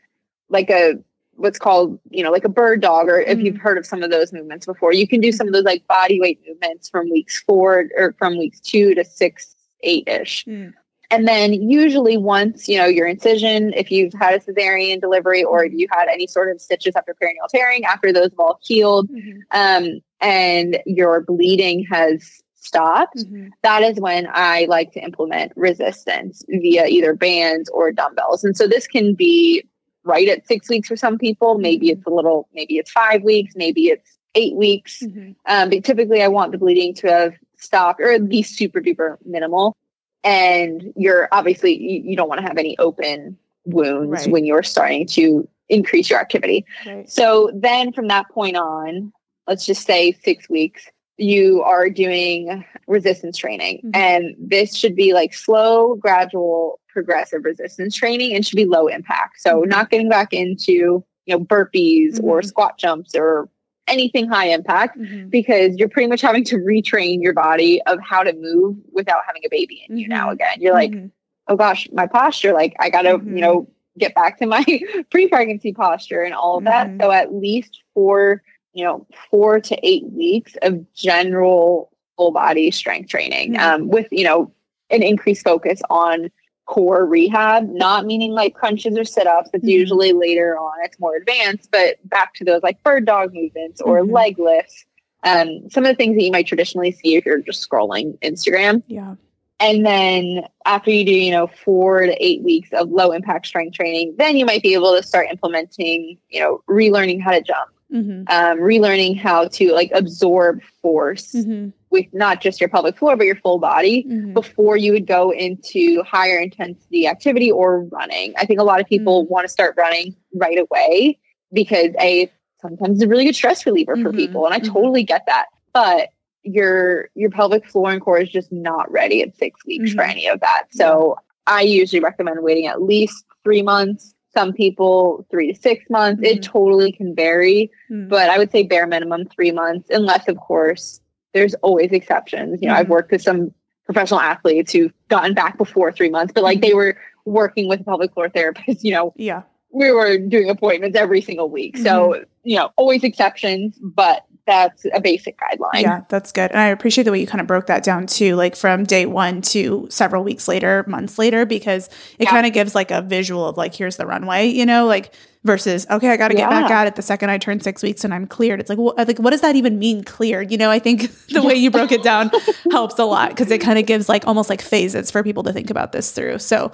like 0.48 0.70
a 0.70 0.94
what's 1.36 1.58
called, 1.58 1.98
you 2.10 2.22
know, 2.22 2.30
like 2.30 2.44
a 2.44 2.48
bird 2.48 2.80
dog, 2.80 3.08
or 3.08 3.20
if 3.20 3.38
you've 3.38 3.54
mm-hmm. 3.54 3.62
heard 3.62 3.78
of 3.78 3.86
some 3.86 4.02
of 4.02 4.10
those 4.10 4.32
movements 4.32 4.66
before, 4.66 4.92
you 4.92 5.06
can 5.06 5.20
do 5.20 5.32
some 5.32 5.46
of 5.46 5.52
those 5.52 5.64
like 5.64 5.86
body 5.86 6.20
weight 6.20 6.40
movements 6.46 6.88
from 6.88 7.10
weeks 7.10 7.42
four 7.42 7.86
or 7.96 8.14
from 8.18 8.38
weeks 8.38 8.60
two 8.60 8.94
to 8.94 9.04
six, 9.04 9.54
eight 9.82 10.08
ish. 10.08 10.44
Mm. 10.44 10.72
And 11.10 11.28
then 11.28 11.52
usually 11.52 12.16
once, 12.16 12.68
you 12.68 12.78
know, 12.78 12.86
your 12.86 13.06
incision, 13.06 13.72
if 13.74 13.90
you've 13.90 14.14
had 14.14 14.34
a 14.34 14.40
cesarean 14.40 15.00
delivery 15.00 15.44
or 15.44 15.64
if 15.64 15.72
you 15.72 15.86
had 15.92 16.08
any 16.08 16.26
sort 16.26 16.50
of 16.50 16.60
stitches 16.60 16.96
after 16.96 17.14
perineal 17.14 17.48
tearing, 17.48 17.84
after 17.84 18.12
those 18.12 18.30
have 18.30 18.38
all 18.38 18.58
healed 18.62 19.08
mm-hmm. 19.10 19.38
um, 19.52 20.00
and 20.20 20.78
your 20.86 21.20
bleeding 21.20 21.86
has 21.90 22.42
stopped, 22.54 23.18
mm-hmm. 23.18 23.48
that 23.62 23.82
is 23.82 24.00
when 24.00 24.26
I 24.32 24.66
like 24.68 24.92
to 24.92 25.00
implement 25.00 25.52
resistance 25.54 26.42
via 26.48 26.86
either 26.86 27.14
bands 27.14 27.68
or 27.68 27.92
dumbbells. 27.92 28.42
And 28.42 28.56
so 28.56 28.66
this 28.66 28.86
can 28.86 29.14
be 29.14 29.62
right 30.04 30.28
at 30.28 30.46
six 30.46 30.68
weeks 30.68 30.88
for 30.88 30.96
some 30.96 31.18
people. 31.18 31.58
Maybe 31.58 31.90
it's 31.90 32.06
a 32.06 32.10
little, 32.10 32.48
maybe 32.54 32.78
it's 32.78 32.90
five 32.90 33.22
weeks, 33.22 33.54
maybe 33.56 33.86
it's 33.86 34.18
eight 34.34 34.54
weeks. 34.54 35.02
Mm-hmm. 35.02 35.32
Um, 35.46 35.70
but 35.70 35.84
typically, 35.84 36.22
I 36.22 36.28
want 36.28 36.52
the 36.52 36.58
bleeding 36.58 36.94
to 36.94 37.08
have 37.08 37.34
stopped 37.56 38.00
or 38.00 38.10
at 38.10 38.22
least 38.22 38.56
super 38.56 38.80
duper 38.80 39.16
minimal. 39.24 39.76
And 40.22 40.92
you're 40.96 41.28
obviously, 41.32 41.76
you, 41.76 42.10
you 42.10 42.16
don't 42.16 42.28
want 42.28 42.40
to 42.40 42.46
have 42.46 42.58
any 42.58 42.78
open 42.78 43.38
wounds 43.64 44.10
right. 44.10 44.30
when 44.30 44.44
you're 44.44 44.62
starting 44.62 45.06
to 45.08 45.48
increase 45.68 46.10
your 46.10 46.20
activity. 46.20 46.66
Right. 46.86 47.08
So 47.08 47.50
then 47.54 47.92
from 47.92 48.08
that 48.08 48.28
point 48.30 48.56
on, 48.56 49.12
let's 49.46 49.66
just 49.66 49.86
say 49.86 50.12
six 50.24 50.48
weeks, 50.48 50.86
you 51.16 51.62
are 51.62 51.88
doing 51.88 52.64
resistance 52.86 53.38
training. 53.38 53.78
Mm-hmm. 53.78 53.90
And 53.94 54.36
this 54.38 54.74
should 54.74 54.96
be 54.96 55.14
like 55.14 55.32
slow, 55.32 55.94
gradual 55.94 56.80
progressive 56.94 57.44
resistance 57.44 57.94
training 57.94 58.34
and 58.34 58.46
should 58.46 58.56
be 58.56 58.64
low 58.64 58.86
impact. 58.86 59.40
So 59.40 59.60
mm-hmm. 59.60 59.68
not 59.68 59.90
getting 59.90 60.08
back 60.08 60.32
into, 60.32 61.04
you 61.26 61.36
know, 61.36 61.40
burpees 61.40 62.14
mm-hmm. 62.14 62.24
or 62.24 62.42
squat 62.42 62.78
jumps 62.78 63.14
or 63.14 63.50
anything 63.86 64.26
high 64.26 64.46
impact 64.46 64.98
mm-hmm. 64.98 65.28
because 65.28 65.76
you're 65.76 65.90
pretty 65.90 66.08
much 66.08 66.22
having 66.22 66.44
to 66.44 66.56
retrain 66.56 67.22
your 67.22 67.34
body 67.34 67.82
of 67.82 67.98
how 68.00 68.22
to 68.22 68.32
move 68.32 68.76
without 68.92 69.20
having 69.26 69.42
a 69.44 69.48
baby 69.50 69.84
in 69.86 69.98
you 69.98 70.08
now 70.08 70.24
mm-hmm. 70.24 70.34
again. 70.34 70.56
You're 70.60 70.72
like, 70.72 70.92
mm-hmm. 70.92 71.08
oh 71.48 71.56
gosh, 71.56 71.88
my 71.92 72.06
posture, 72.06 72.54
like 72.54 72.74
I 72.78 72.88
gotta, 72.88 73.10
you 73.10 73.18
mm-hmm. 73.18 73.36
know, 73.36 73.68
get 73.98 74.14
back 74.14 74.38
to 74.38 74.46
my 74.46 74.64
pre-pregnancy 75.10 75.72
posture 75.72 76.22
and 76.22 76.34
all 76.34 76.58
of 76.58 76.64
that. 76.64 76.90
So 77.00 77.10
at 77.10 77.34
least 77.34 77.82
for, 77.92 78.42
you 78.72 78.84
know, 78.84 79.06
four 79.30 79.60
to 79.60 79.86
eight 79.86 80.04
weeks 80.10 80.56
of 80.62 80.92
general 80.94 81.90
full 82.16 82.32
body 82.32 82.70
strength 82.70 83.10
training 83.10 83.58
um, 83.58 83.88
with, 83.88 84.08
you 84.10 84.24
know, 84.24 84.52
an 84.90 85.02
increased 85.02 85.44
focus 85.44 85.80
on 85.90 86.30
core 86.66 87.04
rehab, 87.04 87.68
not 87.68 88.06
meaning 88.06 88.32
like 88.32 88.54
crunches 88.54 88.96
or 88.96 89.04
sit 89.04 89.26
ups. 89.26 89.50
It's 89.52 89.62
mm-hmm. 89.62 89.68
usually 89.68 90.12
later 90.12 90.56
on, 90.56 90.72
it's 90.82 90.98
more 90.98 91.16
advanced, 91.16 91.70
but 91.70 91.96
back 92.08 92.34
to 92.34 92.44
those 92.44 92.62
like 92.62 92.82
bird 92.82 93.04
dog 93.04 93.34
movements 93.34 93.80
or 93.80 94.00
mm-hmm. 94.00 94.12
leg 94.12 94.38
lifts. 94.38 94.84
Um, 95.24 95.70
some 95.70 95.84
of 95.84 95.88
the 95.90 95.94
things 95.94 96.16
that 96.16 96.22
you 96.22 96.32
might 96.32 96.46
traditionally 96.46 96.92
see 96.92 97.16
if 97.16 97.24
you're 97.24 97.40
just 97.40 97.68
scrolling 97.68 98.18
Instagram. 98.20 98.82
Yeah. 98.86 99.14
And 99.60 99.86
then 99.86 100.46
after 100.66 100.90
you 100.90 101.04
do, 101.04 101.12
you 101.12 101.30
know, 101.30 101.46
four 101.46 102.00
to 102.00 102.24
eight 102.24 102.42
weeks 102.42 102.70
of 102.72 102.90
low 102.90 103.12
impact 103.12 103.46
strength 103.46 103.76
training, 103.76 104.14
then 104.18 104.36
you 104.36 104.44
might 104.44 104.62
be 104.62 104.74
able 104.74 104.94
to 104.94 105.02
start 105.02 105.28
implementing, 105.30 106.18
you 106.28 106.40
know, 106.40 106.62
relearning 106.68 107.22
how 107.22 107.30
to 107.30 107.40
jump, 107.40 107.70
mm-hmm. 107.92 108.24
um, 108.28 108.58
relearning 108.58 109.18
how 109.18 109.48
to 109.48 109.72
like 109.72 109.90
absorb 109.94 110.60
force 110.82 111.32
mm-hmm. 111.32 111.70
With 111.94 112.06
not 112.12 112.42
just 112.42 112.60
your 112.60 112.68
pelvic 112.68 112.98
floor, 112.98 113.16
but 113.16 113.24
your 113.24 113.36
full 113.36 113.58
body 113.58 114.04
mm-hmm. 114.04 114.34
before 114.34 114.76
you 114.76 114.92
would 114.92 115.06
go 115.06 115.30
into 115.30 116.02
higher 116.02 116.38
intensity 116.38 117.06
activity 117.06 117.50
or 117.50 117.84
running. 117.84 118.34
I 118.36 118.44
think 118.44 118.60
a 118.60 118.64
lot 118.64 118.80
of 118.80 118.86
people 118.86 119.22
mm-hmm. 119.22 119.32
want 119.32 119.44
to 119.44 119.48
start 119.48 119.74
running 119.78 120.14
right 120.34 120.58
away 120.58 121.18
because 121.52 121.90
a 122.00 122.30
sometimes 122.60 122.96
it's 122.96 123.04
a 123.04 123.08
really 123.08 123.24
good 123.24 123.36
stress 123.36 123.64
reliever 123.64 123.96
for 123.96 124.10
mm-hmm. 124.10 124.16
people. 124.16 124.44
And 124.44 124.52
I 124.52 124.58
mm-hmm. 124.58 124.72
totally 124.72 125.04
get 125.04 125.24
that. 125.26 125.46
But 125.72 126.10
your 126.42 127.08
your 127.14 127.30
pelvic 127.30 127.66
floor 127.66 127.90
and 127.90 128.02
core 128.02 128.18
is 128.18 128.28
just 128.28 128.52
not 128.52 128.90
ready 128.90 129.22
at 129.22 129.34
six 129.36 129.64
weeks 129.64 129.94
for 129.94 130.02
any 130.02 130.28
of 130.28 130.40
that. 130.40 130.64
So 130.72 131.16
I 131.46 131.62
usually 131.62 132.00
recommend 132.00 132.42
waiting 132.42 132.66
at 132.66 132.82
least 132.82 133.24
three 133.44 133.62
months 133.62 134.14
some 134.34 134.52
people 134.52 135.24
three 135.30 135.52
to 135.52 135.58
six 135.58 135.88
months. 135.88 136.20
Mm-hmm. 136.20 136.38
It 136.38 136.42
totally 136.42 136.92
can 136.92 137.14
vary, 137.14 137.70
mm-hmm. 137.90 138.08
but 138.08 138.28
I 138.28 138.38
would 138.38 138.50
say 138.50 138.64
bare 138.64 138.86
minimum 138.86 139.26
three 139.26 139.52
months, 139.52 139.88
unless, 139.90 140.28
of 140.28 140.36
course, 140.36 141.00
there's 141.34 141.54
always 141.56 141.92
exceptions. 141.92 142.62
You 142.62 142.68
know, 142.68 142.74
mm-hmm. 142.74 142.80
I've 142.80 142.88
worked 142.88 143.10
with 143.12 143.20
some 143.20 143.52
professional 143.84 144.20
athletes 144.20 144.72
who've 144.72 144.92
gotten 145.08 145.34
back 145.34 145.58
before 145.58 145.92
three 145.92 146.08
months, 146.08 146.32
but 146.32 146.42
like 146.42 146.62
they 146.62 146.68
mm-hmm. 146.68 146.76
were 146.76 146.98
working 147.26 147.68
with 147.68 147.80
a 147.80 147.84
pelvic 147.84 148.14
floor 148.14 148.30
therapist, 148.30 148.82
you 148.82 148.92
know. 148.92 149.12
Yeah. 149.16 149.42
We 149.70 149.90
were 149.90 150.18
doing 150.18 150.48
appointments 150.48 150.96
every 150.96 151.20
single 151.20 151.50
week. 151.50 151.76
So, 151.76 152.12
mm-hmm. 152.12 152.22
you 152.44 152.56
know, 152.56 152.70
always 152.76 153.02
exceptions, 153.04 153.76
but 153.82 154.24
that's 154.46 154.84
a 154.92 155.00
basic 155.00 155.38
guideline. 155.38 155.82
Yeah, 155.82 156.02
that's 156.08 156.30
good. 156.32 156.50
And 156.50 156.60
I 156.60 156.66
appreciate 156.66 157.04
the 157.04 157.12
way 157.12 157.20
you 157.20 157.26
kind 157.26 157.40
of 157.40 157.46
broke 157.46 157.66
that 157.66 157.82
down 157.82 158.06
too, 158.06 158.36
like 158.36 158.56
from 158.56 158.84
day 158.84 159.06
one 159.06 159.40
to 159.42 159.86
several 159.90 160.22
weeks 160.22 160.48
later, 160.48 160.84
months 160.86 161.18
later, 161.18 161.46
because 161.46 161.88
it 162.18 162.24
yeah. 162.24 162.30
kind 162.30 162.46
of 162.46 162.52
gives 162.52 162.74
like 162.74 162.90
a 162.90 163.00
visual 163.00 163.46
of 163.46 163.56
like, 163.56 163.74
here's 163.74 163.96
the 163.96 164.06
runway, 164.06 164.46
you 164.46 164.66
know, 164.66 164.86
like 164.86 165.14
versus, 165.44 165.86
okay, 165.90 166.10
I 166.10 166.16
got 166.16 166.28
to 166.28 166.34
get 166.34 166.50
yeah. 166.50 166.60
back 166.60 166.70
at 166.70 166.86
it 166.86 166.96
the 166.96 167.02
second 167.02 167.30
I 167.30 167.38
turn 167.38 167.60
six 167.60 167.82
weeks 167.82 168.04
and 168.04 168.12
I'm 168.12 168.26
cleared. 168.26 168.60
It's 168.60 168.68
like, 168.68 168.78
well, 168.78 168.94
like, 168.98 169.18
what 169.18 169.30
does 169.30 169.40
that 169.40 169.56
even 169.56 169.78
mean 169.78 170.04
cleared? 170.04 170.50
You 170.50 170.58
know, 170.58 170.70
I 170.70 170.78
think 170.78 171.10
the 171.28 171.42
way 171.42 171.54
you 171.54 171.70
broke 171.70 171.92
it 171.92 172.02
down 172.02 172.30
helps 172.70 172.98
a 172.98 173.04
lot 173.04 173.30
because 173.30 173.50
it 173.50 173.60
kind 173.60 173.78
of 173.78 173.86
gives 173.86 174.08
like 174.08 174.26
almost 174.26 174.50
like 174.50 174.60
phases 174.60 175.10
for 175.10 175.22
people 175.22 175.42
to 175.44 175.52
think 175.52 175.70
about 175.70 175.92
this 175.92 176.10
through. 176.10 176.38
So 176.38 176.70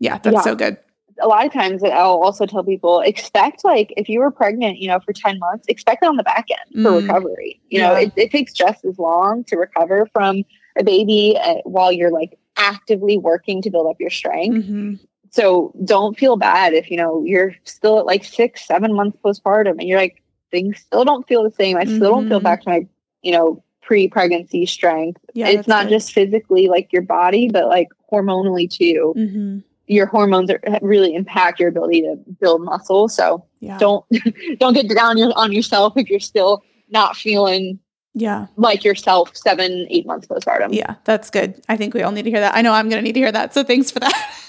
yeah, 0.00 0.18
that's 0.18 0.34
yeah. 0.34 0.42
so 0.42 0.54
good 0.56 0.78
a 1.20 1.28
lot 1.28 1.46
of 1.46 1.52
times 1.52 1.82
I'll 1.82 2.22
also 2.22 2.46
tell 2.46 2.64
people 2.64 3.00
expect 3.00 3.64
like 3.64 3.92
if 3.96 4.08
you 4.08 4.20
were 4.20 4.30
pregnant, 4.30 4.78
you 4.78 4.88
know, 4.88 5.00
for 5.00 5.12
10 5.12 5.38
months, 5.38 5.66
expect 5.68 6.02
it 6.02 6.06
on 6.06 6.16
the 6.16 6.22
back 6.22 6.46
end 6.50 6.84
for 6.84 6.90
mm. 6.90 7.02
recovery. 7.02 7.60
You 7.68 7.80
yeah. 7.80 7.88
know, 7.88 7.94
it, 7.94 8.12
it, 8.16 8.30
takes 8.30 8.52
just 8.52 8.84
as 8.84 8.98
long 8.98 9.44
to 9.44 9.56
recover 9.56 10.08
from 10.12 10.42
a 10.76 10.84
baby 10.84 11.38
uh, 11.40 11.56
while 11.64 11.92
you're 11.92 12.10
like 12.10 12.38
actively 12.56 13.18
working 13.18 13.62
to 13.62 13.70
build 13.70 13.86
up 13.88 13.96
your 14.00 14.10
strength. 14.10 14.66
Mm-hmm. 14.66 14.94
So 15.30 15.74
don't 15.84 16.18
feel 16.18 16.36
bad 16.36 16.74
if, 16.74 16.90
you 16.90 16.96
know, 16.96 17.22
you're 17.24 17.54
still 17.64 17.98
at 17.98 18.06
like 18.06 18.24
six, 18.24 18.66
seven 18.66 18.94
months 18.94 19.18
postpartum 19.24 19.78
and 19.78 19.88
you're 19.88 19.98
like, 19.98 20.22
things 20.50 20.78
still 20.78 21.04
don't 21.04 21.26
feel 21.26 21.42
the 21.42 21.50
same. 21.50 21.76
I 21.76 21.84
still 21.84 21.94
mm-hmm. 21.94 22.02
don't 22.02 22.28
feel 22.28 22.38
mm-hmm. 22.38 22.44
back 22.44 22.62
to 22.62 22.68
my, 22.68 22.86
you 23.22 23.32
know, 23.32 23.62
pre 23.82 24.08
pregnancy 24.08 24.66
strength. 24.66 25.20
Yeah, 25.34 25.48
it's 25.48 25.68
not 25.68 25.84
good. 25.84 25.90
just 25.90 26.12
physically 26.12 26.68
like 26.68 26.92
your 26.92 27.02
body, 27.02 27.50
but 27.50 27.66
like 27.66 27.88
hormonally 28.12 28.70
too. 28.70 29.14
Mm-hmm 29.16 29.58
your 29.86 30.06
hormones 30.06 30.50
are, 30.50 30.60
really 30.82 31.14
impact 31.14 31.60
your 31.60 31.68
ability 31.68 32.02
to 32.02 32.16
build 32.40 32.62
muscle. 32.62 33.08
So 33.08 33.44
yeah. 33.60 33.78
don't 33.78 34.04
don't 34.58 34.74
get 34.74 34.88
down 34.88 35.20
on 35.32 35.52
yourself 35.52 35.96
if 35.96 36.08
you're 36.08 36.20
still 36.20 36.62
not 36.90 37.16
feeling 37.16 37.78
yeah. 38.14 38.46
Like 38.56 38.84
yourself 38.84 39.36
seven 39.36 39.86
eight 39.90 40.06
months 40.06 40.26
postpartum. 40.26 40.72
Yeah 40.72 40.94
that's 41.04 41.30
good. 41.30 41.60
I 41.68 41.76
think 41.76 41.94
we 41.94 42.02
all 42.02 42.12
need 42.12 42.22
to 42.22 42.30
hear 42.30 42.40
that. 42.40 42.54
I 42.54 42.62
know 42.62 42.72
i'm 42.72 42.88
going 42.88 43.00
to 43.00 43.04
need 43.04 43.14
to 43.14 43.20
hear 43.20 43.32
that 43.32 43.52
so 43.54 43.64
thanks 43.64 43.90
for 43.90 44.00
that. 44.00 44.14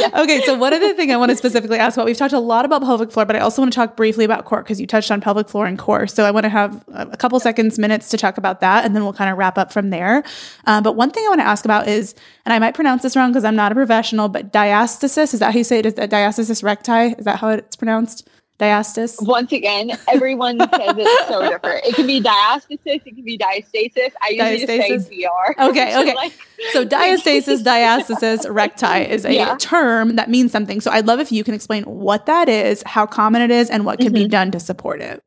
Yeah. 0.00 0.22
okay 0.22 0.40
so 0.42 0.54
one 0.56 0.72
other 0.72 0.94
thing 0.94 1.12
i 1.12 1.16
want 1.18 1.30
to 1.30 1.36
specifically 1.36 1.78
ask 1.78 1.96
about 1.96 2.06
we've 2.06 2.16
talked 2.16 2.32
a 2.32 2.38
lot 2.38 2.64
about 2.64 2.80
pelvic 2.80 3.12
floor 3.12 3.26
but 3.26 3.36
i 3.36 3.38
also 3.40 3.60
want 3.60 3.70
to 3.72 3.76
talk 3.76 3.96
briefly 3.96 4.24
about 4.24 4.46
core 4.46 4.62
because 4.62 4.80
you 4.80 4.86
touched 4.86 5.10
on 5.10 5.20
pelvic 5.20 5.48
floor 5.48 5.66
and 5.66 5.78
core. 5.78 6.06
So 6.06 6.24
i 6.24 6.30
want 6.30 6.44
to 6.44 6.48
have 6.48 6.84
a 6.88 7.16
couple 7.16 7.38
seconds 7.38 7.78
minutes 7.78 8.08
to 8.10 8.16
talk 8.16 8.38
about 8.38 8.60
that 8.60 8.86
and 8.86 8.96
then 8.96 9.02
we'll 9.02 9.12
kind 9.12 9.30
of 9.30 9.36
wrap 9.36 9.58
up 9.58 9.72
from 9.72 9.90
there. 9.90 10.24
Um, 10.66 10.82
but 10.82 10.96
one 10.96 11.10
thing 11.10 11.22
i 11.26 11.28
want 11.28 11.40
to 11.40 11.46
ask 11.46 11.66
about 11.66 11.86
is 11.86 12.14
and 12.46 12.54
i 12.54 12.58
might 12.58 12.74
pronounce 12.74 13.02
this 13.02 13.14
wrong 13.14 13.30
because 13.30 13.44
i'm 13.44 13.56
not 13.56 13.72
a 13.72 13.74
professional 13.74 14.28
but 14.28 14.52
diastasis 14.52 15.34
is 15.34 15.40
that 15.40 15.52
how 15.52 15.58
you 15.58 15.64
say 15.64 15.80
it? 15.80 15.86
Is 15.86 15.94
that 15.94 16.10
diastasis 16.10 16.62
recti? 16.62 17.14
Is 17.18 17.24
that 17.26 17.40
how 17.40 17.50
it's 17.50 17.76
pronounced 17.76 18.26
Diastasis. 18.58 19.24
Once 19.24 19.52
again, 19.52 19.92
everyone 20.08 20.58
says 20.58 20.94
it's 20.96 21.28
so 21.28 21.40
different. 21.50 21.84
It 21.86 21.94
can 21.94 22.06
be 22.08 22.20
diastasis, 22.20 22.78
it 22.84 23.04
can 23.04 23.24
be 23.24 23.38
diastasis. 23.38 24.10
I 24.20 24.30
usually 24.30 24.66
Diastasis? 24.78 25.06
say 25.08 25.22
DR. 25.24 25.68
Okay, 25.70 25.96
okay. 26.00 26.14
Like- 26.14 26.32
So 26.72 26.84
diastasis, 26.96 27.62
diastasis, 27.62 28.52
recti 28.52 29.08
is 29.08 29.24
a 29.24 29.32
Yeah. 29.32 29.56
term 29.60 30.16
that 30.16 30.28
means 30.28 30.50
something. 30.50 30.80
So 30.80 30.90
I'd 30.90 31.06
love 31.06 31.20
if 31.20 31.30
you 31.30 31.44
can 31.44 31.54
explain 31.54 31.84
what 31.84 32.26
that 32.26 32.48
is, 32.48 32.82
how 32.84 33.06
common 33.06 33.42
it 33.42 33.52
is, 33.52 33.70
and 33.70 33.84
what 33.86 34.00
can 34.00 34.12
be 34.12 34.22
Mm-hmm. 34.22 34.28
done 34.30 34.50
to 34.50 34.60
support 34.60 35.00
it. 35.00 35.22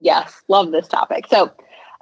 Yes, 0.00 0.40
love 0.46 0.70
this 0.70 0.86
topic. 0.86 1.26
So, 1.28 1.50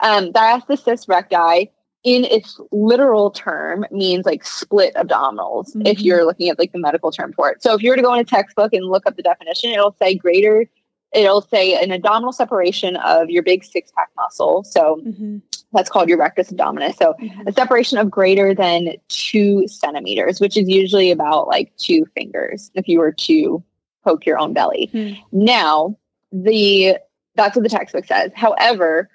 um, 0.00 0.30
diastasis 0.34 1.08
recti, 1.08 1.70
in 2.06 2.24
its 2.24 2.60
literal 2.70 3.32
term, 3.32 3.84
means 3.90 4.24
like 4.24 4.46
split 4.46 4.94
abdominals. 4.94 5.74
If 5.84 5.98
Mhm. 5.98 6.04
you're 6.04 6.24
looking 6.24 6.48
at 6.48 6.56
like 6.56 6.70
the 6.70 6.78
medical 6.78 7.10
term 7.10 7.32
for 7.32 7.50
it, 7.50 7.60
so 7.60 7.74
if 7.74 7.82
you 7.82 7.90
were 7.90 7.96
to 7.96 8.02
go 8.02 8.14
in 8.14 8.20
a 8.20 8.24
textbook 8.24 8.72
and 8.72 8.86
look 8.86 9.04
up 9.06 9.16
the 9.16 9.22
definition, 9.22 9.72
it'll 9.72 9.96
say 10.00 10.14
greater. 10.14 10.70
It'll 11.12 11.40
say 11.40 11.74
an 11.74 11.90
abdominal 11.90 12.32
separation 12.32 12.94
of 12.96 13.28
your 13.28 13.42
big 13.42 13.64
six 13.64 13.90
pack 13.90 14.08
muscle. 14.16 14.62
So 14.62 15.00
Mhm. 15.04 15.42
that's 15.72 15.90
called 15.90 16.08
your 16.08 16.18
rectus 16.18 16.52
abdominis. 16.52 16.96
So 16.96 17.14
Mhm. 17.20 17.48
a 17.48 17.52
separation 17.52 17.98
of 17.98 18.08
greater 18.08 18.54
than 18.54 18.94
two 19.08 19.66
centimeters, 19.66 20.40
which 20.40 20.56
is 20.56 20.68
usually 20.68 21.10
about 21.10 21.48
like 21.48 21.72
two 21.76 22.04
fingers 22.14 22.70
if 22.74 22.86
you 22.86 23.00
were 23.00 23.12
to 23.12 23.60
poke 24.04 24.24
your 24.24 24.38
own 24.38 24.52
belly. 24.52 24.90
Hmm. 24.92 25.14
Now, 25.32 25.96
the 26.30 26.98
that's 27.34 27.56
what 27.56 27.64
the 27.64 27.68
textbook 27.68 28.04
says. 28.04 28.30
However, 28.36 29.10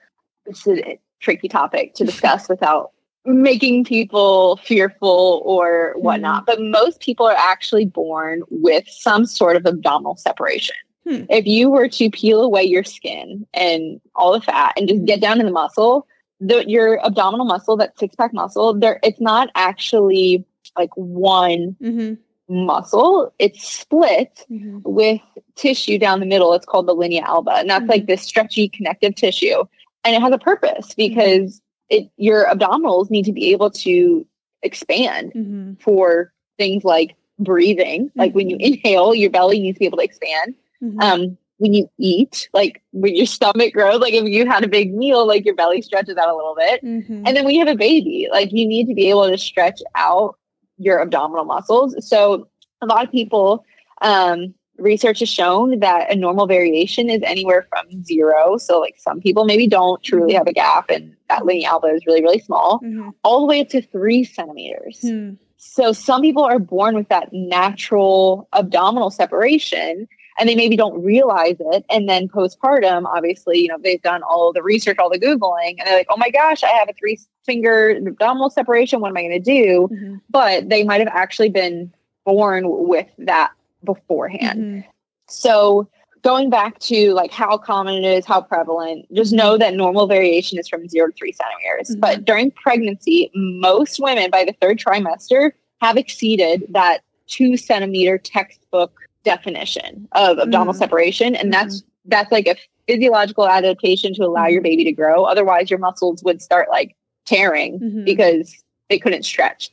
tricky 1.21 1.47
topic 1.47 1.93
to 1.95 2.03
discuss 2.03 2.49
without 2.49 2.91
making 3.25 3.85
people 3.85 4.57
fearful 4.63 5.41
or 5.45 5.93
whatnot. 5.97 6.45
But 6.45 6.59
most 6.59 6.99
people 6.99 7.27
are 7.27 7.37
actually 7.37 7.85
born 7.85 8.41
with 8.49 8.83
some 8.87 9.25
sort 9.25 9.55
of 9.55 9.65
abdominal 9.65 10.17
separation. 10.17 10.75
Hmm. 11.07 11.23
If 11.29 11.45
you 11.45 11.69
were 11.69 11.87
to 11.87 12.09
peel 12.09 12.41
away 12.41 12.63
your 12.63 12.83
skin 12.83 13.45
and 13.53 14.01
all 14.15 14.33
the 14.33 14.41
fat 14.41 14.73
and 14.75 14.87
just 14.87 15.05
get 15.05 15.21
down 15.21 15.37
to 15.37 15.43
the 15.43 15.51
muscle, 15.51 16.07
the, 16.39 16.67
your 16.67 17.03
abdominal 17.05 17.45
muscle, 17.45 17.77
that 17.77 17.97
six 17.97 18.15
pack 18.15 18.33
muscle, 18.33 18.73
there 18.73 18.99
it's 19.03 19.21
not 19.21 19.49
actually 19.55 20.43
like 20.77 20.91
one 20.95 21.75
Mhm. 21.81 22.17
muscle. 22.49 23.33
It's 23.39 23.63
split 23.67 24.45
Mhm. 24.51 24.81
with 24.83 25.21
tissue 25.55 25.97
down 25.99 26.19
the 26.19 26.25
middle. 26.25 26.53
It's 26.53 26.65
called 26.65 26.87
the 26.87 26.93
linea 26.95 27.23
alba, 27.23 27.51
and 27.57 27.69
that's 27.69 27.87
like 27.87 28.07
this 28.07 28.21
stretchy 28.23 28.67
connective 28.69 29.15
tissue, 29.15 29.63
and 30.03 30.15
it 30.15 30.21
has 30.21 30.33
a 30.33 30.37
purpose 30.37 30.93
because 30.95 31.61
it 31.89 32.09
your 32.17 32.45
abdominals 32.45 33.09
need 33.09 33.25
to 33.25 33.33
be 33.33 33.51
able 33.51 33.69
to 33.71 34.25
expand 34.63 35.33
Mhm. 35.33 35.81
for 35.81 36.31
things 36.57 36.83
like 36.83 37.15
breathing. 37.39 38.11
Like 38.15 38.33
when 38.33 38.49
you 38.49 38.57
inhale, 38.59 39.15
your 39.15 39.29
belly 39.31 39.59
needs 39.59 39.75
to 39.75 39.79
be 39.79 39.85
able 39.85 39.97
to 39.97 40.03
expand. 40.03 40.53
Mhm. 40.83 41.01
Um, 41.01 41.37
when 41.57 41.73
you 41.73 41.89
eat, 41.99 42.49
like 42.53 42.81
when 42.91 43.15
your 43.15 43.25
stomach 43.25 43.73
grows, 43.73 43.99
like 43.99 44.13
if 44.13 44.25
you 44.25 44.47
had 44.47 44.63
a 44.63 44.67
big 44.67 44.93
meal, 44.95 45.27
like 45.27 45.45
your 45.45 45.55
belly 45.55 45.81
stretches 45.81 46.17
out 46.17 46.29
a 46.29 46.35
little 46.35 46.55
bit. 46.55 46.81
And 46.81 47.37
then 47.37 47.45
when 47.45 47.53
you 47.53 47.59
have 47.65 47.73
a 47.73 47.77
baby, 47.77 48.27
like 48.31 48.51
you 48.51 48.65
need 48.67 48.87
to 48.87 48.95
be 48.95 49.09
able 49.09 49.29
to 49.29 49.37
stretch 49.37 49.79
out 49.95 50.37
your 50.77 50.99
abdominal 50.99 51.45
muscles. 51.45 51.95
So 52.07 52.47
a 52.81 52.87
lot 52.87 53.05
of 53.05 53.11
people, 53.11 53.63
um, 54.01 54.55
research 54.81 55.19
has 55.19 55.29
shown 55.29 55.79
that 55.79 56.11
a 56.11 56.15
normal 56.15 56.47
variation 56.47 57.09
is 57.09 57.21
anywhere 57.23 57.67
from 57.69 58.03
zero. 58.03 58.57
So 58.57 58.79
like 58.79 58.95
some 58.97 59.21
people 59.21 59.45
maybe 59.45 59.67
don't 59.67 60.01
truly 60.03 60.33
have 60.33 60.47
a 60.47 60.53
gap 60.53 60.89
and 60.89 61.15
that 61.29 61.45
linea 61.45 61.69
alba 61.69 61.87
is 61.87 62.05
really, 62.05 62.21
really 62.21 62.39
small, 62.39 62.79
Mhm. 62.83 63.13
all 63.23 63.41
the 63.41 63.45
way 63.45 63.61
up 63.61 63.69
to 63.69 63.81
three 63.81 64.23
centimeters. 64.23 65.01
Hmm. 65.01 65.31
So 65.57 65.91
some 65.93 66.21
people 66.21 66.43
are 66.43 66.59
born 66.59 66.95
with 66.95 67.07
that 67.09 67.31
natural 67.31 68.47
abdominal 68.53 69.11
separation 69.11 70.07
and 70.39 70.49
they 70.49 70.55
maybe 70.55 70.75
don't 70.75 71.03
realize 71.03 71.57
it. 71.59 71.85
And 71.89 72.09
then 72.09 72.27
postpartum, 72.27 73.05
obviously, 73.05 73.59
you 73.59 73.67
know, 73.67 73.77
they've 73.77 74.01
done 74.01 74.23
all 74.23 74.51
the 74.53 74.63
research, 74.63 74.97
all 74.97 75.09
the 75.09 75.19
Googling, 75.19 75.75
and 75.77 75.85
they're 75.85 75.97
like, 75.97 76.07
oh 76.09 76.17
my 76.17 76.29
gosh, 76.31 76.63
I 76.63 76.69
have 76.69 76.89
a 76.89 76.93
three 76.93 77.19
finger 77.45 77.91
abdominal 78.07 78.49
separation. 78.49 79.01
What 79.01 79.09
am 79.09 79.17
I 79.17 79.21
going 79.23 79.31
to 79.31 79.39
do? 79.39 79.89
Mhm. 79.91 80.21
But 80.29 80.69
they 80.69 80.83
might 80.83 80.99
have 80.99 81.09
actually 81.13 81.49
been 81.49 81.93
born 82.25 82.63
with 82.87 83.07
that 83.19 83.51
beforehand. 83.83 84.59
Mhm. 84.59 84.83
So 85.27 85.87
going 86.21 86.49
back 86.49 86.77
to 86.79 87.13
like 87.13 87.31
how 87.31 87.57
common 87.57 87.95
it 87.95 88.17
is, 88.17 88.25
how 88.25 88.41
prevalent, 88.41 89.05
just 89.13 89.33
know 89.33 89.57
that 89.57 89.73
normal 89.73 90.07
variation 90.07 90.59
is 90.59 90.67
from 90.67 90.87
zero 90.87 91.07
to 91.07 91.13
three 91.13 91.31
centimeters. 91.31 91.95
Mhm. 91.95 91.99
But 91.99 92.25
during 92.25 92.51
pregnancy, 92.51 93.31
most 93.33 93.99
women 93.99 94.29
by 94.29 94.43
the 94.43 94.53
third 94.61 94.77
trimester 94.79 95.51
have 95.81 95.97
exceeded 95.97 96.65
that 96.69 97.01
two 97.27 97.57
centimeter 97.57 98.17
textbook 98.17 98.99
definition 99.23 100.07
of 100.11 100.37
abdominal 100.39 100.73
Mm. 100.73 100.77
separation. 100.77 101.35
And 101.35 101.53
that's 101.53 101.83
that's 102.05 102.31
like 102.31 102.47
a 102.47 102.55
physiological 102.87 103.47
adaptation 103.47 104.13
to 104.15 104.23
allow 104.25 104.47
your 104.47 104.61
baby 104.61 104.83
to 104.83 104.91
grow. 104.91 105.23
Otherwise 105.23 105.69
your 105.69 105.79
muscles 105.79 106.23
would 106.23 106.41
start 106.41 106.67
like 106.69 106.95
tearing 107.25 107.79
Mhm. 107.79 108.05
because 108.05 108.63
they 108.89 108.97
couldn't 108.97 109.23
stretch. 109.23 109.69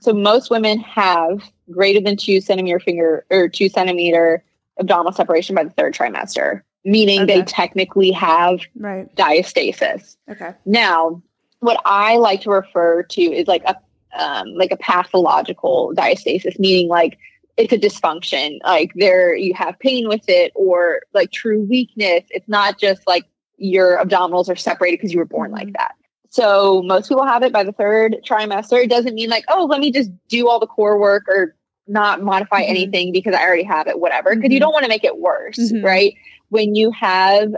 So 0.00 0.12
most 0.12 0.48
women 0.50 0.78
have 0.78 1.42
greater 1.72 2.00
than 2.00 2.16
two 2.16 2.40
centimeter 2.40 2.78
finger 2.78 3.24
or 3.30 3.48
two 3.48 3.68
centimeter 3.68 4.44
abdominal 4.78 5.12
separation 5.12 5.54
by 5.54 5.64
the 5.64 5.70
third 5.70 5.94
trimester, 5.94 6.62
meaning 6.84 7.26
they 7.26 7.42
technically 7.42 8.10
have 8.12 8.60
Right. 8.76 9.14
diastasis. 9.16 10.16
Okay. 10.30 10.52
Now, 10.64 11.22
what 11.60 11.80
I 11.84 12.16
like 12.16 12.40
to 12.42 12.50
refer 12.50 13.02
to 13.02 13.22
is 13.22 13.46
like 13.46 13.64
a 13.64 13.76
um, 14.14 14.48
like 14.54 14.70
a 14.70 14.76
pathological 14.76 15.92
diastasis, 15.96 16.58
meaning 16.58 16.88
like 16.88 17.18
it's 17.56 17.72
a 17.72 17.78
dysfunction. 17.78 18.58
Like 18.64 18.92
there, 18.94 19.34
you 19.34 19.54
have 19.54 19.78
pain 19.78 20.08
with 20.08 20.28
it, 20.28 20.52
or 20.54 21.02
like 21.14 21.32
true 21.32 21.62
weakness. 21.62 22.24
It's 22.30 22.48
not 22.48 22.78
just 22.78 23.06
like 23.06 23.24
your 23.56 23.98
abdominals 24.04 24.48
are 24.48 24.56
separated 24.56 24.98
because 24.98 25.12
you 25.12 25.18
were 25.18 25.24
born 25.24 25.50
like 25.52 25.72
that. 25.74 25.92
So 26.30 26.82
most 26.82 27.08
people 27.08 27.24
have 27.26 27.42
it 27.42 27.52
by 27.52 27.62
the 27.62 27.72
third 27.72 28.16
trimester. 28.26 28.82
It 28.82 28.90
doesn't 28.90 29.14
mean 29.14 29.28
like, 29.28 29.44
oh, 29.48 29.66
let 29.66 29.80
me 29.80 29.92
just 29.92 30.10
do 30.28 30.48
all 30.48 30.58
the 30.58 30.66
core 30.66 30.98
work 30.98 31.24
or 31.28 31.54
not 31.86 32.22
modify 32.22 32.62
Mhm. 32.62 32.68
anything 32.68 33.12
because 33.12 33.34
I 33.34 33.42
already 33.44 33.64
have 33.64 33.86
it, 33.88 33.98
whatever. 33.98 34.34
Because 34.34 34.50
you 34.52 34.58
Mhm. 34.58 34.62
don't 34.62 34.72
want 34.72 34.84
to 34.84 34.88
make 34.88 35.04
it 35.04 35.18
worse, 35.18 35.58
Mhm. 35.58 35.84
right? 35.84 36.14
When 36.50 36.74
you 36.74 36.90
have 36.92 37.54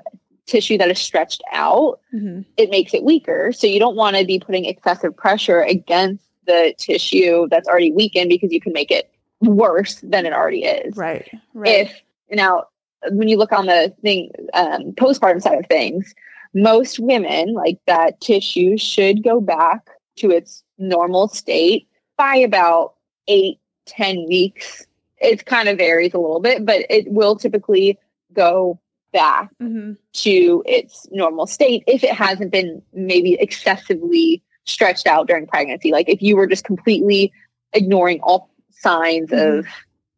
tissue 0.47 0.77
that 0.79 0.91
is 0.91 0.99
stretched 0.99 1.43
out, 1.53 2.01
Mhm. 2.14 2.45
it 2.57 2.70
makes 2.70 2.95
it 2.95 3.03
weaker. 3.03 3.53
So 3.53 3.66
you 3.66 3.79
don't 3.79 3.97
want 3.97 4.16
to 4.16 4.25
be 4.25 4.39
putting 4.39 4.64
excessive 4.66 5.16
pressure 5.16 5.62
against 5.62 6.25
the 6.47 6.75
tissue 6.77 7.49
that's 7.49 7.66
already 7.68 7.93
weakened 7.93 8.29
because 8.29 8.53
you 8.53 8.61
can 8.61 8.72
make 8.72 8.91
it 8.91 9.11
worse 9.41 10.01
than 10.03 10.27
it 10.27 10.33
already 10.33 10.64
is. 10.64 10.97
Right. 10.97 11.29
Right. 11.55 11.87
If 11.87 12.03
now, 12.31 12.64
when 13.11 13.29
you 13.29 13.37
look 13.37 13.53
on 13.53 13.66
the 13.66 13.95
thing, 14.03 14.31
um, 14.53 14.93
postpartum 14.93 15.41
side 15.43 15.59
of 15.59 15.66
things, 15.66 16.14
most 16.55 16.99
women 16.99 17.53
like 17.53 17.79
that 17.87 18.20
tissue 18.20 18.77
should 18.77 19.22
go 19.22 19.41
back 19.41 19.89
to 20.16 20.31
its 20.31 20.62
normal 20.79 21.29
state 21.29 21.89
by 22.16 22.37
about 22.37 22.95
eight, 23.29 23.59
10 23.87 24.26
weeks. 24.28 24.87
It 25.18 25.47
kind 25.47 25.68
of 25.68 25.78
varies 25.78 26.14
a 26.14 26.18
little 26.18 26.41
bit, 26.41 26.64
but 26.66 26.87
it 26.91 27.11
will 27.11 27.37
typically 27.37 27.99
go 28.32 28.78
back 29.12 29.51
Mhm. 29.62 29.97
to 30.14 30.62
its 30.66 31.07
normal 31.12 31.47
state 31.47 31.85
if 31.87 32.03
it 32.03 32.11
hasn't 32.12 32.51
been 32.51 32.82
maybe 32.93 33.35
excessively 33.35 34.43
stretched 34.64 35.07
out 35.07 35.28
during 35.28 35.47
pregnancy. 35.47 35.93
Like 35.93 36.09
if 36.09 36.20
you 36.20 36.37
were 36.37 36.47
just 36.47 36.64
completely 36.64 37.32
ignoring 37.72 38.20
all 38.22 38.51
signs 38.70 39.30
Mhm. 39.30 39.59
of 39.61 39.66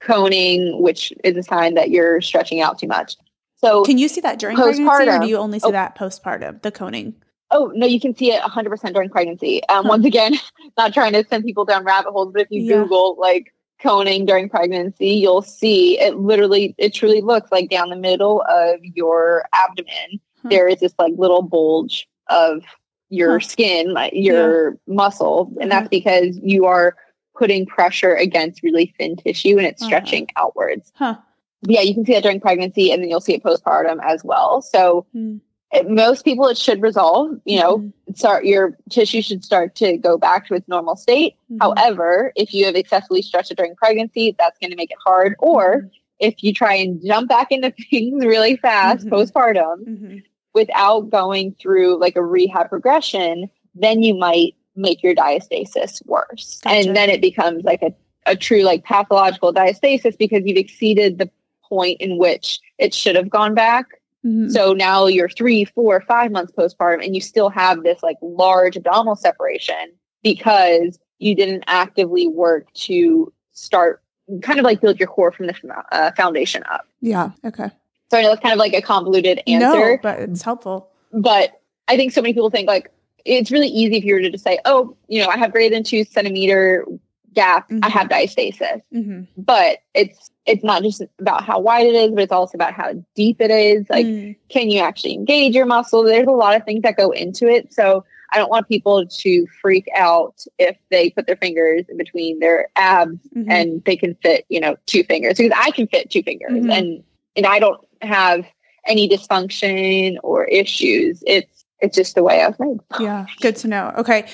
coning, 0.00 0.80
which 0.80 1.12
is 1.24 1.36
a 1.36 1.42
sign 1.42 1.74
that 1.74 1.90
you're 1.90 2.20
stretching 2.20 2.60
out 2.60 2.78
too 2.78 2.86
much. 2.86 3.16
So, 3.56 3.82
Can 3.84 3.98
you 3.98 4.08
see 4.08 4.20
that 4.20 4.38
during 4.38 4.56
pregnancy, 4.56 5.08
or 5.08 5.18
do 5.18 5.26
you 5.26 5.38
only 5.38 5.58
see 5.58 5.68
Oh. 5.68 5.72
that 5.72 5.96
postpartum, 5.96 6.62
the 6.62 6.70
coning? 6.70 7.14
oh 7.52 7.70
no, 7.76 7.86
you 7.86 8.00
can 8.00 8.14
see 8.14 8.32
it 8.32 8.42
100% 8.42 8.92
during 8.94 9.08
pregnancy. 9.08 9.62
Um, 9.68 9.84
Huh. 9.84 9.90
Once 9.90 10.04
again, 10.04 10.34
not 10.78 10.92
trying 10.92 11.12
to 11.12 11.24
send 11.28 11.44
people 11.44 11.64
down 11.64 11.84
rabbit 11.84 12.10
holes, 12.12 12.32
but 12.32 12.42
if 12.42 12.48
you 12.50 12.62
Yeah. 12.62 12.82
Google 12.82 13.16
like 13.18 13.52
coning 13.80 14.24
during 14.26 14.48
pregnancy, 14.48 15.08
you'll 15.08 15.42
see 15.42 15.98
it 16.00 16.16
literally, 16.16 16.74
it 16.78 16.94
truly 16.94 17.20
looks 17.20 17.50
like 17.52 17.68
down 17.70 17.90
the 17.90 17.96
middle 17.96 18.42
of 18.48 18.80
your 18.82 19.44
abdomen, 19.52 20.20
Huh. 20.42 20.48
there 20.50 20.68
is 20.68 20.80
this 20.80 20.94
like 20.98 21.12
little 21.16 21.42
bulge 21.42 22.08
of 22.28 22.62
your 23.08 23.40
skin, 23.40 23.92
like 23.92 24.12
your 24.14 24.76
muscle. 24.86 25.52
And 25.60 25.70
that's 25.70 25.88
because 25.88 26.38
you 26.42 26.66
are 26.66 26.96
putting 27.36 27.66
pressure 27.66 28.14
against 28.14 28.62
really 28.62 28.94
thin 28.98 29.16
tissue 29.16 29.56
and 29.58 29.66
it's 29.66 29.82
Uh-huh. 29.82 29.88
stretching 29.88 30.28
outwards. 30.36 30.92
Huh. 30.94 31.16
Yeah, 31.62 31.80
you 31.82 31.94
can 31.94 32.04
see 32.04 32.12
that 32.14 32.22
during 32.22 32.40
pregnancy 32.40 32.90
and 32.92 33.02
then 33.02 33.08
you'll 33.10 33.20
see 33.20 33.34
it 33.34 33.42
postpartum 33.42 33.98
as 34.02 34.22
well. 34.24 34.62
So 34.62 35.06
Hmm. 35.12 35.36
It, 35.72 35.90
most 35.90 36.24
people 36.24 36.46
it 36.46 36.56
should 36.56 36.80
resolve, 36.80 37.38
you 37.44 37.60
know, 37.60 37.78
Mhm. 37.78 37.92
start 38.16 38.44
your 38.44 38.76
tissue 38.90 39.20
should 39.20 39.44
start 39.44 39.74
to 39.76 39.96
go 39.96 40.16
back 40.16 40.46
to 40.46 40.54
its 40.54 40.66
normal 40.68 40.96
state. 40.96 41.34
Mhm. 41.52 41.58
However, 41.60 42.32
if 42.36 42.54
you 42.54 42.64
have 42.66 42.76
excessively 42.76 43.22
stretched 43.22 43.50
it 43.50 43.56
during 43.56 43.74
pregnancy, 43.74 44.34
that's 44.38 44.58
going 44.58 44.70
to 44.70 44.76
make 44.76 44.90
it 44.90 44.98
hard. 45.04 45.34
Or 45.40 45.82
Mhm. 45.82 45.90
if 46.20 46.42
you 46.42 46.52
try 46.52 46.74
and 46.74 47.04
jump 47.04 47.28
back 47.28 47.50
into 47.50 47.70
things 47.90 48.24
really 48.24 48.56
fast 48.56 49.06
Mhm. 49.06 49.10
postpartum 49.10 49.84
Mhm. 49.86 50.22
without 50.54 51.10
going 51.10 51.54
through 51.60 51.98
like 52.00 52.16
a 52.16 52.24
rehab 52.24 52.68
progression, 52.68 53.50
then 53.74 54.02
you 54.02 54.14
might 54.14 54.54
make 54.76 55.02
your 55.02 55.14
diastasis 55.14 56.04
worse. 56.06 56.60
Gotcha. 56.62 56.76
And 56.88 56.96
then 56.96 57.10
it 57.10 57.20
becomes 57.20 57.64
like 57.64 57.82
a, 57.82 57.92
a 58.26 58.36
true 58.36 58.62
like 58.62 58.84
pathological 58.84 59.52
diastasis 59.52 60.16
because 60.16 60.42
you've 60.44 60.56
exceeded 60.58 61.18
the 61.18 61.30
point 61.68 62.00
in 62.00 62.18
which 62.18 62.60
it 62.78 62.94
should 62.94 63.16
have 63.16 63.28
gone 63.28 63.54
back. 63.54 63.86
Mhm. 64.24 64.50
So 64.50 64.72
now 64.72 65.06
you're 65.06 65.28
three, 65.28 65.64
four, 65.64 66.00
five 66.02 66.30
months 66.32 66.52
postpartum, 66.52 67.04
and 67.04 67.14
you 67.14 67.20
still 67.20 67.48
have 67.50 67.82
this 67.82 68.02
like 68.02 68.16
large 68.22 68.76
abdominal 68.76 69.16
separation 69.16 69.92
because 70.22 70.98
you 71.18 71.34
didn't 71.34 71.64
actively 71.66 72.26
work 72.28 72.72
to 72.74 73.32
start 73.52 74.02
kind 74.42 74.58
of 74.58 74.64
like 74.64 74.80
build 74.80 74.98
your 74.98 75.08
core 75.08 75.30
from 75.32 75.46
the 75.46 75.54
uh, 75.92 76.10
foundation 76.16 76.62
up. 76.70 76.86
yeah. 77.00 77.30
Okay. 77.44 77.70
So 78.10 78.18
I 78.18 78.22
know 78.22 78.28
that's 78.30 78.40
kind 78.40 78.52
of 78.52 78.58
like 78.58 78.72
a 78.72 78.82
convoluted 78.82 79.40
answer, 79.46 79.92
No, 79.92 79.98
but 80.02 80.20
it's 80.20 80.42
helpful. 80.42 80.90
but 81.12 81.60
I 81.88 81.96
think 81.96 82.12
so 82.12 82.20
many 82.22 82.34
people 82.34 82.50
think 82.50 82.68
like 82.68 82.90
it's 83.24 83.50
really 83.50 83.66
easy 83.68 83.96
if 83.96 84.04
you 84.04 84.14
were 84.14 84.20
to 84.20 84.30
just 84.30 84.44
say, 84.44 84.58
oh, 84.64 84.96
you 85.08 85.20
know, 85.22 85.28
I 85.28 85.36
have 85.36 85.50
greater 85.52 85.74
than 85.74 85.82
two 85.82 86.04
centimeter 86.04 86.86
gap, 87.34 87.66
I 87.70 87.74
Mhm. 87.74 87.90
have 87.90 88.08
diastasis. 88.08 88.82
hmm 88.92 89.22
But 89.36 89.78
it's 89.94 90.30
it's 90.46 90.64
not 90.64 90.82
just 90.82 91.02
about 91.18 91.44
how 91.44 91.58
wide 91.58 91.86
it 91.86 91.94
is, 91.94 92.10
but 92.12 92.22
it's 92.22 92.32
also 92.32 92.56
about 92.56 92.72
how 92.72 92.92
deep 93.14 93.40
it 93.40 93.50
is. 93.50 93.84
Like, 93.90 94.06
Mm. 94.06 94.36
can 94.48 94.70
you 94.70 94.80
actually 94.80 95.14
engage 95.14 95.54
your 95.54 95.66
muscle? 95.66 96.04
There's 96.04 96.26
a 96.28 96.30
lot 96.32 96.56
of 96.56 96.64
things 96.64 96.82
that 96.82 96.96
go 96.96 97.10
into 97.10 97.48
it. 97.48 97.72
So 97.72 98.04
I 98.32 98.38
don't 98.38 98.50
want 98.50 98.68
people 98.68 99.06
to 99.06 99.46
freak 99.60 99.88
out 99.96 100.44
if 100.58 100.76
they 100.90 101.10
put 101.10 101.26
their 101.26 101.36
fingers 101.36 101.84
in 101.88 101.96
between 101.96 102.38
their 102.38 102.68
abs 102.76 103.18
Mhm. 103.34 103.46
and 103.50 103.84
they 103.84 103.96
can 103.96 104.14
fit, 104.16 104.44
you 104.48 104.60
know, 104.60 104.76
two 104.86 105.04
fingers 105.04 105.36
because 105.38 105.52
I 105.56 105.70
can 105.70 105.86
fit 105.88 106.10
two 106.10 106.22
fingers 106.22 106.52
Mhm. 106.52 106.72
and 106.72 107.02
and 107.36 107.44
I 107.46 107.58
don't 107.58 107.80
have 108.00 108.46
any 108.86 109.08
dysfunction 109.08 110.16
or 110.22 110.44
issues. 110.44 111.22
It's 111.26 111.64
it's 111.80 111.94
just 111.94 112.14
the 112.14 112.22
way 112.22 112.40
I 112.40 112.48
was 112.48 112.58
made. 112.58 112.78
Yeah, 112.98 113.26
good 113.42 113.56
to 113.56 113.68
know. 113.68 113.92
Okay. 113.98 114.24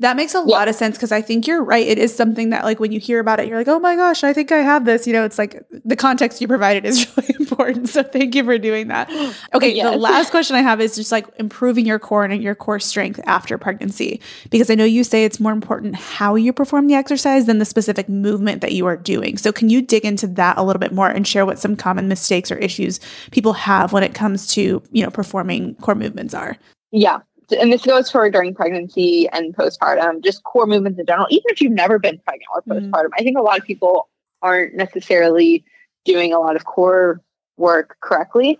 That 0.00 0.16
makes 0.16 0.34
a 0.34 0.38
Yeah. 0.38 0.56
lot 0.56 0.68
of 0.68 0.74
sense 0.74 0.96
because 0.96 1.12
I 1.12 1.20
think 1.22 1.46
you're 1.46 1.62
right. 1.62 1.86
It 1.86 1.98
is 1.98 2.14
something 2.14 2.50
that, 2.50 2.64
like, 2.64 2.80
when 2.80 2.90
you 2.90 2.98
hear 2.98 3.20
about 3.20 3.38
it, 3.38 3.46
you're 3.48 3.58
like, 3.58 3.68
oh 3.68 3.78
my 3.78 3.96
gosh, 3.96 4.24
I 4.24 4.32
think 4.32 4.50
I 4.50 4.58
have 4.58 4.84
this. 4.86 5.06
You 5.06 5.12
know, 5.12 5.24
it's 5.24 5.38
like 5.38 5.62
the 5.84 5.94
context 5.96 6.40
you 6.40 6.48
provided 6.48 6.84
is 6.86 7.06
really 7.16 7.34
important. 7.38 7.88
So 7.90 8.02
thank 8.02 8.34
you 8.34 8.42
for 8.44 8.58
doing 8.58 8.88
that. 8.88 9.08
Okay. 9.54 9.80
The 9.82 9.96
last 9.96 10.30
question 10.30 10.56
I 10.56 10.62
have 10.62 10.80
is 10.80 10.96
just 10.96 11.12
like 11.12 11.26
improving 11.38 11.84
your 11.84 11.98
core 11.98 12.24
and 12.24 12.42
your 12.42 12.54
core 12.54 12.78
strength 12.80 13.20
after 13.26 13.58
pregnancy. 13.58 14.20
Because 14.50 14.70
I 14.70 14.74
know 14.74 14.84
you 14.84 15.04
say 15.04 15.24
it's 15.24 15.38
more 15.40 15.52
important 15.52 15.96
how 15.96 16.34
you 16.34 16.52
perform 16.52 16.86
the 16.86 16.94
exercise 16.94 17.46
than 17.46 17.58
the 17.58 17.64
specific 17.64 18.08
movement 18.08 18.60
that 18.62 18.72
you 18.72 18.86
are 18.86 18.96
doing. 18.96 19.36
So 19.36 19.52
can 19.52 19.68
you 19.68 19.82
dig 19.82 20.04
into 20.04 20.26
that 20.28 20.56
a 20.56 20.62
little 20.62 20.80
bit 20.80 20.92
more 20.92 21.08
and 21.08 21.26
share 21.26 21.44
what 21.44 21.58
some 21.58 21.76
common 21.76 22.08
mistakes 22.08 22.50
or 22.50 22.56
issues 22.56 23.00
people 23.32 23.52
have 23.52 23.92
when 23.92 24.02
it 24.02 24.14
comes 24.14 24.46
to, 24.54 24.82
you 24.92 25.02
know, 25.02 25.10
performing 25.10 25.74
core 25.76 25.94
movements 25.94 26.32
are? 26.32 26.56
Yeah. 26.92 27.18
And 27.52 27.72
this 27.72 27.82
goes 27.82 28.10
for 28.10 28.28
during 28.30 28.54
pregnancy 28.54 29.28
and 29.32 29.54
postpartum, 29.56 30.22
just 30.22 30.44
core 30.44 30.66
movements 30.66 30.98
in 30.98 31.06
general, 31.06 31.26
even 31.30 31.44
if 31.48 31.60
you've 31.60 31.72
never 31.72 31.98
been 31.98 32.18
pregnant 32.18 32.48
or 32.54 32.62
Mhm. 32.62 32.90
postpartum. 32.90 33.10
I 33.18 33.22
think 33.22 33.38
a 33.38 33.42
lot 33.42 33.58
of 33.58 33.64
people 33.64 34.08
aren't 34.42 34.74
necessarily 34.74 35.64
doing 36.04 36.32
a 36.32 36.40
lot 36.40 36.56
of 36.56 36.64
core 36.64 37.20
work 37.56 37.96
correctly. 38.00 38.58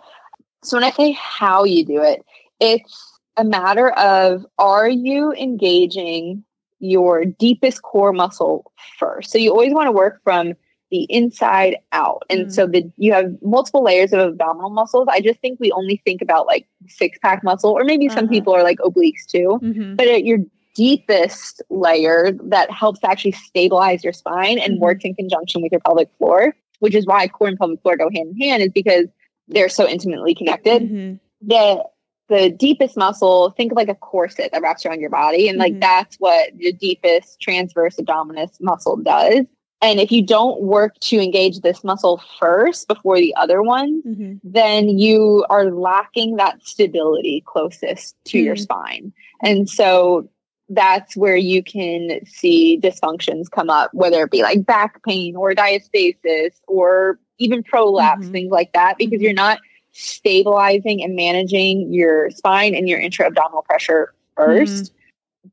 So 0.62 0.76
when 0.76 0.84
I 0.84 0.90
say 0.90 1.12
how 1.12 1.64
you 1.64 1.84
do 1.84 2.02
it, 2.02 2.24
it's 2.60 3.18
a 3.36 3.44
matter 3.44 3.90
of 3.90 4.44
are 4.58 4.88
you 4.88 5.32
engaging 5.32 6.44
your 6.80 7.24
deepest 7.24 7.82
core 7.82 8.12
muscle 8.12 8.70
first? 8.98 9.30
So 9.30 9.38
you 9.38 9.50
always 9.50 9.72
want 9.72 9.86
to 9.86 9.92
work 9.92 10.20
from 10.22 10.54
the 10.90 11.04
inside 11.08 11.76
out. 11.92 12.24
And 12.28 12.46
Mm. 12.46 12.52
so 12.52 12.66
the 12.66 12.90
you 12.96 13.12
have 13.12 13.32
multiple 13.42 13.82
layers 13.82 14.12
of 14.12 14.20
abdominal 14.20 14.70
muscles. 14.70 15.08
I 15.10 15.20
just 15.20 15.40
think 15.40 15.58
we 15.60 15.70
only 15.72 16.00
think 16.04 16.20
about 16.20 16.46
like 16.46 16.66
six 16.88 17.18
pack 17.20 17.42
muscle, 17.44 17.70
or 17.70 17.84
maybe 17.84 18.08
some 18.08 18.24
Uh-huh. 18.24 18.32
people 18.32 18.54
are 18.54 18.62
like 18.62 18.78
obliques 18.78 19.26
too. 19.28 19.58
Mm-hmm. 19.62 19.96
But 19.96 20.08
at 20.08 20.24
your 20.24 20.38
deepest 20.74 21.62
layer 21.70 22.30
that 22.44 22.70
helps 22.70 23.00
actually 23.04 23.32
stabilize 23.32 24.02
your 24.04 24.12
spine 24.12 24.58
and 24.58 24.74
Mhm. 24.76 24.80
works 24.80 25.04
in 25.04 25.14
conjunction 25.14 25.62
with 25.62 25.72
your 25.72 25.80
pelvic 25.80 26.08
floor, 26.18 26.54
which 26.78 26.94
is 26.94 27.06
why 27.06 27.26
core 27.28 27.48
and 27.48 27.58
pelvic 27.58 27.80
floor 27.82 27.96
go 27.96 28.08
hand 28.10 28.30
in 28.30 28.40
hand, 28.40 28.62
is 28.62 28.70
because 28.70 29.06
they're 29.48 29.68
so 29.68 29.86
intimately 29.88 30.34
connected 30.34 30.82
Mhm. 30.82 31.18
the 31.42 31.84
the 32.28 32.48
deepest 32.48 32.96
muscle 32.96 33.50
think 33.56 33.72
of 33.72 33.76
like 33.76 33.88
a 33.88 33.94
corset 33.96 34.52
that 34.52 34.62
wraps 34.62 34.86
around 34.86 35.00
your 35.00 35.10
body 35.10 35.48
and 35.48 35.58
like 35.58 35.72
Mhm. 35.74 35.80
that's 35.80 36.14
what 36.20 36.56
the 36.58 36.72
deepest 36.72 37.40
transverse 37.40 37.96
abdominis 37.96 38.60
muscle 38.60 38.96
does 38.96 39.44
and 39.82 39.98
if 40.00 40.12
you 40.12 40.22
don't 40.22 40.60
work 40.60 40.98
to 41.00 41.18
engage 41.18 41.60
this 41.60 41.82
muscle 41.82 42.20
first 42.38 42.86
before 42.88 43.16
the 43.16 43.34
other 43.36 43.62
one 43.62 44.02
Mhm. 44.02 44.40
then 44.44 44.88
you 44.98 45.44
are 45.50 45.70
lacking 45.70 46.36
that 46.36 46.62
stability 46.62 47.42
closest 47.46 48.16
to 48.24 48.38
your 48.38 48.56
Mm. 48.56 48.60
spine 48.60 49.12
and 49.42 49.68
so 49.68 50.28
that's 50.68 51.16
where 51.16 51.36
you 51.36 51.62
can 51.62 52.24
see 52.26 52.78
dysfunctions 52.82 53.50
come 53.50 53.70
up 53.70 53.92
whether 53.92 54.22
it 54.22 54.30
be 54.30 54.42
like 54.42 54.64
back 54.64 55.02
pain 55.04 55.34
or 55.36 55.52
diastasis 55.54 56.52
or 56.68 57.18
even 57.38 57.62
prolapse 57.62 58.26
Mhm. 58.28 58.32
things 58.32 58.50
like 58.50 58.72
that 58.72 58.96
because 58.98 59.18
Mhm. 59.20 59.22
you're 59.24 59.32
not 59.32 59.58
stabilizing 59.92 61.02
and 61.02 61.16
managing 61.16 61.92
your 61.92 62.30
spine 62.30 62.74
and 62.74 62.88
your 62.88 63.00
intra-abdominal 63.00 63.62
pressure 63.62 64.14
1st 64.36 64.92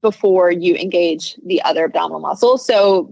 before 0.01 0.51
you 0.51 0.75
engage 0.75 1.35
the 1.45 1.61
other 1.63 1.85
abdominal 1.85 2.19
muscles. 2.19 2.63
So 2.63 3.11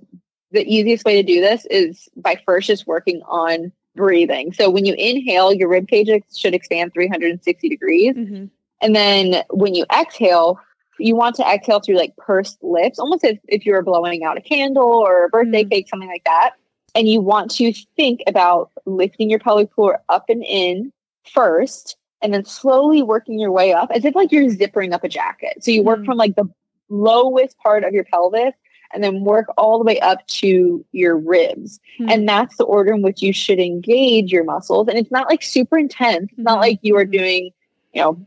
the 0.56 0.66
easiest 0.66 1.06
way 1.06 1.22
to 1.22 1.24
do 1.24 1.42
this 1.42 1.66
is 1.70 2.10
by 2.16 2.40
first 2.46 2.68
just 2.68 2.88
working 2.88 3.22
on 3.28 3.72
breathing. 3.96 4.54
So 4.54 4.70
when 4.70 4.86
you 4.86 4.94
inhale, 4.98 5.54
your 5.54 5.70
rib 5.70 5.88
cage 5.88 6.10
should 6.36 6.54
expand 6.54 6.94
360 6.94 7.70
degrees. 7.70 8.16
Mhm. 8.16 8.50
And 8.82 8.96
then 8.96 9.44
when 9.52 9.76
you 9.76 9.86
exhale, 9.94 10.60
you 11.00 11.16
want 11.16 11.36
to 11.36 11.44
exhale 11.48 11.80
through 11.80 11.98
like 11.98 12.16
pursed 12.18 12.62
lips, 12.64 13.00
almost 13.00 13.24
as 13.24 13.38
if 13.48 13.66
you 13.66 13.74
were 13.74 13.84
blowing 13.84 14.24
out 14.24 14.38
a 14.38 14.42
candle 14.42 14.88
or 14.88 15.26
a 15.26 15.30
birthday 15.30 15.64
Mm. 15.64 15.70
cake, 15.72 15.90
something 15.90 16.10
like 16.10 16.24
that. 16.26 16.52
And 16.94 17.08
you 17.08 17.22
want 17.22 17.52
to 17.56 17.74
think 17.96 18.22
about 18.28 18.72
lifting 18.86 19.30
your 19.30 19.40
pelvic 19.40 19.74
floor 19.74 20.02
up 20.10 20.30
and 20.30 20.44
in 20.44 20.92
first, 21.34 21.98
and 22.22 22.34
then 22.34 22.46
slowly 22.46 23.02
working 23.04 23.40
your 23.40 23.52
way 23.52 23.74
up 23.74 23.92
as 23.92 24.06
if 24.06 24.16
like 24.16 24.32
you're 24.32 24.50
zippering 24.50 24.94
up 24.94 25.04
a 25.04 25.10
jacket. 25.10 25.64
So 25.64 25.72
you 25.72 25.84
work 25.84 26.00
Mm. 26.00 26.06
from 26.06 26.18
like 26.18 26.36
the 26.36 26.50
lowest 26.90 27.58
part 27.60 27.84
of 27.84 27.94
your 27.94 28.04
pelvis 28.06 28.54
and 28.94 29.04
then 29.04 29.24
work 29.24 29.48
all 29.58 29.78
the 29.78 29.84
way 29.86 30.00
up 30.00 30.26
to 30.28 30.86
your 30.92 31.18
ribs. 31.18 31.80
Hmm. 31.98 32.10
And 32.10 32.30
that's 32.30 32.58
the 32.58 32.64
order 32.66 32.94
in 32.94 33.02
which 33.02 33.22
you 33.22 33.34
should 33.34 33.60
engage 33.60 34.32
your 34.32 34.44
muscles. 34.44 34.88
And 34.88 34.98
it's 34.98 35.12
not 35.12 35.30
like 35.30 35.44
super 35.44 35.78
intense. 35.78 36.30
It's 36.32 36.40
not 36.40 36.60
like 36.60 36.80
you 36.82 36.96
are 36.98 37.06
Mhm. 37.06 37.12
doing, 37.12 37.52
you 37.94 38.02
know, 38.02 38.18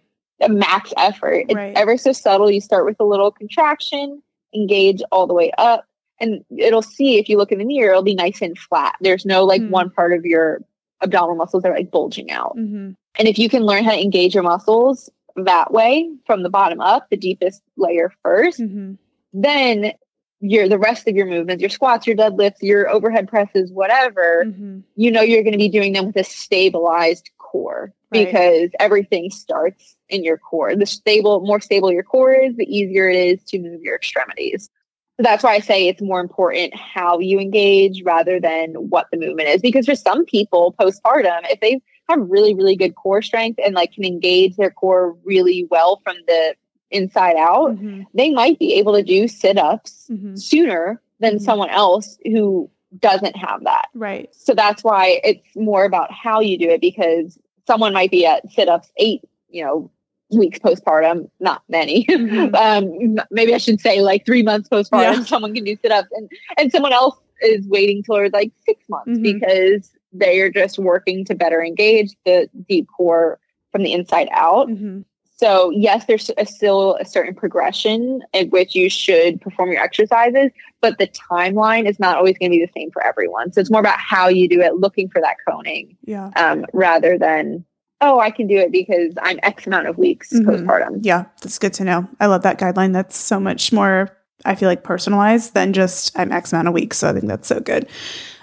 a 0.40 0.48
max 0.48 0.92
effort. 0.96 1.46
It's 1.48 1.54
Right. 1.54 1.76
ever 1.76 1.96
so 1.96 2.12
subtle. 2.12 2.50
You 2.50 2.60
start 2.60 2.84
with 2.84 3.00
a 3.00 3.04
little 3.04 3.30
contraction, 3.30 4.22
engage 4.54 5.02
all 5.10 5.26
the 5.26 5.34
way 5.34 5.50
up, 5.58 5.84
and 6.20 6.44
it'll 6.56 6.82
see 6.82 7.18
if 7.18 7.28
you 7.28 7.36
look 7.36 7.52
in 7.52 7.58
the 7.58 7.64
mirror, 7.64 7.90
it'll 7.90 8.02
be 8.02 8.14
nice 8.14 8.40
and 8.42 8.56
flat. 8.58 8.96
There's 9.00 9.24
no 9.26 9.44
like 9.44 9.62
Hmm. 9.62 9.70
one 9.70 9.90
part 9.90 10.12
of 10.12 10.24
your 10.24 10.62
abdominal 11.02 11.36
muscles 11.36 11.62
that 11.62 11.70
are 11.70 11.76
like 11.76 11.90
bulging 11.90 12.30
out. 12.30 12.56
Mhm. 12.56 12.94
And 13.18 13.28
if 13.28 13.38
you 13.38 13.48
can 13.48 13.64
learn 13.64 13.84
how 13.84 13.92
to 13.92 14.00
engage 14.02 14.34
your 14.34 14.42
muscles 14.42 15.10
that 15.36 15.72
way 15.72 16.08
from 16.26 16.42
the 16.42 16.50
bottom 16.50 16.80
up, 16.80 17.08
the 17.10 17.16
deepest 17.16 17.62
layer 17.76 18.12
first, 18.24 18.60
Mhm. 18.60 18.96
then 19.32 19.92
your 20.40 20.68
the 20.68 20.78
rest 20.78 21.08
of 21.08 21.16
your 21.16 21.26
movements, 21.26 21.60
your 21.60 21.70
squats, 21.70 22.06
your 22.06 22.16
deadlifts, 22.16 22.62
your 22.62 22.88
overhead 22.88 23.28
presses, 23.28 23.72
whatever, 23.72 24.44
Mhm. 24.46 24.82
you 24.94 25.10
know 25.10 25.20
you're 25.22 25.42
going 25.42 25.52
to 25.52 25.58
be 25.58 25.68
doing 25.68 25.92
them 25.92 26.06
with 26.06 26.16
a 26.16 26.24
stabilized 26.24 27.30
core 27.38 27.92
Right. 28.10 28.26
because 28.26 28.70
everything 28.80 29.30
starts 29.30 29.96
in 30.08 30.24
your 30.24 30.38
core. 30.38 30.74
The 30.74 30.86
stable, 30.86 31.40
more 31.40 31.60
stable 31.60 31.92
your 31.92 32.02
core 32.02 32.32
is, 32.32 32.56
the 32.56 32.64
easier 32.64 33.08
it 33.08 33.16
is 33.16 33.44
to 33.50 33.58
move 33.58 33.82
your 33.82 33.96
extremities. 33.96 34.70
So 35.18 35.24
that's 35.24 35.42
why 35.42 35.54
I 35.54 35.58
say 35.58 35.88
it's 35.88 36.00
more 36.00 36.20
important 36.20 36.74
how 36.76 37.18
you 37.18 37.40
engage 37.40 38.02
rather 38.04 38.38
than 38.38 38.70
what 38.74 39.08
the 39.10 39.18
movement 39.18 39.48
is. 39.48 39.60
Because 39.60 39.84
for 39.86 39.96
some 39.96 40.24
people 40.24 40.74
postpartum, 40.80 41.40
if 41.50 41.58
they 41.60 41.80
have 42.08 42.20
really, 42.30 42.54
really 42.54 42.76
good 42.76 42.94
core 42.94 43.20
strength 43.20 43.58
and 43.62 43.74
like 43.74 43.92
can 43.92 44.04
engage 44.04 44.56
their 44.56 44.70
core 44.70 45.16
really 45.24 45.66
well 45.70 46.00
from 46.04 46.16
the 46.28 46.54
inside 46.90 47.36
out, 47.36 47.76
Mhm. 47.76 48.06
they 48.14 48.30
might 48.30 48.58
be 48.58 48.74
able 48.74 48.94
to 48.94 49.02
do 49.02 49.28
sit-ups 49.28 50.08
Mhm. 50.10 50.38
sooner 50.38 51.00
than 51.20 51.36
Mhm. 51.36 51.40
someone 51.42 51.70
else 51.70 52.18
who 52.24 52.70
doesn't 53.00 53.36
have 53.36 53.64
that. 53.64 53.86
Right. 53.94 54.28
So 54.34 54.54
that's 54.54 54.82
why 54.82 55.20
it's 55.24 55.54
more 55.56 55.84
about 55.84 56.10
how 56.12 56.40
you 56.40 56.56
do 56.56 56.68
it 56.70 56.80
because 56.80 57.38
someone 57.66 57.92
might 57.92 58.10
be 58.10 58.24
at 58.24 58.50
sit-ups 58.50 58.90
eight, 58.96 59.22
you 59.50 59.62
know, 59.64 59.90
weeks 60.30 60.58
postpartum, 60.58 61.28
not 61.40 61.62
many. 61.68 62.04
Mhm. 62.08 62.54
um, 62.54 63.24
maybe 63.30 63.54
I 63.54 63.58
should 63.58 63.80
say 63.80 64.00
like 64.00 64.24
three 64.24 64.42
months 64.42 64.68
postpartum, 64.68 65.14
Yeah. 65.14 65.22
someone 65.24 65.54
can 65.54 65.64
do 65.64 65.76
sit-ups 65.82 66.08
and, 66.12 66.30
and 66.56 66.72
someone 66.72 66.92
else 66.92 67.16
is 67.42 67.66
waiting 67.68 68.02
towards 68.02 68.32
like 68.32 68.52
six 68.66 68.82
months 68.88 69.18
Mhm. 69.18 69.22
because 69.22 69.92
they 70.12 70.40
are 70.40 70.50
just 70.50 70.78
working 70.78 71.24
to 71.26 71.34
better 71.34 71.62
engage 71.62 72.14
the 72.24 72.48
deep 72.68 72.86
core 72.96 73.38
from 73.72 73.82
the 73.82 73.92
inside 73.92 74.28
out. 74.32 74.68
Mhm. 74.68 75.04
So 75.38 75.70
yes, 75.70 76.04
there's 76.06 76.30
a, 76.36 76.44
still 76.44 76.96
a 77.00 77.04
certain 77.04 77.34
progression 77.34 78.22
in 78.32 78.48
which 78.50 78.74
you 78.74 78.90
should 78.90 79.40
perform 79.40 79.70
your 79.70 79.80
exercises, 79.80 80.50
but 80.80 80.98
the 80.98 81.06
timeline 81.08 81.88
is 81.88 82.00
not 82.00 82.16
always 82.16 82.36
going 82.38 82.50
to 82.50 82.58
be 82.58 82.64
the 82.64 82.72
same 82.78 82.90
for 82.90 83.04
everyone. 83.06 83.52
So 83.52 83.60
it's 83.60 83.70
more 83.70 83.80
about 83.80 83.98
how 84.00 84.26
you 84.28 84.48
do 84.48 84.60
it, 84.60 84.74
looking 84.74 85.08
for 85.08 85.20
that 85.20 85.36
coning, 85.48 85.96
Yeah. 86.04 86.30
um, 86.36 86.64
rather 86.72 87.16
than 87.18 87.64
oh, 88.00 88.20
I 88.20 88.30
can 88.30 88.46
do 88.46 88.56
it 88.56 88.70
because 88.70 89.12
I'm 89.20 89.40
X 89.42 89.66
amount 89.66 89.88
of 89.88 89.98
weeks 89.98 90.32
Mhm. 90.32 90.44
postpartum. 90.44 91.00
Yeah, 91.02 91.24
that's 91.42 91.58
good 91.58 91.72
to 91.74 91.84
know. 91.84 92.06
I 92.20 92.26
love 92.26 92.42
that 92.42 92.56
guideline. 92.56 92.92
That's 92.92 93.16
so 93.16 93.40
much 93.40 93.72
more, 93.72 94.10
I 94.44 94.54
feel 94.54 94.68
like, 94.68 94.84
personalized 94.84 95.54
than 95.54 95.72
just 95.72 96.16
I'm 96.16 96.30
X 96.30 96.52
amount 96.52 96.68
of 96.68 96.74
weeks. 96.74 96.98
So 96.98 97.08
I 97.08 97.12
think 97.12 97.26
that's 97.26 97.48
so 97.48 97.58
good. 97.58 97.88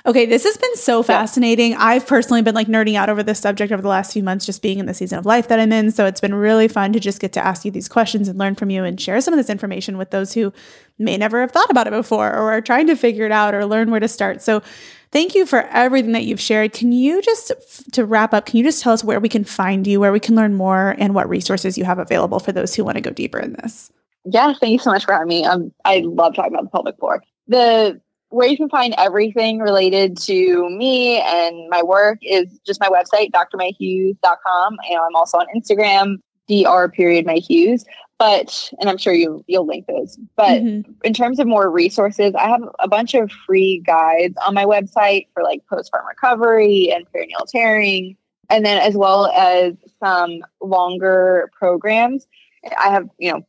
Okay, 0.07 0.27
this 0.27 0.43
has 0.43 0.55
been 0.55 0.75
so 0.75 1.01
fascinating. 1.01 1.75
I've 1.75 2.05
personally 2.05 2.43
been 2.43 2.53
like 2.53 2.67
nerding 2.67 2.93
out 2.93 3.09
over 3.09 3.23
this 3.23 3.39
subject 3.39 3.71
over 3.71 3.81
the 3.81 3.87
last 3.87 4.13
few 4.13 4.21
months, 4.21 4.45
just 4.45 4.61
being 4.61 4.77
in 4.77 4.85
the 4.85 4.93
season 4.93 5.17
of 5.17 5.25
life 5.25 5.47
that 5.47 5.59
I'm 5.59 5.71
in. 5.71 5.91
So 5.91 6.05
it's 6.05 6.21
been 6.21 6.35
really 6.35 6.67
fun 6.67 6.93
to 6.93 6.99
just 6.99 7.19
get 7.19 7.33
to 7.33 7.43
ask 7.43 7.65
you 7.65 7.71
these 7.71 7.89
questions 7.89 8.27
and 8.27 8.37
learn 8.37 8.53
from 8.53 8.69
you 8.69 8.83
and 8.83 9.01
share 9.01 9.19
some 9.19 9.33
of 9.33 9.39
this 9.39 9.49
information 9.49 9.97
with 9.97 10.11
those 10.11 10.33
who 10.33 10.53
may 10.99 11.17
never 11.17 11.41
have 11.41 11.51
thought 11.51 11.71
about 11.71 11.87
it 11.87 11.91
before 11.91 12.27
or 12.27 12.51
are 12.51 12.61
trying 12.61 12.85
to 12.85 12.95
figure 12.95 13.25
it 13.25 13.31
out 13.31 13.55
or 13.55 13.65
learn 13.65 13.89
where 13.89 13.99
to 13.99 14.07
start. 14.07 14.43
So 14.43 14.61
thank 15.11 15.33
you 15.33 15.43
for 15.43 15.63
everything 15.69 16.11
that 16.11 16.25
you've 16.25 16.39
shared. 16.39 16.71
Can 16.71 16.91
you 16.91 17.19
just, 17.23 17.51
to 17.93 18.05
wrap 18.05 18.31
up, 18.31 18.45
can 18.45 18.57
you 18.57 18.63
just 18.63 18.83
tell 18.83 18.93
us 18.93 19.03
where 19.03 19.19
we 19.19 19.29
can 19.29 19.43
find 19.43 19.87
you, 19.87 19.99
where 19.99 20.11
we 20.11 20.19
can 20.19 20.35
learn 20.35 20.53
more, 20.53 20.95
and 20.99 21.15
what 21.15 21.27
resources 21.27 21.79
you 21.79 21.83
have 21.83 21.97
available 21.97 22.37
for 22.39 22.51
those 22.51 22.75
who 22.75 22.83
want 22.83 22.95
to 22.95 23.01
go 23.01 23.09
deeper 23.09 23.39
in 23.39 23.53
this? 23.53 23.91
Yeah, 24.23 24.53
thank 24.53 24.73
you 24.73 24.79
so 24.79 24.91
much 24.91 25.05
for 25.05 25.13
having 25.13 25.29
me. 25.29 25.45
Um, 25.45 25.71
I 25.83 25.99
love 26.05 26.35
talking 26.35 26.53
about 26.53 26.65
the 26.65 26.69
pelvic 26.69 26.99
floor. 26.99 27.23
The 27.47 28.01
where 28.35 28.49
you 28.49 28.57
can 28.57 28.67
find 28.67 28.93
everything 28.97 29.59
related 29.59 30.17
to 30.17 30.69
me 30.69 31.21
and 31.21 31.69
my 31.69 31.81
work 31.81 32.17
is 32.21 32.59
just 32.67 32.81
my 32.81 32.89
website, 32.89 33.31
drmaehughes.com. 33.31 34.77
And 34.89 34.99
I'm 34.99 35.15
also 35.15 35.37
on 35.37 35.45
Instagram, 35.55 36.17
dr 36.49 36.89
period. 36.89 37.25
But, 38.19 38.71
and 38.81 38.89
I'm 38.89 38.97
sure 38.97 39.13
you, 39.13 39.41
you'll 39.47 39.65
link 39.65 39.87
those. 39.87 40.17
But 40.35 40.61
mm-hmm. 40.61 40.91
in 41.05 41.13
terms 41.13 41.39
of 41.39 41.47
more 41.47 41.69
resources, 41.69 42.35
I 42.35 42.49
have 42.49 42.61
a 42.79 42.89
bunch 42.89 43.13
of 43.13 43.31
free 43.31 43.81
guides 43.85 44.35
on 44.45 44.53
my 44.53 44.65
website 44.65 45.27
for 45.33 45.41
like 45.41 45.61
postpartum 45.71 46.05
recovery 46.09 46.91
and 46.93 47.05
perinatal 47.13 47.47
tearing. 47.47 48.17
And 48.49 48.65
then 48.65 48.81
as 48.81 48.97
well 48.97 49.27
as 49.27 49.75
some 50.03 50.41
longer 50.61 51.49
programs. 51.57 52.27
I 52.83 52.89
have, 52.89 53.07
you 53.17 53.31
know, 53.31 53.41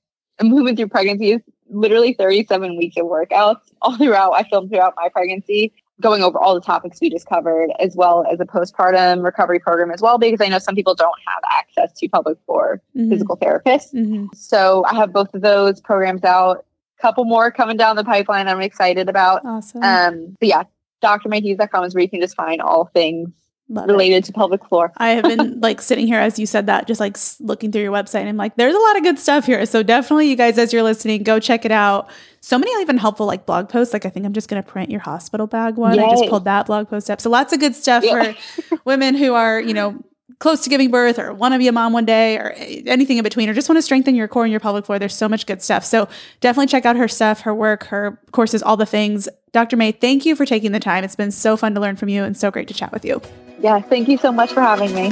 moving 0.43 0.77
through 0.77 0.89
pregnancies 0.89 1.41
literally 1.71 2.13
37 2.15 2.77
weeks 2.77 2.97
of 2.97 3.07
workouts 3.07 3.61
all 3.83 3.97
throughout. 3.97 4.33
I 4.33 4.45
filmed 4.45 4.71
throughout 4.71 4.95
my 4.97 5.09
pregnancy, 5.09 5.73
going 6.01 6.23
over 6.23 6.39
all 6.39 6.55
the 6.55 6.61
topics 6.61 7.01
we 7.01 7.11
just 7.11 7.27
covered, 7.27 7.71
as 7.79 7.97
well 7.97 8.25
as 8.31 8.41
a 8.41 8.45
postpartum 8.45 9.25
recovery 9.25 9.59
program 9.59 9.91
as 9.91 10.01
well, 10.01 10.19
because 10.19 10.41
I 10.41 10.49
know 10.49 10.59
some 10.59 10.75
people 10.75 10.95
don't 10.95 11.19
have 11.27 11.43
access 11.51 11.99
to 11.99 12.09
pelvic 12.09 12.39
floor 12.47 12.83
mm-hmm. 12.97 13.11
physical 13.11 13.37
therapists. 13.37 13.95
Mm-hmm. 13.95 14.27
So 14.35 14.85
I 14.87 14.95
have 14.95 15.13
both 15.13 15.33
of 15.35 15.43
those 15.43 15.81
programs 15.81 16.25
out. 16.25 16.65
A 16.99 17.03
couple 17.03 17.27
more 17.27 17.51
coming 17.51 17.77
down 17.77 17.97
the 17.97 18.05
pipeline. 18.05 18.49
I'm 18.49 18.63
excited 18.63 19.09
about. 19.09 19.45
Awesome. 19.45 19.83
Um, 19.83 20.37
but 20.41 20.49
yeah, 20.49 20.63
drmaehughes.com 21.03 21.85
is 21.85 21.95
where 21.95 22.03
you 22.03 22.09
can 22.09 22.21
just 22.21 22.35
find 22.35 22.63
all 22.63 22.87
things 22.87 23.31
Love 23.69 23.89
related 23.89 24.17
it. 24.17 24.25
to 24.27 24.33
pelvic 24.33 24.65
floor. 24.67 24.93
I 24.97 25.11
have 25.11 25.25
been 25.25 25.61
like 25.61 25.81
sitting 25.81 26.07
here 26.07 26.21
as 26.21 26.39
you 26.39 26.47
said 26.47 26.67
that, 26.67 26.87
just 26.87 27.01
like 27.01 27.17
looking 27.41 27.73
through 27.73 27.83
your 27.83 27.93
website. 27.93 28.21
And 28.21 28.29
I'm 28.29 28.37
like, 28.37 28.57
there's 28.57 28.75
a 28.75 28.79
lot 28.79 28.97
of 28.97 29.03
good 29.03 29.19
stuff 29.19 29.47
here. 29.47 29.67
So 29.67 29.83
definitely, 29.83 30.29
you 30.31 30.37
guys, 30.37 30.57
as 30.59 30.73
you're 30.73 30.85
listening, 30.85 31.23
go 31.25 31.41
check 31.41 31.65
it 31.65 31.73
out. 31.73 32.09
So 32.41 32.59
many 32.59 32.71
even 32.81 32.97
helpful 32.97 33.27
like 33.27 33.45
blog 33.45 33.69
posts. 33.69 33.93
Like 33.93 34.07
I 34.07 34.09
think 34.09 34.25
I'm 34.25 34.33
just 34.33 34.49
going 34.49 34.63
to 34.63 34.69
print 34.69 34.91
your 34.91 35.01
hospital 35.01 35.49
bag 35.49 35.77
one. 35.77 35.97
Yay. 35.97 36.05
I 36.05 36.11
just 36.11 36.29
pulled 36.29 36.45
that 36.45 36.67
blog 36.67 36.89
post 36.89 37.11
up. 37.11 37.21
So 37.21 37.29
lots 37.29 37.53
of 37.53 37.59
good 37.59 37.75
stuff 37.75 38.05
yeah. 38.05 38.35
for 38.35 38.81
women 38.85 39.17
who 39.17 39.35
are 39.35 39.61
you 39.61 39.75
know 39.75 40.01
close 40.39 40.61
to 40.63 40.71
giving 40.71 40.91
birth 40.91 41.19
or 41.19 41.33
want 41.33 41.55
to 41.55 41.59
be 41.59 41.67
a 41.67 41.73
mom 41.73 41.93
one 41.93 42.05
day 42.05 42.37
or 42.37 42.51
anything 42.51 43.17
in 43.17 43.25
between 43.25 43.49
or 43.49 43.55
just 43.55 43.69
want 43.69 43.79
to 43.79 43.83
strengthen 43.83 44.15
your 44.15 44.29
core 44.29 44.45
and 44.45 44.51
your 44.51 44.61
pelvic 44.61 44.85
floor. 44.85 44.99
There's 44.99 45.15
so 45.15 45.29
much 45.29 45.47
good 45.47 45.63
stuff. 45.63 45.85
So 45.85 46.09
definitely 46.41 46.67
check 46.67 46.85
out 46.85 46.97
her 46.97 47.09
stuff, 47.09 47.41
her 47.41 47.55
work, 47.55 47.85
her 47.87 48.21
courses, 48.33 48.63
all 48.63 48.77
the 48.77 48.87
things. 48.87 49.29
Dr. 49.53 49.77
Mae, 49.77 49.93
thank 49.93 50.27
you 50.27 50.37
for 50.37 50.45
taking 50.45 50.73
the 50.73 50.81
time. 50.81 51.05
It's 51.05 51.17
been 51.17 51.31
so 51.31 51.57
fun 51.57 51.75
to 51.75 51.81
learn 51.81 51.97
from 51.97 52.11
you 52.11 52.23
and 52.23 52.37
so 52.37 52.51
great 52.51 52.69
to 52.69 52.75
chat 52.75 52.93
with 52.93 53.05
you. 53.05 53.23
Yeah, 53.67 53.81
thank 53.81 54.07
you 54.07 54.17
so 54.17 54.31
much 54.31 54.53
for 54.53 54.61
having 54.61 54.95
me. 54.95 55.11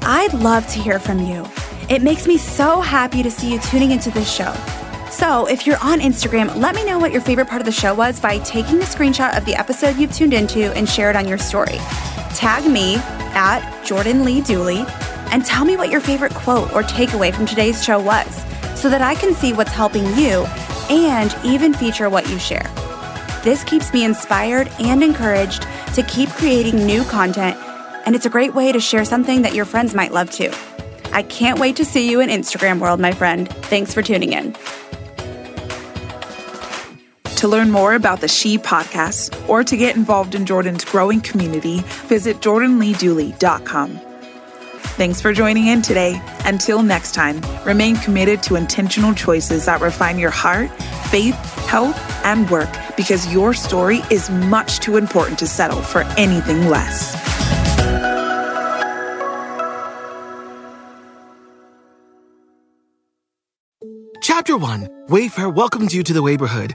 I'd 0.00 0.32
love 0.32 0.66
to 0.68 0.78
hear 0.78 0.98
from 0.98 1.18
you. 1.18 1.46
It 1.90 2.00
makes 2.00 2.26
me 2.26 2.38
so 2.38 2.80
happy 2.80 3.22
to 3.22 3.30
see 3.30 3.52
you 3.52 3.58
tuning 3.58 3.90
into 3.90 4.10
this 4.10 4.32
show. 4.32 4.50
So, 5.10 5.44
if 5.44 5.66
you're 5.66 5.76
on 5.82 6.00
Instagram, 6.00 6.56
let 6.56 6.74
me 6.74 6.86
know 6.86 6.98
what 6.98 7.12
your 7.12 7.20
favorite 7.20 7.48
part 7.48 7.60
of 7.60 7.66
the 7.66 7.72
show 7.72 7.92
was 7.92 8.18
by 8.18 8.38
taking 8.38 8.76
a 8.76 8.86
screenshot 8.86 9.36
of 9.36 9.44
the 9.44 9.56
episode 9.56 9.96
you've 9.96 10.14
tuned 10.14 10.32
into 10.32 10.74
and 10.74 10.88
share 10.88 11.10
it 11.10 11.16
on 11.16 11.28
your 11.28 11.36
story. 11.36 11.76
Tag 12.34 12.64
me 12.64 12.94
at 13.34 13.84
Jordan 13.84 14.24
Lee 14.24 14.40
Dooley 14.40 14.86
and 15.32 15.44
tell 15.44 15.66
me 15.66 15.76
what 15.76 15.90
your 15.90 16.00
favorite 16.00 16.32
quote 16.32 16.72
or 16.72 16.82
takeaway 16.82 17.30
from 17.30 17.44
today's 17.44 17.84
show 17.84 18.00
was 18.00 18.34
so 18.74 18.88
that 18.88 19.02
I 19.02 19.16
can 19.16 19.34
see 19.34 19.52
what's 19.52 19.72
helping 19.72 20.06
you 20.16 20.46
and 20.88 21.36
even 21.44 21.74
feature 21.74 22.08
what 22.08 22.26
you 22.30 22.38
share. 22.38 22.83
This 23.44 23.62
keeps 23.62 23.92
me 23.92 24.06
inspired 24.06 24.68
and 24.80 25.02
encouraged 25.02 25.66
to 25.94 26.02
keep 26.04 26.30
creating 26.30 26.86
new 26.86 27.04
content, 27.04 27.58
and 28.06 28.16
it's 28.16 28.24
a 28.24 28.30
great 28.30 28.54
way 28.54 28.72
to 28.72 28.80
share 28.80 29.04
something 29.04 29.42
that 29.42 29.54
your 29.54 29.66
friends 29.66 29.94
might 29.94 30.12
love 30.12 30.30
too. 30.30 30.50
I 31.12 31.24
can't 31.24 31.58
wait 31.58 31.76
to 31.76 31.84
see 31.84 32.10
you 32.10 32.20
in 32.20 32.30
Instagram 32.30 32.80
world, 32.80 33.00
my 33.00 33.12
friend. 33.12 33.46
Thanks 33.66 33.92
for 33.92 34.00
tuning 34.00 34.32
in. 34.32 34.56
To 37.36 37.46
learn 37.46 37.70
more 37.70 37.94
about 37.94 38.22
the 38.22 38.28
She 38.28 38.56
podcast 38.56 39.46
or 39.46 39.62
to 39.62 39.76
get 39.76 39.94
involved 39.94 40.34
in 40.34 40.46
Jordan's 40.46 40.86
growing 40.86 41.20
community, 41.20 41.80
visit 42.08 42.38
jordanleedooley.com. 42.38 44.13
Thanks 44.96 45.20
for 45.20 45.32
joining 45.32 45.66
in 45.66 45.82
today. 45.82 46.22
Until 46.44 46.84
next 46.84 47.14
time, 47.14 47.40
remain 47.66 47.96
committed 47.96 48.44
to 48.44 48.54
intentional 48.54 49.12
choices 49.12 49.66
that 49.66 49.80
refine 49.80 50.20
your 50.20 50.30
heart, 50.30 50.70
faith, 51.10 51.34
health, 51.66 51.98
and 52.24 52.48
work 52.48 52.68
because 52.96 53.32
your 53.32 53.54
story 53.54 54.02
is 54.08 54.30
much 54.30 54.78
too 54.78 54.96
important 54.96 55.36
to 55.40 55.48
settle 55.48 55.82
for 55.82 56.02
anything 56.16 56.68
less. 56.68 57.12
Chapter 64.22 64.56
1 64.56 64.86
Wayfair 65.08 65.52
welcomes 65.52 65.92
you 65.92 66.04
to 66.04 66.12
the 66.12 66.22
neighborhood. 66.22 66.74